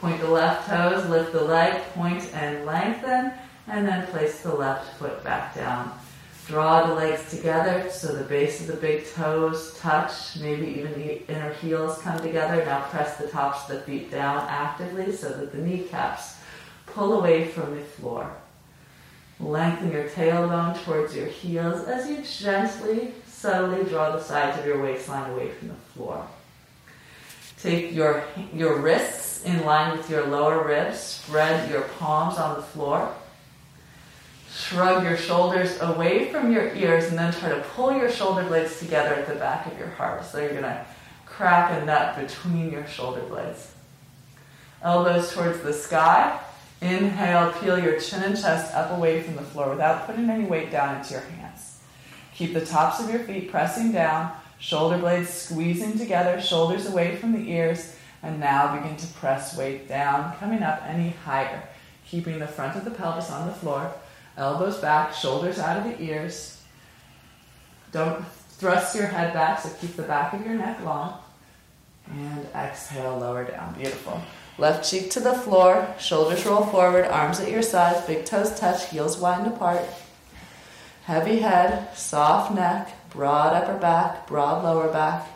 Point 0.00 0.20
the 0.20 0.30
left 0.30 0.68
toes, 0.68 1.08
lift 1.08 1.32
the 1.32 1.42
leg, 1.42 1.82
point 1.94 2.22
and 2.34 2.64
lengthen, 2.64 3.32
and 3.66 3.86
then 3.86 4.06
place 4.08 4.40
the 4.40 4.54
left 4.54 4.98
foot 4.98 5.22
back 5.24 5.54
down. 5.54 5.92
Draw 6.52 6.88
the 6.88 6.94
legs 6.96 7.30
together 7.30 7.88
so 7.88 8.08
the 8.08 8.24
base 8.24 8.60
of 8.60 8.66
the 8.66 8.74
big 8.74 9.06
toes 9.14 9.74
touch, 9.78 10.36
maybe 10.38 10.66
even 10.66 10.92
the 10.92 11.26
inner 11.32 11.54
heels 11.54 11.96
come 12.02 12.18
together. 12.20 12.62
Now 12.66 12.82
press 12.90 13.16
the 13.16 13.26
tops 13.26 13.70
of 13.70 13.76
the 13.76 13.82
feet 13.84 14.10
down 14.10 14.46
actively 14.50 15.16
so 15.16 15.30
that 15.30 15.50
the 15.50 15.56
kneecaps 15.56 16.36
pull 16.84 17.18
away 17.18 17.46
from 17.46 17.74
the 17.74 17.80
floor. 17.80 18.30
Lengthen 19.40 19.92
your 19.92 20.10
tailbone 20.10 20.78
towards 20.84 21.16
your 21.16 21.28
heels 21.28 21.88
as 21.88 22.10
you 22.10 22.22
gently, 22.22 23.14
subtly 23.26 23.84
draw 23.84 24.14
the 24.14 24.22
sides 24.22 24.58
of 24.58 24.66
your 24.66 24.82
waistline 24.82 25.30
away 25.30 25.48
from 25.52 25.68
the 25.68 25.74
floor. 25.94 26.26
Take 27.62 27.94
your, 27.94 28.24
your 28.52 28.76
wrists 28.76 29.42
in 29.44 29.64
line 29.64 29.96
with 29.96 30.10
your 30.10 30.26
lower 30.26 30.62
ribs. 30.62 30.98
Spread 30.98 31.70
your 31.70 31.88
palms 31.98 32.36
on 32.36 32.56
the 32.56 32.62
floor. 32.62 33.10
Shrug 34.54 35.04
your 35.04 35.16
shoulders 35.16 35.80
away 35.80 36.30
from 36.30 36.52
your 36.52 36.74
ears 36.74 37.04
and 37.04 37.18
then 37.18 37.32
try 37.32 37.48
to 37.48 37.60
pull 37.74 37.96
your 37.96 38.10
shoulder 38.10 38.44
blades 38.44 38.78
together 38.78 39.14
at 39.14 39.26
the 39.26 39.34
back 39.36 39.66
of 39.66 39.78
your 39.78 39.88
heart. 39.88 40.24
So 40.24 40.38
you're 40.38 40.50
going 40.50 40.62
to 40.62 40.84
crack 41.24 41.80
a 41.80 41.84
nut 41.84 42.16
between 42.16 42.70
your 42.70 42.86
shoulder 42.86 43.22
blades. 43.22 43.72
Elbows 44.82 45.32
towards 45.32 45.60
the 45.62 45.72
sky. 45.72 46.38
Inhale, 46.82 47.52
peel 47.52 47.78
your 47.78 47.98
chin 48.00 48.24
and 48.24 48.36
chest 48.36 48.74
up 48.74 48.90
away 48.98 49.22
from 49.22 49.36
the 49.36 49.42
floor 49.42 49.70
without 49.70 50.04
putting 50.04 50.28
any 50.28 50.44
weight 50.44 50.70
down 50.70 50.96
into 50.96 51.14
your 51.14 51.22
hands. 51.22 51.78
Keep 52.34 52.54
the 52.54 52.66
tops 52.66 53.00
of 53.00 53.08
your 53.08 53.20
feet 53.20 53.50
pressing 53.50 53.92
down, 53.92 54.32
shoulder 54.58 54.98
blades 54.98 55.30
squeezing 55.30 55.96
together, 55.96 56.40
shoulders 56.40 56.86
away 56.86 57.14
from 57.16 57.32
the 57.32 57.50
ears, 57.50 57.94
and 58.22 58.40
now 58.40 58.76
begin 58.76 58.96
to 58.96 59.06
press 59.14 59.56
weight 59.56 59.88
down, 59.88 60.36
coming 60.38 60.62
up 60.62 60.82
any 60.86 61.10
higher. 61.24 61.62
Keeping 62.06 62.40
the 62.40 62.46
front 62.46 62.76
of 62.76 62.84
the 62.84 62.90
pelvis 62.90 63.30
on 63.30 63.46
the 63.46 63.54
floor, 63.54 63.92
elbows 64.36 64.78
back, 64.78 65.12
shoulders 65.12 65.58
out 65.58 65.78
of 65.78 65.84
the 65.84 66.02
ears. 66.02 66.62
Don't 67.90 68.24
thrust 68.26 68.94
your 68.96 69.06
head 69.06 69.34
back, 69.34 69.60
so 69.60 69.70
keep 69.80 69.96
the 69.96 70.02
back 70.02 70.32
of 70.32 70.44
your 70.44 70.54
neck 70.54 70.82
long. 70.84 71.18
And 72.10 72.46
exhale, 72.54 73.18
lower 73.18 73.44
down. 73.44 73.74
Beautiful. 73.74 74.20
Left 74.58 74.88
cheek 74.88 75.10
to 75.12 75.20
the 75.20 75.34
floor, 75.34 75.94
shoulders 75.98 76.44
roll 76.44 76.64
forward, 76.64 77.06
arms 77.06 77.40
at 77.40 77.50
your 77.50 77.62
sides, 77.62 78.06
big 78.06 78.24
toes 78.24 78.58
touch, 78.58 78.90
heels 78.90 79.18
wind 79.18 79.46
apart. 79.46 79.82
Heavy 81.04 81.38
head, 81.38 81.96
soft 81.96 82.54
neck, 82.54 83.10
broad 83.10 83.54
upper 83.54 83.78
back, 83.78 84.26
broad 84.26 84.62
lower 84.62 84.92
back. 84.92 85.26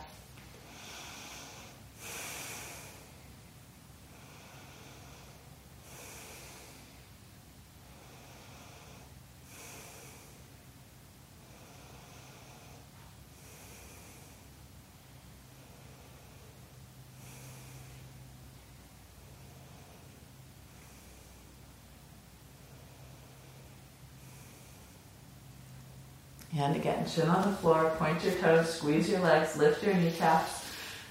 And 26.57 26.75
again, 26.75 27.05
chin 27.07 27.29
on 27.29 27.47
the 27.47 27.55
floor, 27.57 27.91
point 27.99 28.23
your 28.23 28.33
toes, 28.33 28.73
squeeze 28.73 29.07
your 29.07 29.19
legs, 29.19 29.57
lift 29.57 29.83
your 29.83 29.93
kneecaps, 29.93 30.65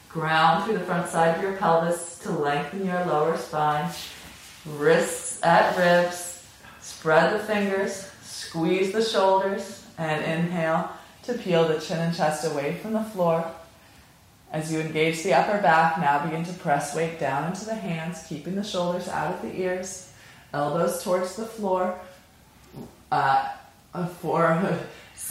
ground 0.08 0.64
through 0.64 0.74
the 0.78 0.84
front 0.84 1.08
side 1.08 1.36
of 1.36 1.42
your 1.42 1.52
pelvis 1.52 2.18
to 2.24 2.32
lengthen 2.32 2.84
your 2.84 3.04
lower 3.04 3.36
spine. 3.36 3.88
Wrists 4.66 5.40
at 5.44 5.78
ribs, 5.78 6.44
spread 6.80 7.32
the 7.32 7.44
fingers, 7.44 8.10
squeeze 8.22 8.92
the 8.92 9.02
shoulders, 9.02 9.86
and 9.98 10.24
inhale 10.24 10.90
to 11.22 11.34
peel 11.34 11.68
the 11.68 11.78
chin 11.78 11.98
and 11.98 12.16
chest 12.16 12.44
away 12.44 12.74
from 12.82 12.92
the 12.92 13.04
floor. 13.04 13.48
As 14.50 14.72
you 14.72 14.80
engage 14.80 15.22
the 15.22 15.34
upper 15.34 15.62
back, 15.62 15.98
now 15.98 16.24
begin 16.24 16.44
to 16.44 16.52
press 16.54 16.96
weight 16.96 17.20
down 17.20 17.52
into 17.52 17.64
the 17.64 17.74
hands, 17.76 18.26
keeping 18.28 18.56
the 18.56 18.64
shoulders 18.64 19.06
out 19.06 19.34
of 19.34 19.42
the 19.42 19.60
ears. 19.60 20.12
elbows 20.52 21.04
towards 21.04 21.36
the 21.36 21.44
floor, 21.44 21.96
uh, 23.12 23.52
for 24.20 24.78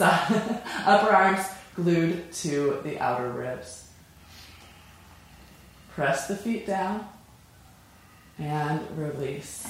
upper 0.00 1.10
arms 1.10 1.46
glued 1.74 2.32
to 2.32 2.80
the 2.84 2.98
outer 2.98 3.30
ribs. 3.30 3.88
Press 5.94 6.28
the 6.28 6.36
feet 6.36 6.66
down 6.66 7.06
and 8.38 8.80
release. 8.98 9.66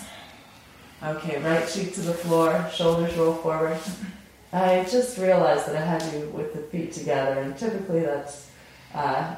Okay, 1.03 1.41
right 1.43 1.68
cheek 1.68 1.95
to 1.95 2.01
the 2.01 2.14
floor, 2.14 2.68
shoulders 2.72 3.14
roll 3.16 3.35
forward. 3.35 3.79
I 4.53 4.87
just 4.91 5.18
realized 5.18 5.66
that 5.66 5.77
I 5.77 5.85
had 5.85 6.12
you 6.12 6.29
with 6.31 6.55
the 6.55 6.61
feet 6.61 6.93
together, 6.93 7.41
and 7.41 7.57
typically 7.57 8.01
that's 8.01 8.51
uh, 8.95 9.35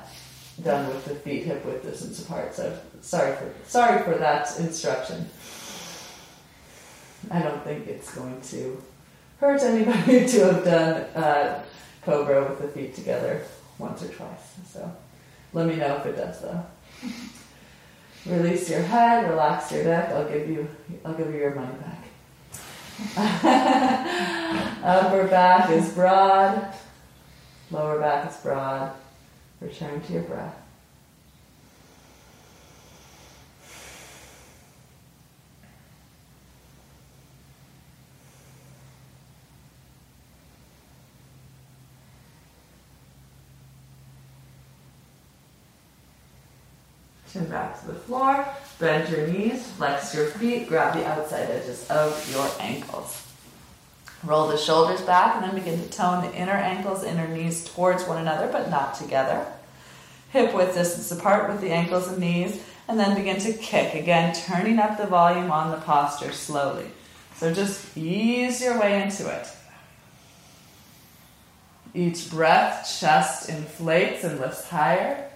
done 0.63 0.87
with 0.89 1.05
the 1.05 1.15
feet 1.17 1.45
hip 1.45 1.65
width 1.65 1.83
distance 1.83 2.23
apart. 2.23 2.55
So 2.55 2.79
sorry 3.01 3.35
for 3.37 3.53
sorry 3.67 4.03
for 4.05 4.17
that 4.19 4.59
instruction. 4.61 5.29
I 7.31 7.43
don't 7.43 7.63
think 7.65 7.89
it's 7.89 8.15
going 8.15 8.41
to 8.43 8.81
hurt 9.41 9.63
anybody 9.63 10.27
to 10.29 10.53
have 10.53 10.65
done 10.65 11.03
uh, 11.15 11.65
cobra 12.03 12.49
with 12.49 12.61
the 12.61 12.69
feet 12.69 12.95
together 12.95 13.43
once 13.79 14.03
or 14.03 14.09
twice. 14.09 14.57
So 14.67 14.93
let 15.53 15.67
me 15.67 15.77
know 15.77 15.97
if 15.97 16.07
it 16.07 16.17
does 16.17 16.41
though. 16.41 16.65
Release 18.27 18.69
your 18.69 18.83
head, 18.83 19.31
relax 19.31 19.73
your 19.73 19.85
neck. 19.85 20.11
I'll 20.11 20.29
give 20.29 20.49
you 20.49 20.69
I'll 21.05 21.15
give 21.15 21.33
you 21.33 21.41
your 21.41 21.55
money 21.55 21.75
back. 21.81 22.05
Upper 24.85 25.29
back 25.29 25.71
is 25.71 25.89
broad, 25.91 26.75
lower 27.71 28.01
back 28.01 28.29
is 28.29 28.37
broad. 28.39 28.93
Return 29.61 30.01
to 30.01 30.13
your 30.13 30.23
breath. 30.23 30.57
Chin 47.33 47.45
back 47.59 47.81
to 47.81 47.89
the 47.89 47.95
floor, 47.95 48.47
bend 48.79 49.09
your 49.09 49.27
knees, 49.27 49.67
flex 49.73 50.15
your 50.15 50.27
feet, 50.27 50.69
grab 50.69 50.95
the 50.95 51.05
outside 51.05 51.51
edges 51.51 51.89
of 51.91 52.31
your 52.33 52.49
ankles. 52.61 53.27
Roll 54.23 54.47
the 54.47 54.57
shoulders 54.57 55.01
back 55.03 55.37
and 55.37 55.45
then 55.45 55.55
begin 55.55 55.83
to 55.83 55.91
tone 55.91 56.25
the 56.25 56.35
inner 56.37 56.53
ankles, 56.53 57.03
inner 57.03 57.27
knees 57.27 57.65
towards 57.65 58.05
one 58.05 58.19
another 58.19 58.49
but 58.51 58.71
not 58.71 58.95
together. 58.95 59.45
Hip 60.31 60.55
width 60.55 60.75
distance 60.75 61.11
apart 61.11 61.49
with 61.49 61.61
the 61.61 61.71
ankles 61.71 62.07
and 62.07 62.19
knees, 62.19 62.63
and 62.87 62.99
then 62.99 63.17
begin 63.17 63.41
to 63.41 63.53
kick. 63.55 63.95
Again, 63.95 64.35
turning 64.35 64.79
up 64.79 64.97
the 64.97 65.07
volume 65.07 65.51
on 65.51 65.71
the 65.71 65.79
posture 65.79 66.33
slowly. 66.33 66.87
So 67.37 67.53
just 67.53 67.97
ease 67.97 68.61
your 68.61 68.79
way 68.79 69.03
into 69.03 69.29
it. 69.29 69.49
Each 71.95 72.31
breath, 72.31 72.99
chest 73.01 73.49
inflates 73.49 74.23
and 74.23 74.39
lifts 74.39 74.69
higher. 74.69 75.28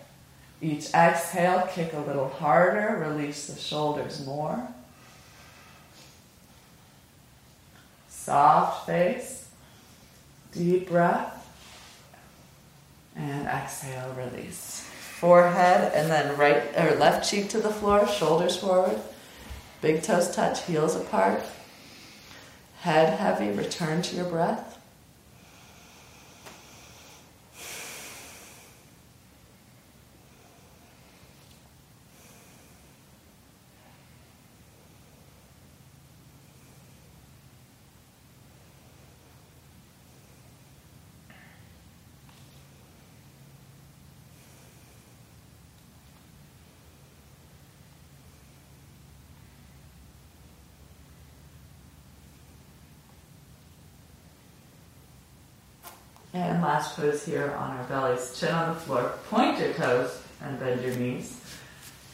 Each 0.62 0.94
exhale, 0.94 1.68
kick 1.72 1.92
a 1.92 1.98
little 1.98 2.28
harder, 2.28 3.04
release 3.04 3.48
the 3.48 3.58
shoulders 3.58 4.24
more. 4.24 4.68
Soft 8.08 8.86
face, 8.86 9.48
deep 10.52 10.88
breath, 10.88 11.52
and 13.16 13.48
exhale, 13.48 14.14
release. 14.16 14.88
Forehead 15.18 15.92
and 15.94 16.08
then 16.08 16.38
right 16.38 16.62
or 16.78 16.94
left 16.94 17.28
cheek 17.28 17.48
to 17.50 17.60
the 17.60 17.70
floor, 17.70 18.06
shoulders 18.06 18.56
forward, 18.56 19.00
big 19.80 20.04
toes 20.04 20.30
touch, 20.30 20.64
heels 20.66 20.94
apart. 20.94 21.42
Head 22.82 23.18
heavy, 23.18 23.50
return 23.50 24.02
to 24.02 24.14
your 24.14 24.26
breath. 24.26 24.71
And 56.34 56.62
last 56.62 56.96
pose 56.96 57.24
here 57.24 57.50
on 57.58 57.76
our 57.76 57.84
bellies, 57.84 58.38
chin 58.38 58.50
on 58.50 58.74
the 58.74 58.80
floor, 58.80 59.14
point 59.28 59.58
your 59.58 59.74
toes 59.74 60.22
and 60.40 60.58
bend 60.58 60.82
your 60.82 60.94
knees. 60.94 61.38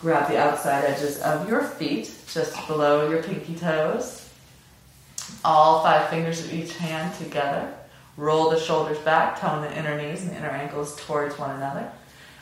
Grab 0.01 0.29
the 0.29 0.39
outside 0.39 0.85
edges 0.85 1.21
of 1.21 1.49
your 1.49 1.63
feet 1.63 2.13
just 2.33 2.67
below 2.67 3.09
your 3.09 3.23
pinky 3.23 3.55
toes. 3.55 4.29
All 5.45 5.83
five 5.83 6.09
fingers 6.09 6.45
of 6.45 6.53
each 6.53 6.77
hand 6.77 7.15
together. 7.17 7.73
Roll 8.17 8.51
the 8.51 8.59
shoulders 8.59 8.99
back, 8.99 9.41
tone 9.41 9.63
the 9.63 9.79
inner 9.79 9.97
knees 9.97 10.23
and 10.23 10.33
the 10.33 10.37
inner 10.37 10.49
ankles 10.49 10.97
towards 11.05 11.39
one 11.39 11.55
another. 11.55 11.91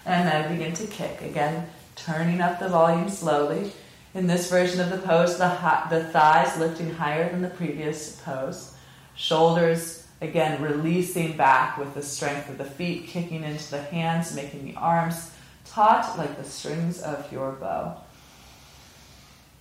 And 0.07 0.27
then 0.27 0.57
begin 0.57 0.73
to 0.75 0.87
kick. 0.87 1.21
Again, 1.21 1.69
turning 1.95 2.41
up 2.41 2.59
the 2.59 2.69
volume 2.69 3.11
slowly. 3.11 3.73
In 4.15 4.27
this 4.27 4.49
version 4.49 4.81
of 4.81 4.89
the 4.89 5.07
pose, 5.07 5.37
the, 5.37 5.49
the 5.91 6.05
thighs 6.05 6.59
lifting 6.59 6.95
higher 6.95 7.29
than 7.29 7.43
the 7.43 7.51
previous 7.51 8.19
pose. 8.23 8.75
Shoulders 9.15 10.06
Again, 10.21 10.63
releasing 10.63 11.37
back 11.37 11.77
with 11.77 11.95
the 11.95 12.03
strength 12.03 12.49
of 12.49 12.57
the 12.57 12.65
feet, 12.65 13.07
kicking 13.07 13.45
into 13.45 13.71
the 13.71 13.83
hands, 13.83 14.35
making 14.35 14.65
the 14.65 14.75
arms 14.75 15.31
taut 15.67 16.17
like 16.17 16.39
the 16.39 16.45
strings 16.45 17.03
of 17.03 17.31
your 17.31 17.53
bow. 17.53 18.01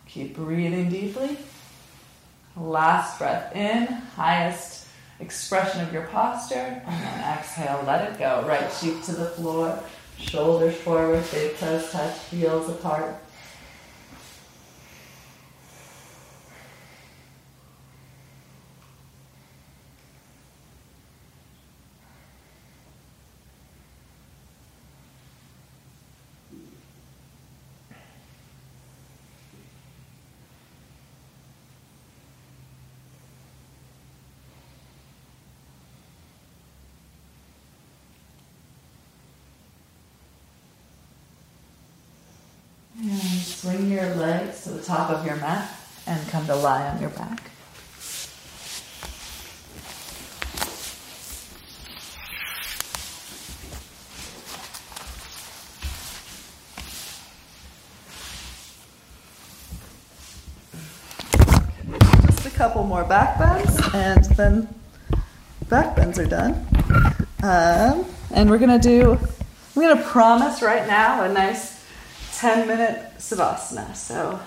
Keep 0.08 0.36
breathing 0.36 0.89
deeply. 0.89 1.38
Last 2.56 3.20
breath 3.20 3.53
in, 3.53 3.86
highest 3.88 4.88
expression 5.20 5.82
of 5.82 5.91
your 5.91 6.03
posture, 6.03 6.82
and 6.86 7.03
then 7.03 7.38
exhale, 7.38 7.84
let 7.86 8.10
it 8.10 8.18
go. 8.18 8.45
Right 8.47 8.72
cheek 8.80 9.03
to 9.06 9.12
the 9.12 9.26
floor, 9.26 9.78
shoulders 10.18 10.76
forward, 10.78 11.26
big 11.32 11.58
toes 11.58 11.91
touch, 11.91 12.18
heels 12.30 12.70
apart. 12.70 13.18
Swing 43.66 43.89
your 43.89 44.13
legs 44.13 44.63
to 44.66 44.70
the 44.70 44.84
top 44.84 45.09
of 45.09 45.26
your 45.26 45.38
mat 45.38 45.76
and 46.05 46.28
come 46.30 46.45
to 46.45 46.55
lie 46.55 46.88
on 46.88 47.01
your 47.01 47.09
back. 47.09 47.49
Just 62.28 62.45
a 62.45 62.51
couple 62.51 62.84
more 62.84 63.03
back 63.03 63.39
bends, 63.39 63.82
and 63.95 64.26
then 64.36 64.76
back 65.70 65.95
bends 65.95 66.20
are 66.20 66.28
done. 66.28 66.53
Um, 67.41 68.05
and 68.30 68.47
we're 68.47 68.59
gonna 68.59 68.78
do. 68.78 69.18
I'm 69.76 69.82
gonna 69.82 70.03
promise 70.03 70.61
right 70.61 70.86
now 70.86 71.24
a 71.24 71.34
nice 71.34 71.74
10 72.36 72.67
minute 72.67 72.99
Savasana. 73.17 73.95
So 73.95 74.39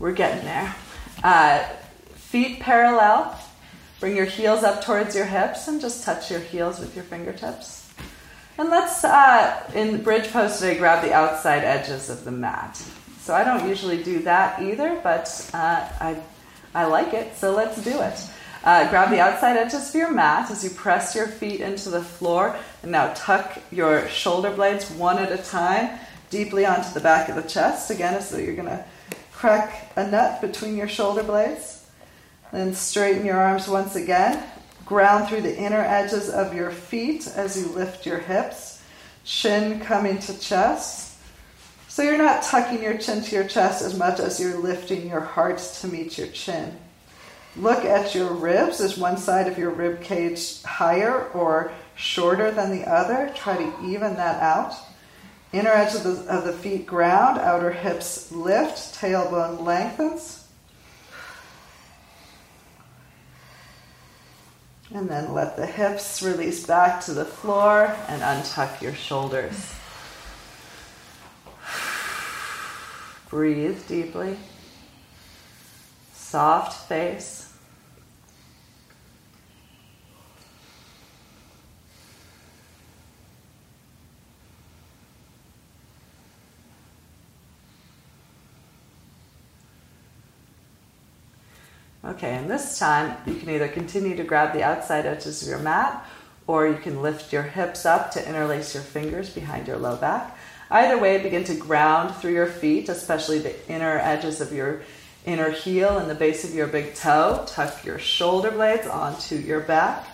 we're 0.00 0.12
getting 0.12 0.44
there. 0.44 0.74
Uh, 1.22 1.62
feet 2.14 2.60
parallel. 2.60 3.38
Bring 4.00 4.16
your 4.16 4.26
heels 4.26 4.62
up 4.64 4.84
towards 4.84 5.14
your 5.14 5.26
hips 5.26 5.68
and 5.68 5.80
just 5.80 6.04
touch 6.04 6.30
your 6.30 6.40
heels 6.40 6.80
with 6.80 6.94
your 6.94 7.04
fingertips. 7.04 7.88
And 8.58 8.68
let's, 8.68 9.04
uh, 9.04 9.70
in 9.74 10.02
bridge 10.02 10.30
pose 10.32 10.58
today, 10.58 10.76
grab 10.76 11.04
the 11.04 11.14
outside 11.14 11.62
edges 11.62 12.10
of 12.10 12.24
the 12.24 12.30
mat. 12.30 12.76
So 13.20 13.34
I 13.34 13.44
don't 13.44 13.68
usually 13.68 14.02
do 14.02 14.18
that 14.20 14.60
either, 14.60 14.98
but 15.02 15.50
uh, 15.54 15.88
I, 16.00 16.20
I 16.74 16.86
like 16.86 17.14
it, 17.14 17.36
so 17.36 17.54
let's 17.54 17.82
do 17.82 18.00
it. 18.00 18.20
Uh, 18.64 18.88
grab 18.90 19.10
the 19.10 19.20
outside 19.20 19.56
edges 19.56 19.90
of 19.90 19.94
your 19.94 20.10
mat 20.10 20.50
as 20.50 20.64
you 20.64 20.70
press 20.70 21.14
your 21.14 21.26
feet 21.26 21.60
into 21.60 21.90
the 21.90 22.02
floor, 22.02 22.56
and 22.82 22.92
now 22.92 23.12
tuck 23.14 23.58
your 23.70 24.08
shoulder 24.08 24.50
blades 24.50 24.90
one 24.90 25.18
at 25.18 25.30
a 25.30 25.42
time 25.42 25.98
deeply 26.30 26.66
onto 26.66 26.92
the 26.92 27.00
back 27.00 27.28
of 27.28 27.36
the 27.36 27.42
chest. 27.42 27.90
Again, 27.90 28.20
so 28.20 28.36
you're 28.36 28.56
going 28.56 28.68
to 28.68 28.84
Crack 29.36 29.92
a 29.96 30.06
nut 30.10 30.40
between 30.40 30.78
your 30.78 30.88
shoulder 30.88 31.22
blades. 31.22 31.86
Then 32.54 32.72
straighten 32.72 33.26
your 33.26 33.36
arms 33.36 33.68
once 33.68 33.94
again. 33.94 34.42
Ground 34.86 35.28
through 35.28 35.42
the 35.42 35.54
inner 35.54 35.82
edges 35.82 36.30
of 36.30 36.54
your 36.54 36.70
feet 36.70 37.28
as 37.36 37.54
you 37.54 37.68
lift 37.74 38.06
your 38.06 38.18
hips. 38.18 38.82
Chin 39.24 39.78
coming 39.80 40.18
to 40.20 40.40
chest. 40.40 41.18
So 41.88 42.02
you're 42.02 42.16
not 42.16 42.44
tucking 42.44 42.82
your 42.82 42.96
chin 42.96 43.22
to 43.24 43.34
your 43.34 43.46
chest 43.46 43.82
as 43.82 43.98
much 43.98 44.20
as 44.20 44.40
you're 44.40 44.56
lifting 44.56 45.06
your 45.06 45.20
heart 45.20 45.58
to 45.80 45.88
meet 45.88 46.16
your 46.16 46.28
chin. 46.28 46.74
Look 47.56 47.84
at 47.84 48.14
your 48.14 48.32
ribs. 48.32 48.80
Is 48.80 48.96
one 48.96 49.18
side 49.18 49.48
of 49.48 49.58
your 49.58 49.70
rib 49.70 50.00
cage 50.00 50.62
higher 50.62 51.28
or 51.28 51.72
shorter 51.94 52.50
than 52.50 52.70
the 52.70 52.90
other? 52.90 53.30
Try 53.36 53.58
to 53.58 53.84
even 53.84 54.14
that 54.14 54.42
out. 54.42 54.72
Inner 55.56 55.70
edge 55.70 55.94
of 55.94 56.02
the, 56.02 56.30
of 56.30 56.44
the 56.44 56.52
feet 56.52 56.84
ground, 56.84 57.38
outer 57.38 57.72
hips 57.72 58.30
lift, 58.30 59.00
tailbone 59.00 59.64
lengthens. 59.64 60.46
And 64.92 65.08
then 65.08 65.32
let 65.32 65.56
the 65.56 65.64
hips 65.64 66.22
release 66.22 66.66
back 66.66 67.02
to 67.06 67.14
the 67.14 67.24
floor 67.24 67.96
and 68.06 68.20
untuck 68.20 68.82
your 68.82 68.92
shoulders. 68.92 69.72
Breathe 73.30 73.88
deeply. 73.88 74.36
Soft 76.12 76.86
face. 76.86 77.45
Okay, 92.06 92.36
and 92.36 92.48
this 92.48 92.78
time 92.78 93.16
you 93.26 93.34
can 93.34 93.50
either 93.50 93.66
continue 93.66 94.14
to 94.16 94.22
grab 94.22 94.52
the 94.52 94.62
outside 94.62 95.06
edges 95.06 95.42
of 95.42 95.48
your 95.48 95.58
mat 95.58 96.06
or 96.46 96.68
you 96.68 96.76
can 96.76 97.02
lift 97.02 97.32
your 97.32 97.42
hips 97.42 97.84
up 97.84 98.12
to 98.12 98.28
interlace 98.28 98.74
your 98.74 98.82
fingers 98.84 99.30
behind 99.30 99.66
your 99.66 99.78
low 99.78 99.96
back. 99.96 100.38
Either 100.70 100.98
way, 100.98 101.20
begin 101.20 101.42
to 101.42 101.54
ground 101.56 102.14
through 102.14 102.32
your 102.32 102.46
feet, 102.46 102.88
especially 102.88 103.40
the 103.40 103.68
inner 103.68 103.98
edges 103.98 104.40
of 104.40 104.52
your 104.52 104.82
inner 105.24 105.50
heel 105.50 105.98
and 105.98 106.08
the 106.08 106.14
base 106.14 106.44
of 106.44 106.54
your 106.54 106.68
big 106.68 106.94
toe. 106.94 107.44
Tuck 107.48 107.84
your 107.84 107.98
shoulder 107.98 108.52
blades 108.52 108.86
onto 108.86 109.34
your 109.34 109.60
back. 109.60 110.06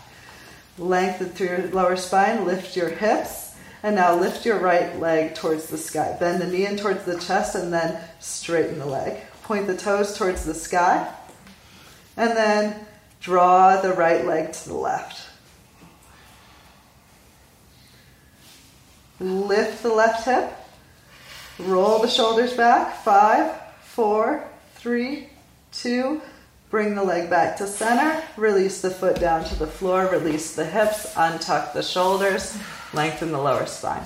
Lengthen 0.78 1.28
through 1.28 1.48
your 1.48 1.66
lower 1.68 1.96
spine, 1.96 2.46
lift 2.46 2.74
your 2.74 2.88
hips, 2.88 3.54
and 3.82 3.96
now 3.96 4.18
lift 4.18 4.46
your 4.46 4.58
right 4.58 4.98
leg 4.98 5.34
towards 5.34 5.66
the 5.66 5.76
sky. 5.76 6.16
Bend 6.18 6.40
the 6.40 6.46
knee 6.46 6.64
in 6.64 6.78
towards 6.78 7.04
the 7.04 7.18
chest 7.18 7.54
and 7.54 7.70
then 7.70 8.02
straighten 8.20 8.78
the 8.78 8.86
leg. 8.86 9.18
Point 9.42 9.66
the 9.66 9.76
toes 9.76 10.16
towards 10.16 10.46
the 10.46 10.54
sky. 10.54 11.12
And 12.16 12.36
then 12.36 12.86
draw 13.20 13.80
the 13.80 13.92
right 13.92 14.26
leg 14.26 14.52
to 14.52 14.68
the 14.68 14.74
left. 14.74 15.28
Lift 19.20 19.82
the 19.82 19.92
left 19.92 20.24
hip. 20.24 20.52
Roll 21.58 22.00
the 22.00 22.08
shoulders 22.08 22.54
back. 22.54 22.96
Five, 23.04 23.54
four, 23.82 24.44
three, 24.74 25.28
two. 25.72 26.20
Bring 26.70 26.94
the 26.94 27.04
leg 27.04 27.30
back 27.30 27.56
to 27.58 27.66
center. 27.66 28.22
Release 28.36 28.80
the 28.80 28.90
foot 28.90 29.20
down 29.20 29.44
to 29.44 29.54
the 29.54 29.66
floor. 29.66 30.08
Release 30.10 30.56
the 30.56 30.64
hips. 30.64 31.14
Untuck 31.14 31.72
the 31.72 31.82
shoulders. 31.82 32.58
Lengthen 32.92 33.30
the 33.30 33.38
lower 33.38 33.66
spine. 33.66 34.04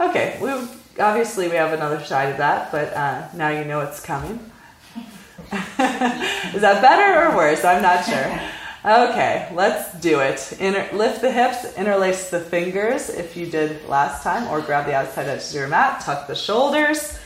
Okay, 0.00 0.38
we 0.40 0.50
obviously 1.00 1.48
we 1.48 1.56
have 1.56 1.72
another 1.72 2.02
side 2.04 2.30
of 2.30 2.36
that, 2.38 2.70
but 2.70 2.92
uh, 2.94 3.28
now 3.34 3.48
you 3.48 3.64
know 3.64 3.80
it's 3.80 4.00
coming. 4.00 4.38
Is 6.54 6.62
that 6.62 6.82
better 6.82 7.28
or 7.28 7.36
worse? 7.36 7.64
I'm 7.64 7.82
not 7.82 8.04
sure. 8.04 8.40
Okay, 8.84 9.50
let's 9.54 9.92
do 10.00 10.20
it. 10.20 10.52
Inter- 10.60 10.88
lift 10.92 11.20
the 11.20 11.32
hips, 11.32 11.76
interlace 11.76 12.30
the 12.30 12.40
fingers 12.40 13.10
if 13.10 13.36
you 13.36 13.46
did 13.46 13.86
last 13.88 14.22
time, 14.22 14.46
or 14.48 14.60
grab 14.60 14.86
the 14.86 14.94
outside 14.94 15.26
edges 15.26 15.50
of 15.50 15.60
your 15.60 15.68
mat, 15.68 16.00
tuck 16.00 16.26
the 16.26 16.34
shoulders, 16.34 17.18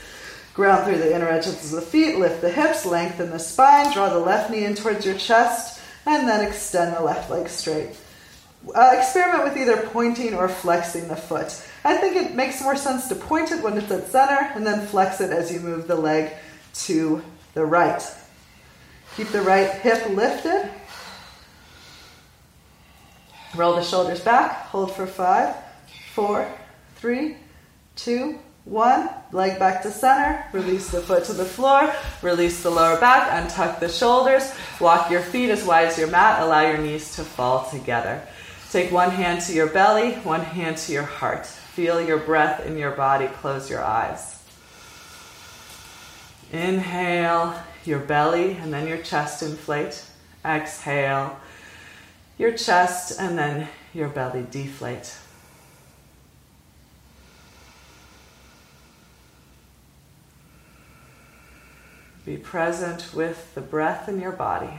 ground 0.54 0.84
through 0.84 0.98
the 0.98 1.14
inner 1.14 1.28
edges 1.28 1.72
of 1.72 1.80
the 1.80 1.86
feet, 1.86 2.18
lift 2.18 2.40
the 2.40 2.50
hips, 2.50 2.86
lengthen 2.86 3.30
the 3.30 3.38
spine, 3.38 3.92
draw 3.92 4.08
the 4.08 4.18
left 4.18 4.50
knee 4.50 4.64
in 4.64 4.74
towards 4.74 5.04
your 5.04 5.16
chest, 5.16 5.80
and 6.06 6.26
then 6.26 6.46
extend 6.46 6.96
the 6.96 7.02
left 7.02 7.30
leg 7.30 7.48
straight. 7.48 7.96
Uh, 8.74 8.94
experiment 8.96 9.44
with 9.44 9.56
either 9.56 9.88
pointing 9.88 10.34
or 10.34 10.48
flexing 10.48 11.08
the 11.08 11.16
foot. 11.16 11.62
I 11.84 11.96
think 11.96 12.16
it 12.16 12.34
makes 12.34 12.62
more 12.62 12.76
sense 12.76 13.08
to 13.08 13.14
point 13.14 13.50
it 13.50 13.62
when 13.62 13.76
it's 13.76 13.90
at 13.90 14.06
center 14.06 14.52
and 14.54 14.64
then 14.66 14.86
flex 14.86 15.20
it 15.20 15.30
as 15.30 15.52
you 15.52 15.60
move 15.60 15.88
the 15.88 15.96
leg 15.96 16.32
to 16.74 17.22
the 17.54 17.64
right. 17.64 18.02
Keep 19.16 19.28
the 19.28 19.42
right 19.42 19.70
hip 19.70 20.08
lifted. 20.08 20.70
Roll 23.54 23.76
the 23.76 23.82
shoulders 23.82 24.20
back. 24.20 24.66
Hold 24.66 24.94
for 24.94 25.06
five, 25.06 25.54
four, 26.14 26.50
three, 26.96 27.36
two, 27.96 28.38
one. 28.64 29.10
Leg 29.32 29.58
back 29.58 29.82
to 29.82 29.90
center. 29.90 30.44
Release 30.52 30.90
the 30.90 31.00
foot 31.00 31.24
to 31.24 31.32
the 31.32 31.44
floor. 31.44 31.92
Release 32.22 32.62
the 32.62 32.70
lower 32.70 32.98
back. 32.98 33.30
Untuck 33.30 33.80
the 33.80 33.88
shoulders. 33.88 34.54
Walk 34.80 35.10
your 35.10 35.20
feet 35.20 35.50
as 35.50 35.64
wide 35.64 35.88
as 35.88 35.98
your 35.98 36.08
mat. 36.08 36.40
Allow 36.40 36.62
your 36.62 36.78
knees 36.78 37.16
to 37.16 37.24
fall 37.24 37.68
together. 37.68 38.22
Take 38.70 38.90
one 38.90 39.10
hand 39.10 39.42
to 39.42 39.52
your 39.52 39.66
belly, 39.66 40.14
one 40.24 40.40
hand 40.40 40.78
to 40.78 40.92
your 40.92 41.02
heart. 41.02 41.44
Feel 41.44 42.00
your 42.00 42.18
breath 42.18 42.64
in 42.64 42.78
your 42.78 42.92
body. 42.92 43.26
Close 43.26 43.68
your 43.68 43.82
eyes. 43.82 44.41
Inhale, 46.52 47.60
your 47.84 47.98
belly, 47.98 48.52
and 48.56 48.72
then 48.72 48.86
your 48.86 48.98
chest 48.98 49.42
inflate. 49.42 50.04
Exhale, 50.44 51.40
your 52.36 52.52
chest, 52.52 53.18
and 53.18 53.38
then 53.38 53.68
your 53.94 54.08
belly 54.08 54.46
deflate. 54.50 55.16
Be 62.24 62.36
present 62.36 63.12
with 63.14 63.54
the 63.54 63.60
breath 63.60 64.08
in 64.08 64.20
your 64.20 64.32
body. 64.32 64.70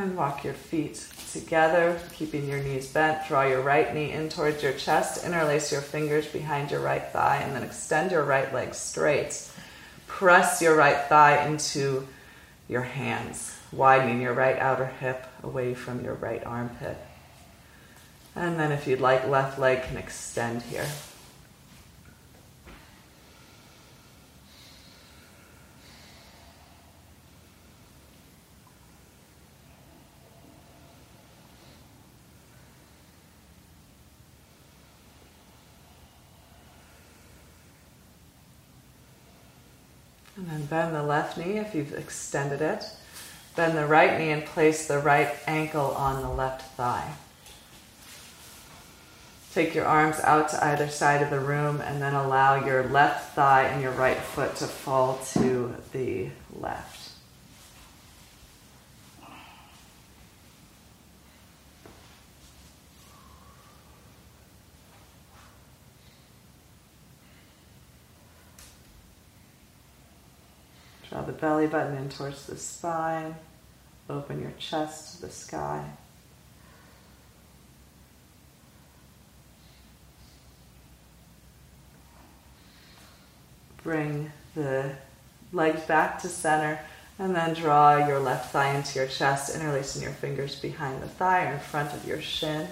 And 0.00 0.16
walk 0.16 0.44
your 0.44 0.54
feet 0.54 1.06
together, 1.30 2.00
keeping 2.14 2.48
your 2.48 2.62
knees 2.62 2.90
bent. 2.90 3.28
Draw 3.28 3.48
your 3.48 3.60
right 3.60 3.94
knee 3.94 4.12
in 4.12 4.30
towards 4.30 4.62
your 4.62 4.72
chest. 4.72 5.26
Interlace 5.26 5.70
your 5.70 5.82
fingers 5.82 6.26
behind 6.26 6.70
your 6.70 6.80
right 6.80 7.06
thigh, 7.08 7.42
and 7.44 7.54
then 7.54 7.62
extend 7.62 8.10
your 8.10 8.24
right 8.24 8.50
leg 8.54 8.72
straight. 8.72 9.46
Press 10.06 10.62
your 10.62 10.74
right 10.74 10.96
thigh 11.10 11.46
into 11.46 12.08
your 12.66 12.80
hands, 12.80 13.54
widening 13.72 14.22
your 14.22 14.32
right 14.32 14.58
outer 14.58 14.86
hip 14.86 15.26
away 15.42 15.74
from 15.74 16.02
your 16.02 16.14
right 16.14 16.46
armpit. 16.46 16.96
And 18.34 18.58
then, 18.58 18.72
if 18.72 18.86
you'd 18.86 19.02
like, 19.02 19.28
left 19.28 19.58
leg 19.58 19.82
can 19.82 19.98
extend 19.98 20.62
here. 20.62 20.88
Bend 40.70 40.94
the 40.94 41.02
left 41.02 41.36
knee 41.36 41.58
if 41.58 41.74
you've 41.74 41.92
extended 41.92 42.62
it. 42.62 42.84
Bend 43.56 43.76
the 43.76 43.86
right 43.86 44.18
knee 44.18 44.30
and 44.30 44.44
place 44.46 44.86
the 44.86 45.00
right 45.00 45.34
ankle 45.46 45.90
on 45.90 46.22
the 46.22 46.30
left 46.30 46.62
thigh. 46.76 47.12
Take 49.52 49.74
your 49.74 49.84
arms 49.84 50.20
out 50.20 50.50
to 50.50 50.64
either 50.64 50.88
side 50.88 51.22
of 51.22 51.30
the 51.30 51.40
room 51.40 51.80
and 51.80 52.00
then 52.00 52.14
allow 52.14 52.64
your 52.64 52.84
left 52.84 53.34
thigh 53.34 53.64
and 53.64 53.82
your 53.82 53.90
right 53.90 54.16
foot 54.16 54.54
to 54.56 54.66
fall 54.66 55.18
to 55.32 55.74
the 55.92 56.28
left. 56.52 56.99
Draw 71.10 71.22
the 71.22 71.32
belly 71.32 71.66
button 71.66 71.96
in 71.96 72.08
towards 72.08 72.46
the 72.46 72.56
spine. 72.56 73.34
Open 74.08 74.40
your 74.40 74.52
chest 74.58 75.16
to 75.16 75.26
the 75.26 75.32
sky. 75.32 75.84
Bring 83.82 84.30
the 84.54 84.92
legs 85.52 85.82
back 85.82 86.20
to 86.22 86.28
center 86.28 86.80
and 87.18 87.34
then 87.34 87.54
draw 87.54 88.06
your 88.06 88.18
left 88.18 88.52
thigh 88.52 88.74
into 88.74 88.98
your 88.98 89.08
chest, 89.08 89.54
interlacing 89.54 90.02
your 90.02 90.12
fingers 90.12 90.56
behind 90.56 91.02
the 91.02 91.08
thigh 91.08 91.50
or 91.50 91.54
in 91.54 91.60
front 91.60 91.92
of 91.92 92.06
your 92.06 92.20
shin. 92.20 92.68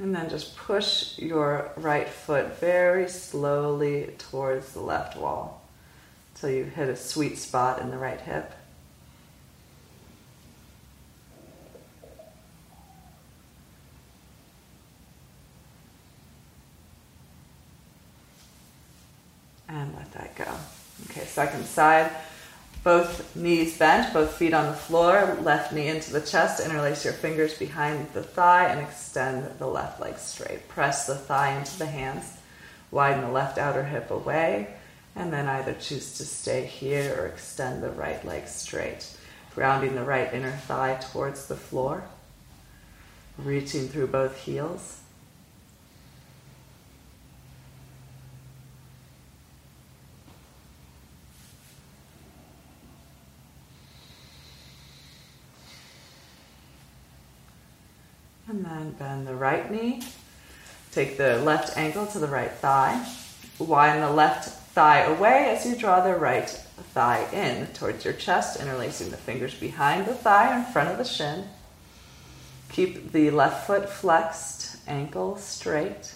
And 0.00 0.14
then 0.14 0.30
just 0.30 0.56
push 0.56 1.18
your 1.18 1.72
right 1.76 2.08
foot 2.08 2.60
very 2.60 3.08
slowly 3.08 4.14
towards 4.16 4.72
the 4.72 4.80
left 4.80 5.16
wall 5.16 5.60
until 6.34 6.50
you 6.50 6.64
hit 6.64 6.88
a 6.88 6.94
sweet 6.94 7.36
spot 7.36 7.80
in 7.80 7.90
the 7.90 7.98
right 7.98 8.20
hip. 8.20 8.52
And 19.68 19.92
let 19.96 20.12
that 20.12 20.36
go. 20.36 20.46
Okay, 21.10 21.26
second 21.26 21.64
side. 21.66 22.12
Both 22.84 23.34
knees 23.34 23.76
bent, 23.76 24.12
both 24.12 24.34
feet 24.34 24.54
on 24.54 24.66
the 24.66 24.72
floor, 24.72 25.36
left 25.42 25.72
knee 25.72 25.88
into 25.88 26.12
the 26.12 26.20
chest. 26.20 26.64
Interlace 26.64 27.04
your 27.04 27.14
fingers 27.14 27.58
behind 27.58 28.12
the 28.14 28.22
thigh 28.22 28.66
and 28.68 28.80
extend 28.80 29.58
the 29.58 29.66
left 29.66 30.00
leg 30.00 30.16
straight. 30.18 30.68
Press 30.68 31.06
the 31.06 31.14
thigh 31.14 31.58
into 31.58 31.78
the 31.78 31.86
hands. 31.86 32.36
Widen 32.90 33.22
the 33.22 33.30
left 33.30 33.58
outer 33.58 33.84
hip 33.84 34.10
away. 34.10 34.74
And 35.16 35.32
then 35.32 35.48
either 35.48 35.74
choose 35.74 36.16
to 36.18 36.24
stay 36.24 36.64
here 36.66 37.14
or 37.18 37.26
extend 37.26 37.82
the 37.82 37.90
right 37.90 38.24
leg 38.24 38.46
straight. 38.46 39.10
Grounding 39.54 39.96
the 39.96 40.04
right 40.04 40.32
inner 40.32 40.52
thigh 40.52 40.94
towards 40.94 41.46
the 41.46 41.56
floor. 41.56 42.04
Reaching 43.36 43.88
through 43.88 44.06
both 44.06 44.36
heels. 44.36 45.00
And 58.68 58.80
then 58.80 58.90
bend 58.92 59.26
the 59.26 59.34
right 59.34 59.70
knee. 59.70 60.02
Take 60.92 61.16
the 61.16 61.38
left 61.38 61.76
ankle 61.76 62.06
to 62.06 62.18
the 62.18 62.26
right 62.26 62.50
thigh. 62.50 63.06
Widen 63.58 64.02
the 64.02 64.10
left 64.10 64.48
thigh 64.72 65.02
away 65.02 65.54
as 65.56 65.64
you 65.64 65.74
draw 65.74 66.00
the 66.00 66.14
right 66.14 66.48
thigh 66.48 67.26
in 67.32 67.66
towards 67.68 68.04
your 68.04 68.14
chest, 68.14 68.60
interlacing 68.60 69.10
the 69.10 69.16
fingers 69.16 69.54
behind 69.54 70.06
the 70.06 70.14
thigh 70.14 70.56
in 70.56 70.64
front 70.72 70.90
of 70.90 70.98
the 70.98 71.04
shin. 71.04 71.44
Keep 72.70 73.12
the 73.12 73.30
left 73.30 73.66
foot 73.66 73.88
flexed, 73.88 74.76
ankle 74.86 75.38
straight. 75.38 76.14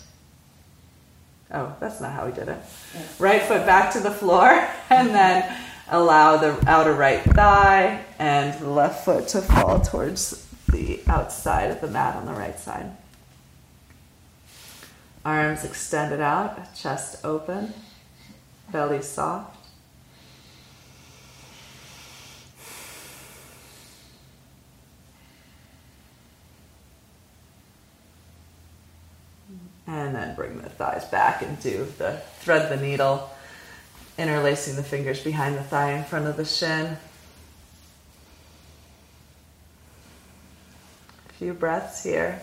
Oh, 1.53 1.75
that's 1.81 2.01
not 2.01 2.13
how 2.13 2.27
we 2.27 2.33
did 2.33 2.49
it. 2.49 2.59
Right 3.19 3.43
foot 3.43 3.67
back 3.67 3.93
to 3.95 4.01
the 4.01 4.11
floor, 4.11 4.49
and 4.91 5.09
then 5.09 5.57
allow 5.89 6.37
the 6.37 6.63
outer 6.69 6.93
right 6.93 7.23
thigh 7.23 8.03
and 8.19 8.59
the 8.61 8.69
left 8.69 9.05
foot 9.05 9.29
to 9.29 9.41
fall 9.41 9.81
towards 9.81 10.42
the 10.73 11.01
outside 11.07 11.71
of 11.71 11.81
the 11.81 11.87
mat 11.87 12.17
on 12.17 12.27
the 12.27 12.33
right 12.33 12.59
side. 12.59 12.91
Arms 15.25 15.65
extended 15.65 16.21
out, 16.21 16.75
chest 16.75 17.25
open, 17.25 17.73
belly 18.73 19.03
soft. 19.03 19.57
And 29.87 30.15
then 30.15 30.35
bring 30.35 30.61
the 30.61 30.71
thighs 30.71 31.05
back 31.05 31.43
and 31.43 31.61
do 31.61 31.87
the 31.99 32.23
thread 32.41 32.71
the 32.71 32.83
needle, 32.83 33.31
interlacing 34.17 34.77
the 34.77 34.83
fingers 34.83 35.23
behind 35.23 35.55
the 35.55 35.63
thigh 35.63 35.93
in 35.93 36.03
front 36.05 36.27
of 36.27 36.37
the 36.37 36.47
shin. 36.47 36.97
Few 41.43 41.53
breaths 41.53 42.05
here. 42.05 42.41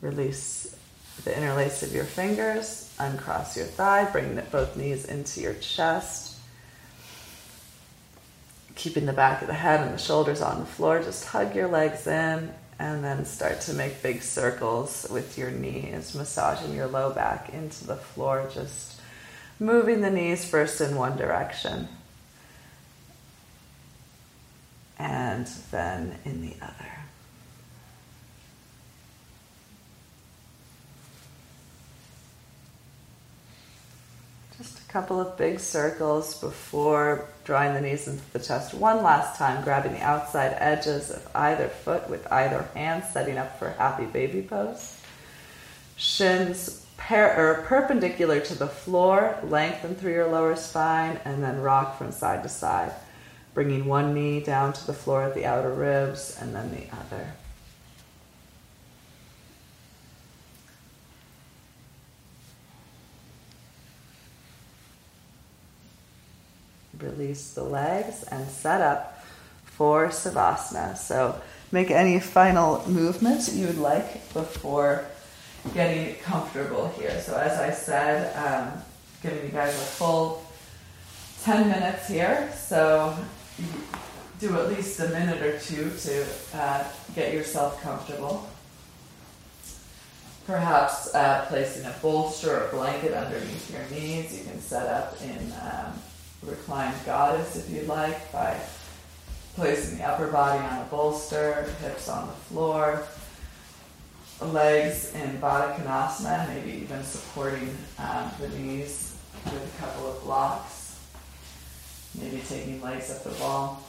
Release 0.00 0.76
the 1.22 1.36
interlace 1.38 1.84
of 1.84 1.94
your 1.94 2.02
fingers, 2.02 2.92
uncross 2.98 3.56
your 3.56 3.66
thigh, 3.66 4.10
bring 4.10 4.34
both 4.50 4.76
knees 4.76 5.04
into 5.04 5.40
your 5.40 5.54
chest. 5.54 6.40
Keeping 8.74 9.06
the 9.06 9.12
back 9.12 9.40
of 9.40 9.46
the 9.46 9.54
head 9.54 9.86
and 9.86 9.94
the 9.94 10.02
shoulders 10.02 10.42
on 10.42 10.58
the 10.58 10.66
floor, 10.66 11.00
just 11.00 11.24
hug 11.26 11.54
your 11.54 11.68
legs 11.68 12.08
in 12.08 12.52
and 12.80 13.04
then 13.04 13.24
start 13.24 13.60
to 13.60 13.74
make 13.74 14.02
big 14.02 14.22
circles 14.22 15.06
with 15.08 15.38
your 15.38 15.52
knees, 15.52 16.16
massaging 16.16 16.74
your 16.74 16.88
low 16.88 17.12
back 17.12 17.50
into 17.50 17.86
the 17.86 17.94
floor, 17.94 18.50
just 18.52 18.92
moving 19.62 20.00
the 20.00 20.10
knees 20.10 20.44
first 20.44 20.80
in 20.80 20.96
one 20.96 21.16
direction 21.16 21.86
and 24.98 25.46
then 25.70 26.18
in 26.24 26.42
the 26.42 26.54
other. 26.60 26.74
Just 34.58 34.80
a 34.80 34.92
couple 34.92 35.20
of 35.20 35.36
big 35.38 35.60
circles 35.60 36.40
before 36.40 37.28
drawing 37.44 37.74
the 37.74 37.80
knees 37.80 38.08
into 38.08 38.22
the 38.32 38.38
chest 38.40 38.74
one 38.74 39.02
last 39.02 39.38
time, 39.38 39.62
grabbing 39.62 39.92
the 39.92 40.02
outside 40.02 40.56
edges 40.58 41.10
of 41.10 41.26
either 41.36 41.68
foot 41.68 42.10
with 42.10 42.30
either 42.32 42.62
hand, 42.74 43.04
setting 43.12 43.38
up 43.38 43.58
for 43.58 43.70
happy 43.70 44.06
baby 44.06 44.42
pose. 44.42 45.00
Shins 45.96 46.81
or 47.10 47.64
perpendicular 47.66 48.40
to 48.40 48.54
the 48.54 48.66
floor, 48.66 49.38
lengthen 49.42 49.94
through 49.94 50.12
your 50.12 50.28
lower 50.28 50.56
spine, 50.56 51.20
and 51.24 51.42
then 51.42 51.60
rock 51.60 51.98
from 51.98 52.12
side 52.12 52.42
to 52.42 52.48
side, 52.48 52.92
bringing 53.54 53.84
one 53.84 54.14
knee 54.14 54.40
down 54.40 54.72
to 54.72 54.86
the 54.86 54.92
floor 54.92 55.24
at 55.24 55.34
the 55.34 55.44
outer 55.44 55.72
ribs 55.72 56.36
and 56.40 56.54
then 56.54 56.70
the 56.70 56.86
other. 56.96 57.32
Release 66.98 67.52
the 67.52 67.64
legs 67.64 68.22
and 68.24 68.48
set 68.48 68.80
up 68.80 69.24
for 69.64 70.08
Savasana. 70.08 70.96
So 70.96 71.40
make 71.72 71.90
any 71.90 72.20
final 72.20 72.88
movements 72.88 73.52
you 73.52 73.66
would 73.66 73.78
like 73.78 74.32
before 74.32 75.04
getting 75.74 76.16
comfortable 76.16 76.88
here. 76.98 77.20
So 77.20 77.36
as 77.36 77.58
I 77.58 77.70
said, 77.70 78.34
um, 78.36 78.82
giving 79.22 79.44
you 79.44 79.50
guys 79.50 79.74
a 79.74 79.84
full 79.84 80.44
10 81.44 81.68
minutes 81.68 82.08
here. 82.08 82.52
So 82.56 83.16
do 84.40 84.58
at 84.58 84.68
least 84.68 84.98
a 85.00 85.08
minute 85.08 85.40
or 85.40 85.58
two 85.60 85.90
to 85.90 86.26
uh, 86.54 86.84
get 87.14 87.32
yourself 87.32 87.80
comfortable. 87.80 88.48
Perhaps 90.46 91.14
uh, 91.14 91.46
placing 91.48 91.84
a 91.86 91.94
bolster 92.02 92.64
or 92.64 92.68
blanket 92.70 93.12
underneath 93.12 93.70
your 93.70 93.88
knees. 93.90 94.36
You 94.36 94.44
can 94.44 94.60
set 94.60 94.88
up 94.88 95.16
in 95.22 95.52
um, 95.62 95.92
reclined 96.42 96.96
goddess 97.06 97.54
if 97.54 97.70
you'd 97.70 97.86
like 97.86 98.32
by 98.32 98.60
placing 99.54 99.98
the 99.98 100.04
upper 100.04 100.26
body 100.26 100.58
on 100.58 100.80
a 100.80 100.84
bolster, 100.86 101.72
hips 101.80 102.08
on 102.08 102.26
the 102.26 102.32
floor, 102.32 103.06
legs 104.46 105.14
in 105.14 105.40
Baddha 105.40 105.76
Konasana, 105.76 106.48
maybe 106.48 106.82
even 106.82 107.02
supporting 107.04 107.76
um, 107.98 108.30
the 108.40 108.48
knees 108.48 109.16
with 109.44 109.74
a 109.76 109.80
couple 109.80 110.10
of 110.10 110.22
blocks, 110.22 110.98
maybe 112.18 112.42
taking 112.48 112.80
legs 112.80 113.10
up 113.10 113.22
the 113.24 113.42
wall, 113.42 113.82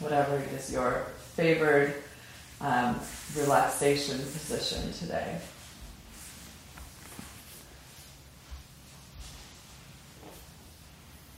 whatever 0.00 0.42
is 0.54 0.72
your 0.72 1.06
favored 1.34 1.94
um, 2.60 2.98
relaxation 3.36 4.18
position 4.18 4.92
today. 4.92 5.38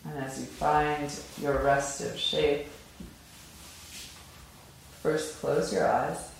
And 0.05 0.24
as 0.24 0.40
you 0.40 0.46
find 0.46 1.11
your 1.40 1.62
restive 1.62 2.18
shape, 2.18 2.66
first 5.03 5.40
close 5.40 5.72
your 5.72 5.86
eyes. 5.86 6.32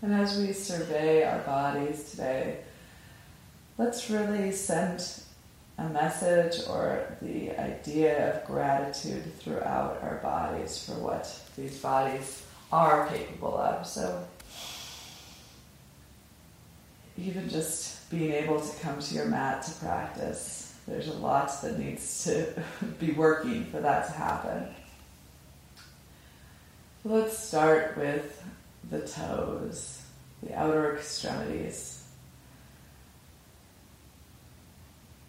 And 0.00 0.14
as 0.14 0.38
we 0.38 0.52
survey 0.52 1.24
our 1.24 1.40
bodies 1.40 2.10
today, 2.10 2.58
let's 3.78 4.08
really 4.08 4.52
send 4.52 5.04
a 5.76 5.88
message 5.88 6.66
or 6.68 7.16
the 7.20 7.50
idea 7.58 8.34
of 8.34 8.46
gratitude 8.46 9.34
throughout 9.40 10.00
our 10.02 10.20
bodies 10.22 10.84
for 10.84 10.92
what 10.92 11.40
these 11.56 11.78
bodies 11.78 12.44
are 12.72 13.08
capable 13.08 13.56
of. 13.58 13.86
So, 13.86 14.24
even 17.16 17.48
just 17.48 18.08
being 18.08 18.32
able 18.32 18.60
to 18.60 18.80
come 18.80 19.00
to 19.00 19.14
your 19.14 19.26
mat 19.26 19.64
to 19.64 19.72
practice, 19.72 20.76
there's 20.86 21.08
a 21.08 21.14
lot 21.14 21.50
that 21.62 21.76
needs 21.76 22.22
to 22.24 22.62
be 23.00 23.12
working 23.12 23.64
for 23.64 23.80
that 23.80 24.06
to 24.06 24.12
happen. 24.12 24.68
Let's 27.04 27.36
start 27.36 27.96
with 27.96 28.44
the 28.90 29.00
toes, 29.00 30.02
the 30.42 30.54
outer 30.54 30.96
extremities. 30.96 32.04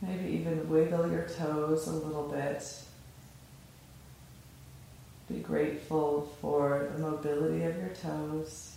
Maybe 0.01 0.29
even 0.37 0.69
wiggle 0.69 1.11
your 1.11 1.27
toes 1.27 1.87
a 1.87 1.91
little 1.91 2.29
bit. 2.29 2.63
Be 5.27 5.39
grateful 5.39 6.31
for 6.41 6.89
the 6.93 6.99
mobility 6.99 7.63
of 7.63 7.77
your 7.77 7.89
toes. 7.89 8.75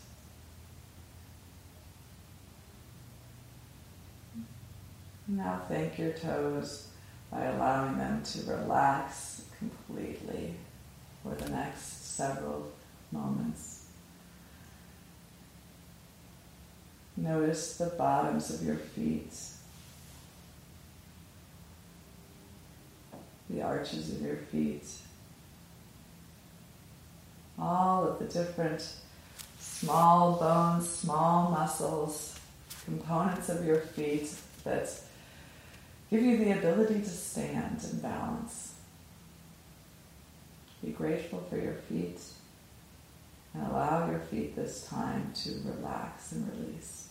Now 5.28 5.62
thank 5.68 5.98
your 5.98 6.12
toes 6.12 6.88
by 7.30 7.44
allowing 7.44 7.96
them 7.96 8.22
to 8.22 8.50
relax 8.50 9.44
completely 9.58 10.54
for 11.22 11.34
the 11.34 11.48
next 11.50 12.14
several 12.16 12.70
moments. 13.12 13.81
Notice 17.16 17.76
the 17.76 17.86
bottoms 17.86 18.50
of 18.50 18.66
your 18.66 18.76
feet, 18.76 19.34
the 23.50 23.62
arches 23.62 24.10
of 24.12 24.22
your 24.22 24.36
feet, 24.36 24.86
all 27.58 28.08
of 28.08 28.18
the 28.18 28.24
different 28.24 28.94
small 29.58 30.38
bones, 30.38 30.88
small 30.88 31.50
muscles, 31.50 32.38
components 32.84 33.48
of 33.50 33.64
your 33.64 33.80
feet 33.80 34.30
that 34.64 34.90
give 36.10 36.22
you 36.22 36.38
the 36.38 36.52
ability 36.52 37.00
to 37.00 37.10
stand 37.10 37.80
and 37.90 38.00
balance. 38.00 38.74
Be 40.82 40.92
grateful 40.92 41.44
for 41.50 41.58
your 41.58 41.74
feet 41.74 42.18
and 43.54 43.66
allow 43.66 44.10
your 44.10 44.20
feet 44.20 44.56
this 44.56 44.86
time 44.88 45.32
to 45.34 45.50
relax 45.64 46.32
and 46.32 46.50
release. 46.52 47.08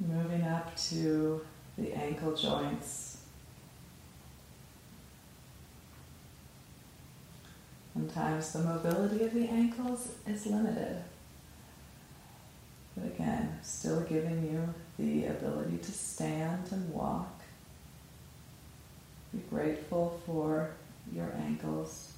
Moving 0.00 0.42
up 0.42 0.74
to 0.88 1.40
the 1.78 1.92
ankle 1.92 2.34
joints. 2.34 3.18
Sometimes 7.92 8.52
the 8.52 8.60
mobility 8.60 9.24
of 9.24 9.34
the 9.34 9.46
ankles 9.46 10.14
is 10.26 10.46
limited. 10.46 11.02
But 12.96 13.06
again, 13.06 13.58
still 13.62 14.00
giving 14.00 14.42
you 14.44 14.74
the 14.98 15.26
ability 15.26 15.78
to 15.78 15.92
stand 15.92 16.68
and 16.72 16.92
walk. 16.92 17.41
Be 19.32 19.40
grateful 19.50 20.20
for 20.26 20.70
your 21.14 21.32
ankles. 21.38 22.12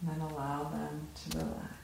And 0.00 0.10
then 0.10 0.28
allow 0.28 0.64
them 0.64 1.06
to 1.30 1.38
relax. 1.38 1.76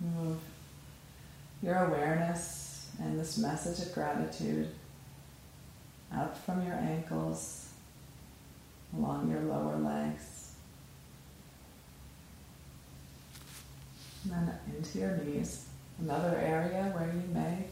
Move 0.00 0.38
your 1.62 1.76
awareness 1.76 2.88
and 3.02 3.18
this 3.18 3.38
message 3.38 3.86
of 3.86 3.94
gratitude 3.94 4.68
up 6.14 6.36
from 6.44 6.64
your 6.66 6.74
ankles, 6.74 7.68
along 8.96 9.30
your 9.30 9.40
lower 9.40 9.76
legs, 9.76 10.39
and 14.24 14.32
then 14.32 14.58
into 14.76 14.98
your 14.98 15.16
knees. 15.18 15.66
Another 16.00 16.36
area 16.36 16.90
where 16.94 17.12
you 17.12 17.34
may 17.34 17.64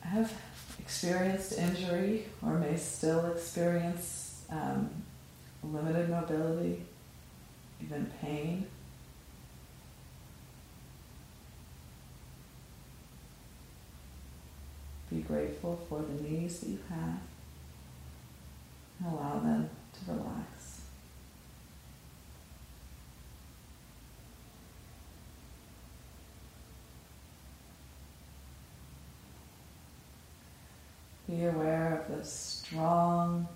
have 0.00 0.32
experienced 0.78 1.58
injury 1.58 2.26
or 2.42 2.58
may 2.58 2.76
still 2.76 3.26
experience 3.32 4.42
um, 4.50 4.88
limited 5.62 6.08
mobility, 6.08 6.82
even 7.82 8.10
pain. 8.22 8.66
Be 15.10 15.20
grateful 15.22 15.78
for 15.88 16.02
the 16.02 16.22
knees 16.22 16.60
that 16.60 16.68
you 16.68 16.78
have 16.88 17.18
and 19.00 19.12
allow 19.12 19.38
them 19.38 19.70
to 19.94 20.12
relax. 20.12 20.57
Be 31.38 31.44
aware 31.44 32.04
of 32.04 32.18
the 32.18 32.24
strong, 32.24 33.46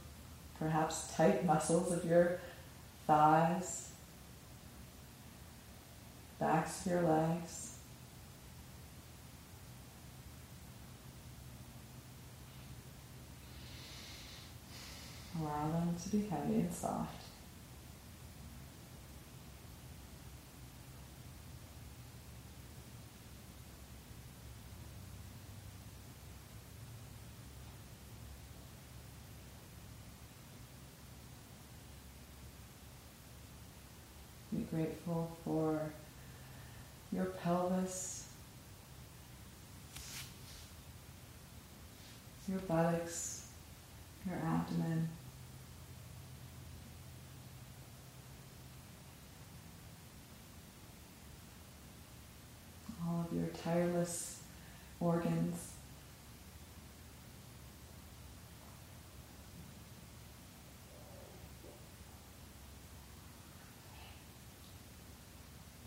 perhaps 0.56 1.12
tight 1.16 1.44
muscles 1.44 1.90
of 1.90 2.04
your 2.04 2.38
thighs, 3.08 3.90
backs 6.38 6.86
of 6.86 6.92
your 6.92 7.02
legs. 7.02 7.78
Allow 15.40 15.72
them 15.72 15.96
to 16.04 16.08
be 16.10 16.28
heavy 16.28 16.60
and 16.60 16.72
soft. 16.72 17.22
Be 34.52 34.61
grateful 34.72 35.30
for 35.44 35.80
your 37.12 37.26
pelvis, 37.26 38.26
your 42.48 42.58
buttocks, 42.60 43.48
your 44.26 44.36
abdomen. 44.36 45.08
all 53.08 53.26
of 53.28 53.36
your 53.36 53.48
tireless 53.48 54.40
organs. 55.00 55.72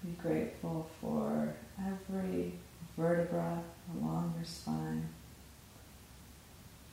Be 0.04 0.12
grateful 0.26 0.90
for 1.00 1.54
every 1.80 2.54
vertebra 2.98 3.62
along 3.94 4.34
your 4.36 4.46
spine, 4.46 5.08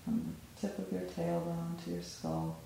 from 0.05 0.35
the 0.59 0.61
tip 0.61 0.79
of 0.79 0.93
your 0.93 1.03
tailbone 1.03 1.83
to 1.85 1.91
your 1.93 2.03
skull. 2.03 2.57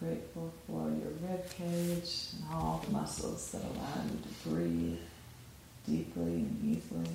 grateful 0.00 0.52
for 0.66 0.88
your 0.88 1.12
rib 1.30 1.48
cage 1.48 2.30
and 2.34 2.52
all 2.52 2.82
the 2.84 2.92
muscles 2.92 3.52
that 3.52 3.62
allow 3.62 4.02
you 4.10 4.18
to 4.18 4.48
breathe 4.48 4.98
deeply 5.86 6.22
and 6.24 6.58
easily. 6.64 7.06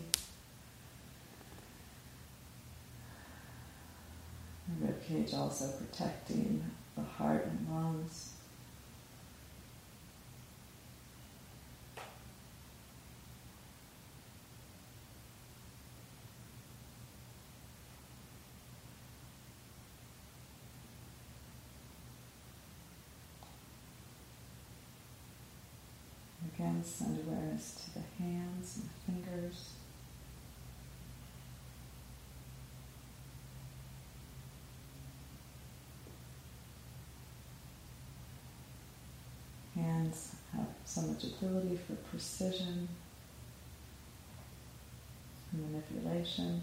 Rib 4.80 5.02
cage 5.03 5.34
also 5.34 5.72
protecting 5.72 6.64
the 6.95 7.02
heart 7.02 7.45
and 7.45 7.68
lungs. 7.72 8.34
Again, 26.53 26.84
send 26.84 27.19
awareness 27.19 27.85
to 27.85 27.94
the 27.94 28.23
hands 28.23 28.81
and 28.81 29.23
fingers. 29.23 29.72
So 40.88 41.01
much 41.01 41.26
ability 41.26 41.77
for 41.85 41.95
precision 42.09 42.88
and 45.51 45.72
manipulation. 45.72 46.61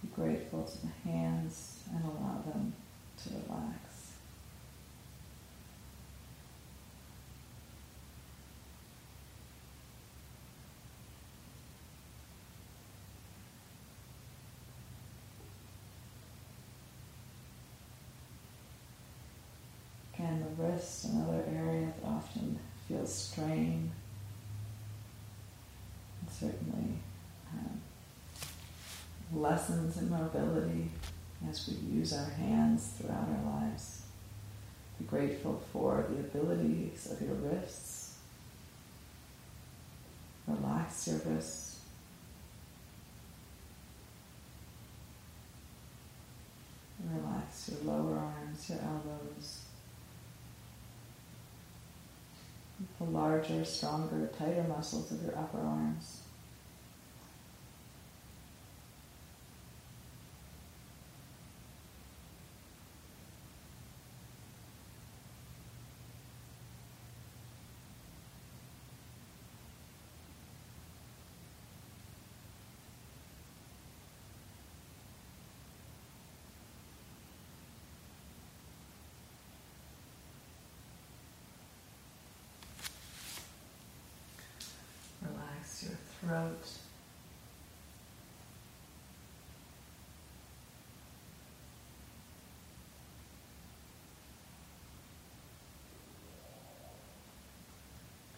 Be 0.00 0.08
grateful 0.16 0.64
to 0.64 0.78
the 0.80 1.10
hands 1.10 1.80
and 1.94 2.02
allow 2.02 2.42
them 2.46 2.72
to 3.24 3.28
relax. 3.46 3.82
and 20.22 20.41
wrist, 20.58 21.06
another 21.06 21.44
area 21.54 21.86
that 21.86 22.08
often 22.08 22.58
feels 22.88 23.14
strain. 23.14 23.90
And 26.20 26.30
certainly 26.30 26.98
um, 27.52 27.80
lessons 29.34 29.96
in 29.98 30.10
mobility 30.10 30.90
as 31.48 31.68
we 31.68 31.96
use 31.98 32.12
our 32.12 32.30
hands 32.30 32.94
throughout 32.98 33.28
our 33.28 33.60
lives. 33.60 34.02
Be 34.98 35.04
grateful 35.06 35.60
for 35.72 36.06
the 36.08 36.20
abilities 36.20 37.08
of 37.10 37.20
your 37.20 37.34
wrists. 37.34 38.18
Relax 40.46 41.08
your 41.08 41.18
wrists. 41.18 41.80
Relax 47.10 47.70
your 47.70 47.92
lower 47.92 48.16
arms, 48.16 48.68
your 48.68 48.78
elbows. 48.78 49.60
The 53.04 53.10
larger, 53.10 53.64
stronger, 53.64 54.30
tighter 54.38 54.64
muscles 54.68 55.10
of 55.12 55.22
your 55.22 55.36
upper 55.38 55.58
arms. 55.58 56.21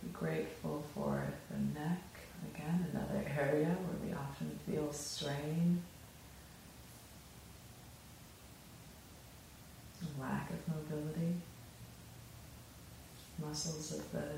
Be 0.03 0.09
grateful 0.13 0.83
for 0.93 1.23
the 1.51 1.79
neck, 1.79 2.03
again, 2.53 2.87
another 2.93 3.25
area 3.39 3.67
where 3.67 3.99
we 4.05 4.13
often 4.13 4.59
feel 4.67 4.93
strain. 4.93 5.83
Lack 10.21 10.51
of 10.51 10.69
mobility, 10.69 11.35
muscles 13.41 13.93
of 13.93 14.13
the 14.13 14.29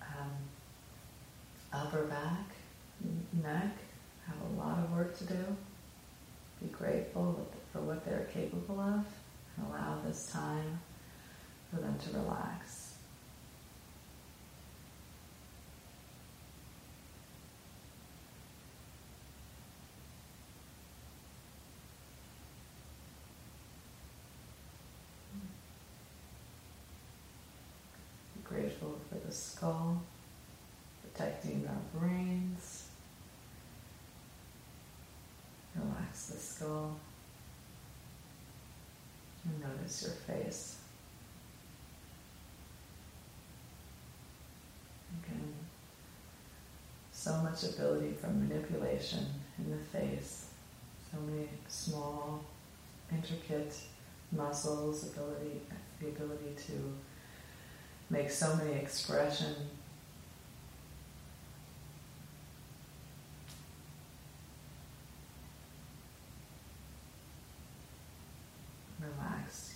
um, 0.00 0.30
upper 1.72 2.04
back, 2.04 2.46
neck 3.42 3.76
have 4.26 4.36
a 4.50 4.60
lot 4.60 4.78
of 4.78 4.92
work 4.92 5.16
to 5.18 5.24
do. 5.24 5.44
Be 6.60 6.68
grateful 6.68 7.46
for 7.72 7.80
what 7.80 8.04
they're 8.04 8.28
capable 8.32 8.78
of 8.78 9.04
and 9.56 9.66
allow 9.68 9.98
this 10.06 10.30
time 10.32 10.80
for 11.70 11.80
them 11.80 11.96
to 11.98 12.18
relax. 12.18 12.94
Be 28.36 28.42
grateful 28.44 28.98
for 29.08 29.26
the 29.26 29.32
skull 29.32 30.02
protecting 31.14 31.68
our 31.68 32.00
brains. 32.00 32.88
Relax 35.76 36.26
the 36.26 36.38
skull. 36.38 36.96
And 39.44 39.60
notice 39.60 40.02
your 40.02 40.36
face. 40.36 40.76
Again, 45.24 45.52
so 47.10 47.36
much 47.38 47.64
ability 47.64 48.12
for 48.20 48.28
manipulation 48.28 49.26
in 49.58 49.70
the 49.70 49.98
face. 49.98 50.46
So 51.10 51.18
many 51.20 51.48
small, 51.68 52.44
intricate 53.10 53.74
muscles, 54.30 55.04
ability, 55.04 55.60
the 56.00 56.08
ability 56.08 56.54
to 56.66 56.94
make 58.10 58.30
so 58.30 58.54
many 58.56 58.74
expression 58.74 59.54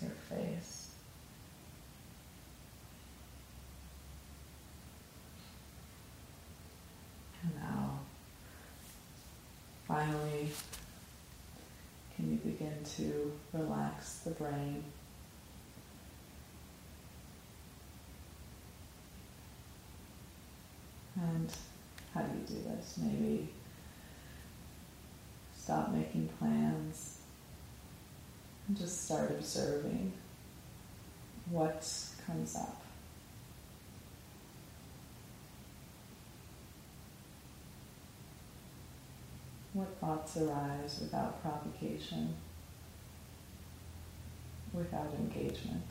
your 0.00 0.10
face. 0.10 0.90
And 7.42 7.54
now, 7.56 8.00
finally, 9.86 10.48
can 12.14 12.30
you 12.30 12.38
begin 12.58 12.76
to 12.96 13.32
relax 13.52 14.18
the 14.18 14.30
brain? 14.30 14.82
And 21.16 21.52
how 22.14 22.22
do 22.22 22.38
you 22.38 22.46
do 22.46 22.68
this? 22.68 22.98
Maybe 23.02 23.48
stop 25.56 25.90
making 25.90 26.28
plans 26.38 27.18
and 28.68 28.76
just 28.76 29.04
start 29.04 29.30
observing 29.30 30.12
what 31.50 31.88
comes 32.26 32.56
up. 32.56 32.82
What 39.72 39.88
thoughts 40.00 40.38
arise 40.38 40.98
without 41.02 41.42
provocation, 41.42 42.34
without 44.76 45.12
engagement? 45.18 45.84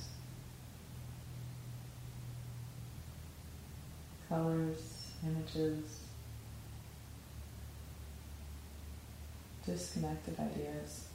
Colors, 4.30 5.12
images, 5.24 6.00
disconnected 9.66 10.40
ideas. 10.40 11.08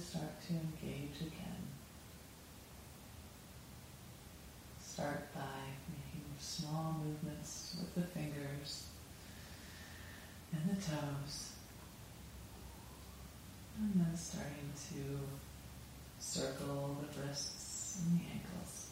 Start 0.00 0.40
to 0.46 0.52
engage 0.52 1.20
again. 1.20 1.62
Start 4.80 5.32
by 5.34 5.40
making 5.88 6.24
small 6.38 6.96
movements 7.04 7.76
with 7.78 7.94
the 7.94 8.10
fingers 8.18 8.86
and 10.52 10.70
the 10.70 10.80
toes. 10.80 11.52
And 13.78 13.92
then 13.94 14.16
starting 14.16 14.72
to 14.92 15.18
circle 16.18 16.96
the 17.00 17.20
wrists 17.20 18.00
and 18.00 18.18
the 18.18 18.24
ankles. 18.32 18.85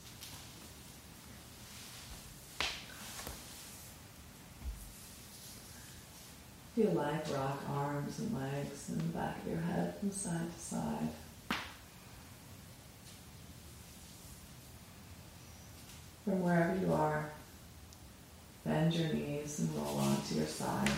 Feel 6.74 6.90
like 6.90 7.32
rock 7.32 7.62
arms 7.70 8.18
and 8.18 8.34
legs 8.34 8.88
and 8.88 8.98
the 8.98 9.16
back 9.16 9.36
of 9.42 9.52
your 9.52 9.60
head 9.60 9.94
from 10.00 10.10
side 10.10 10.52
to 10.52 10.60
side. 10.60 11.08
From 16.24 16.42
wherever 16.42 16.74
you 16.80 16.92
are, 16.92 17.30
bend 18.64 18.92
your 18.92 19.12
knees 19.12 19.60
and 19.60 19.72
roll 19.76 19.98
onto 19.98 20.34
your 20.34 20.46
side. 20.46 20.90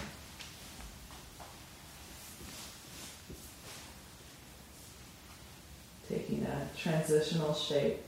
Taking 6.09 6.43
a 6.45 6.69
transitional 6.75 7.53
shape. 7.53 7.99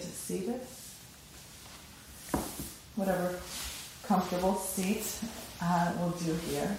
To 0.00 0.06
seated. 0.06 0.60
Whatever 2.96 3.38
comfortable 4.06 4.54
seat 4.54 5.04
uh, 5.60 5.92
will 5.98 6.10
do 6.10 6.32
here. 6.48 6.74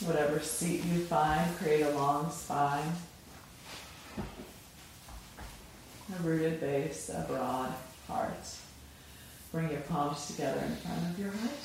Whatever 0.00 0.40
seat 0.40 0.82
you 0.86 1.04
find, 1.04 1.54
create 1.58 1.82
a 1.82 1.90
long 1.90 2.30
spine, 2.30 2.92
a 6.08 6.22
rooted 6.22 6.58
base, 6.58 7.10
a 7.10 7.26
broad 7.28 7.74
heart. 8.08 8.48
Bring 9.52 9.70
your 9.70 9.80
palms 9.82 10.26
together 10.26 10.60
in 10.60 10.76
front 10.76 11.10
of 11.10 11.18
your 11.18 11.32
heart. 11.32 11.60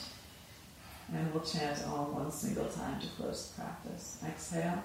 And 1.13 1.33
we'll 1.33 1.43
chant 1.43 1.81
Om 1.87 2.13
one 2.13 2.31
single 2.31 2.65
time 2.65 2.99
to 2.99 3.07
close 3.15 3.51
the 3.51 3.61
practice. 3.61 4.19
Exhale 4.27 4.83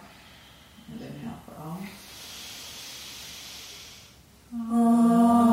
and 0.92 1.00
inhale 1.00 1.40
for 1.44 1.60
Om. 1.60 1.88
Thank 4.52 5.51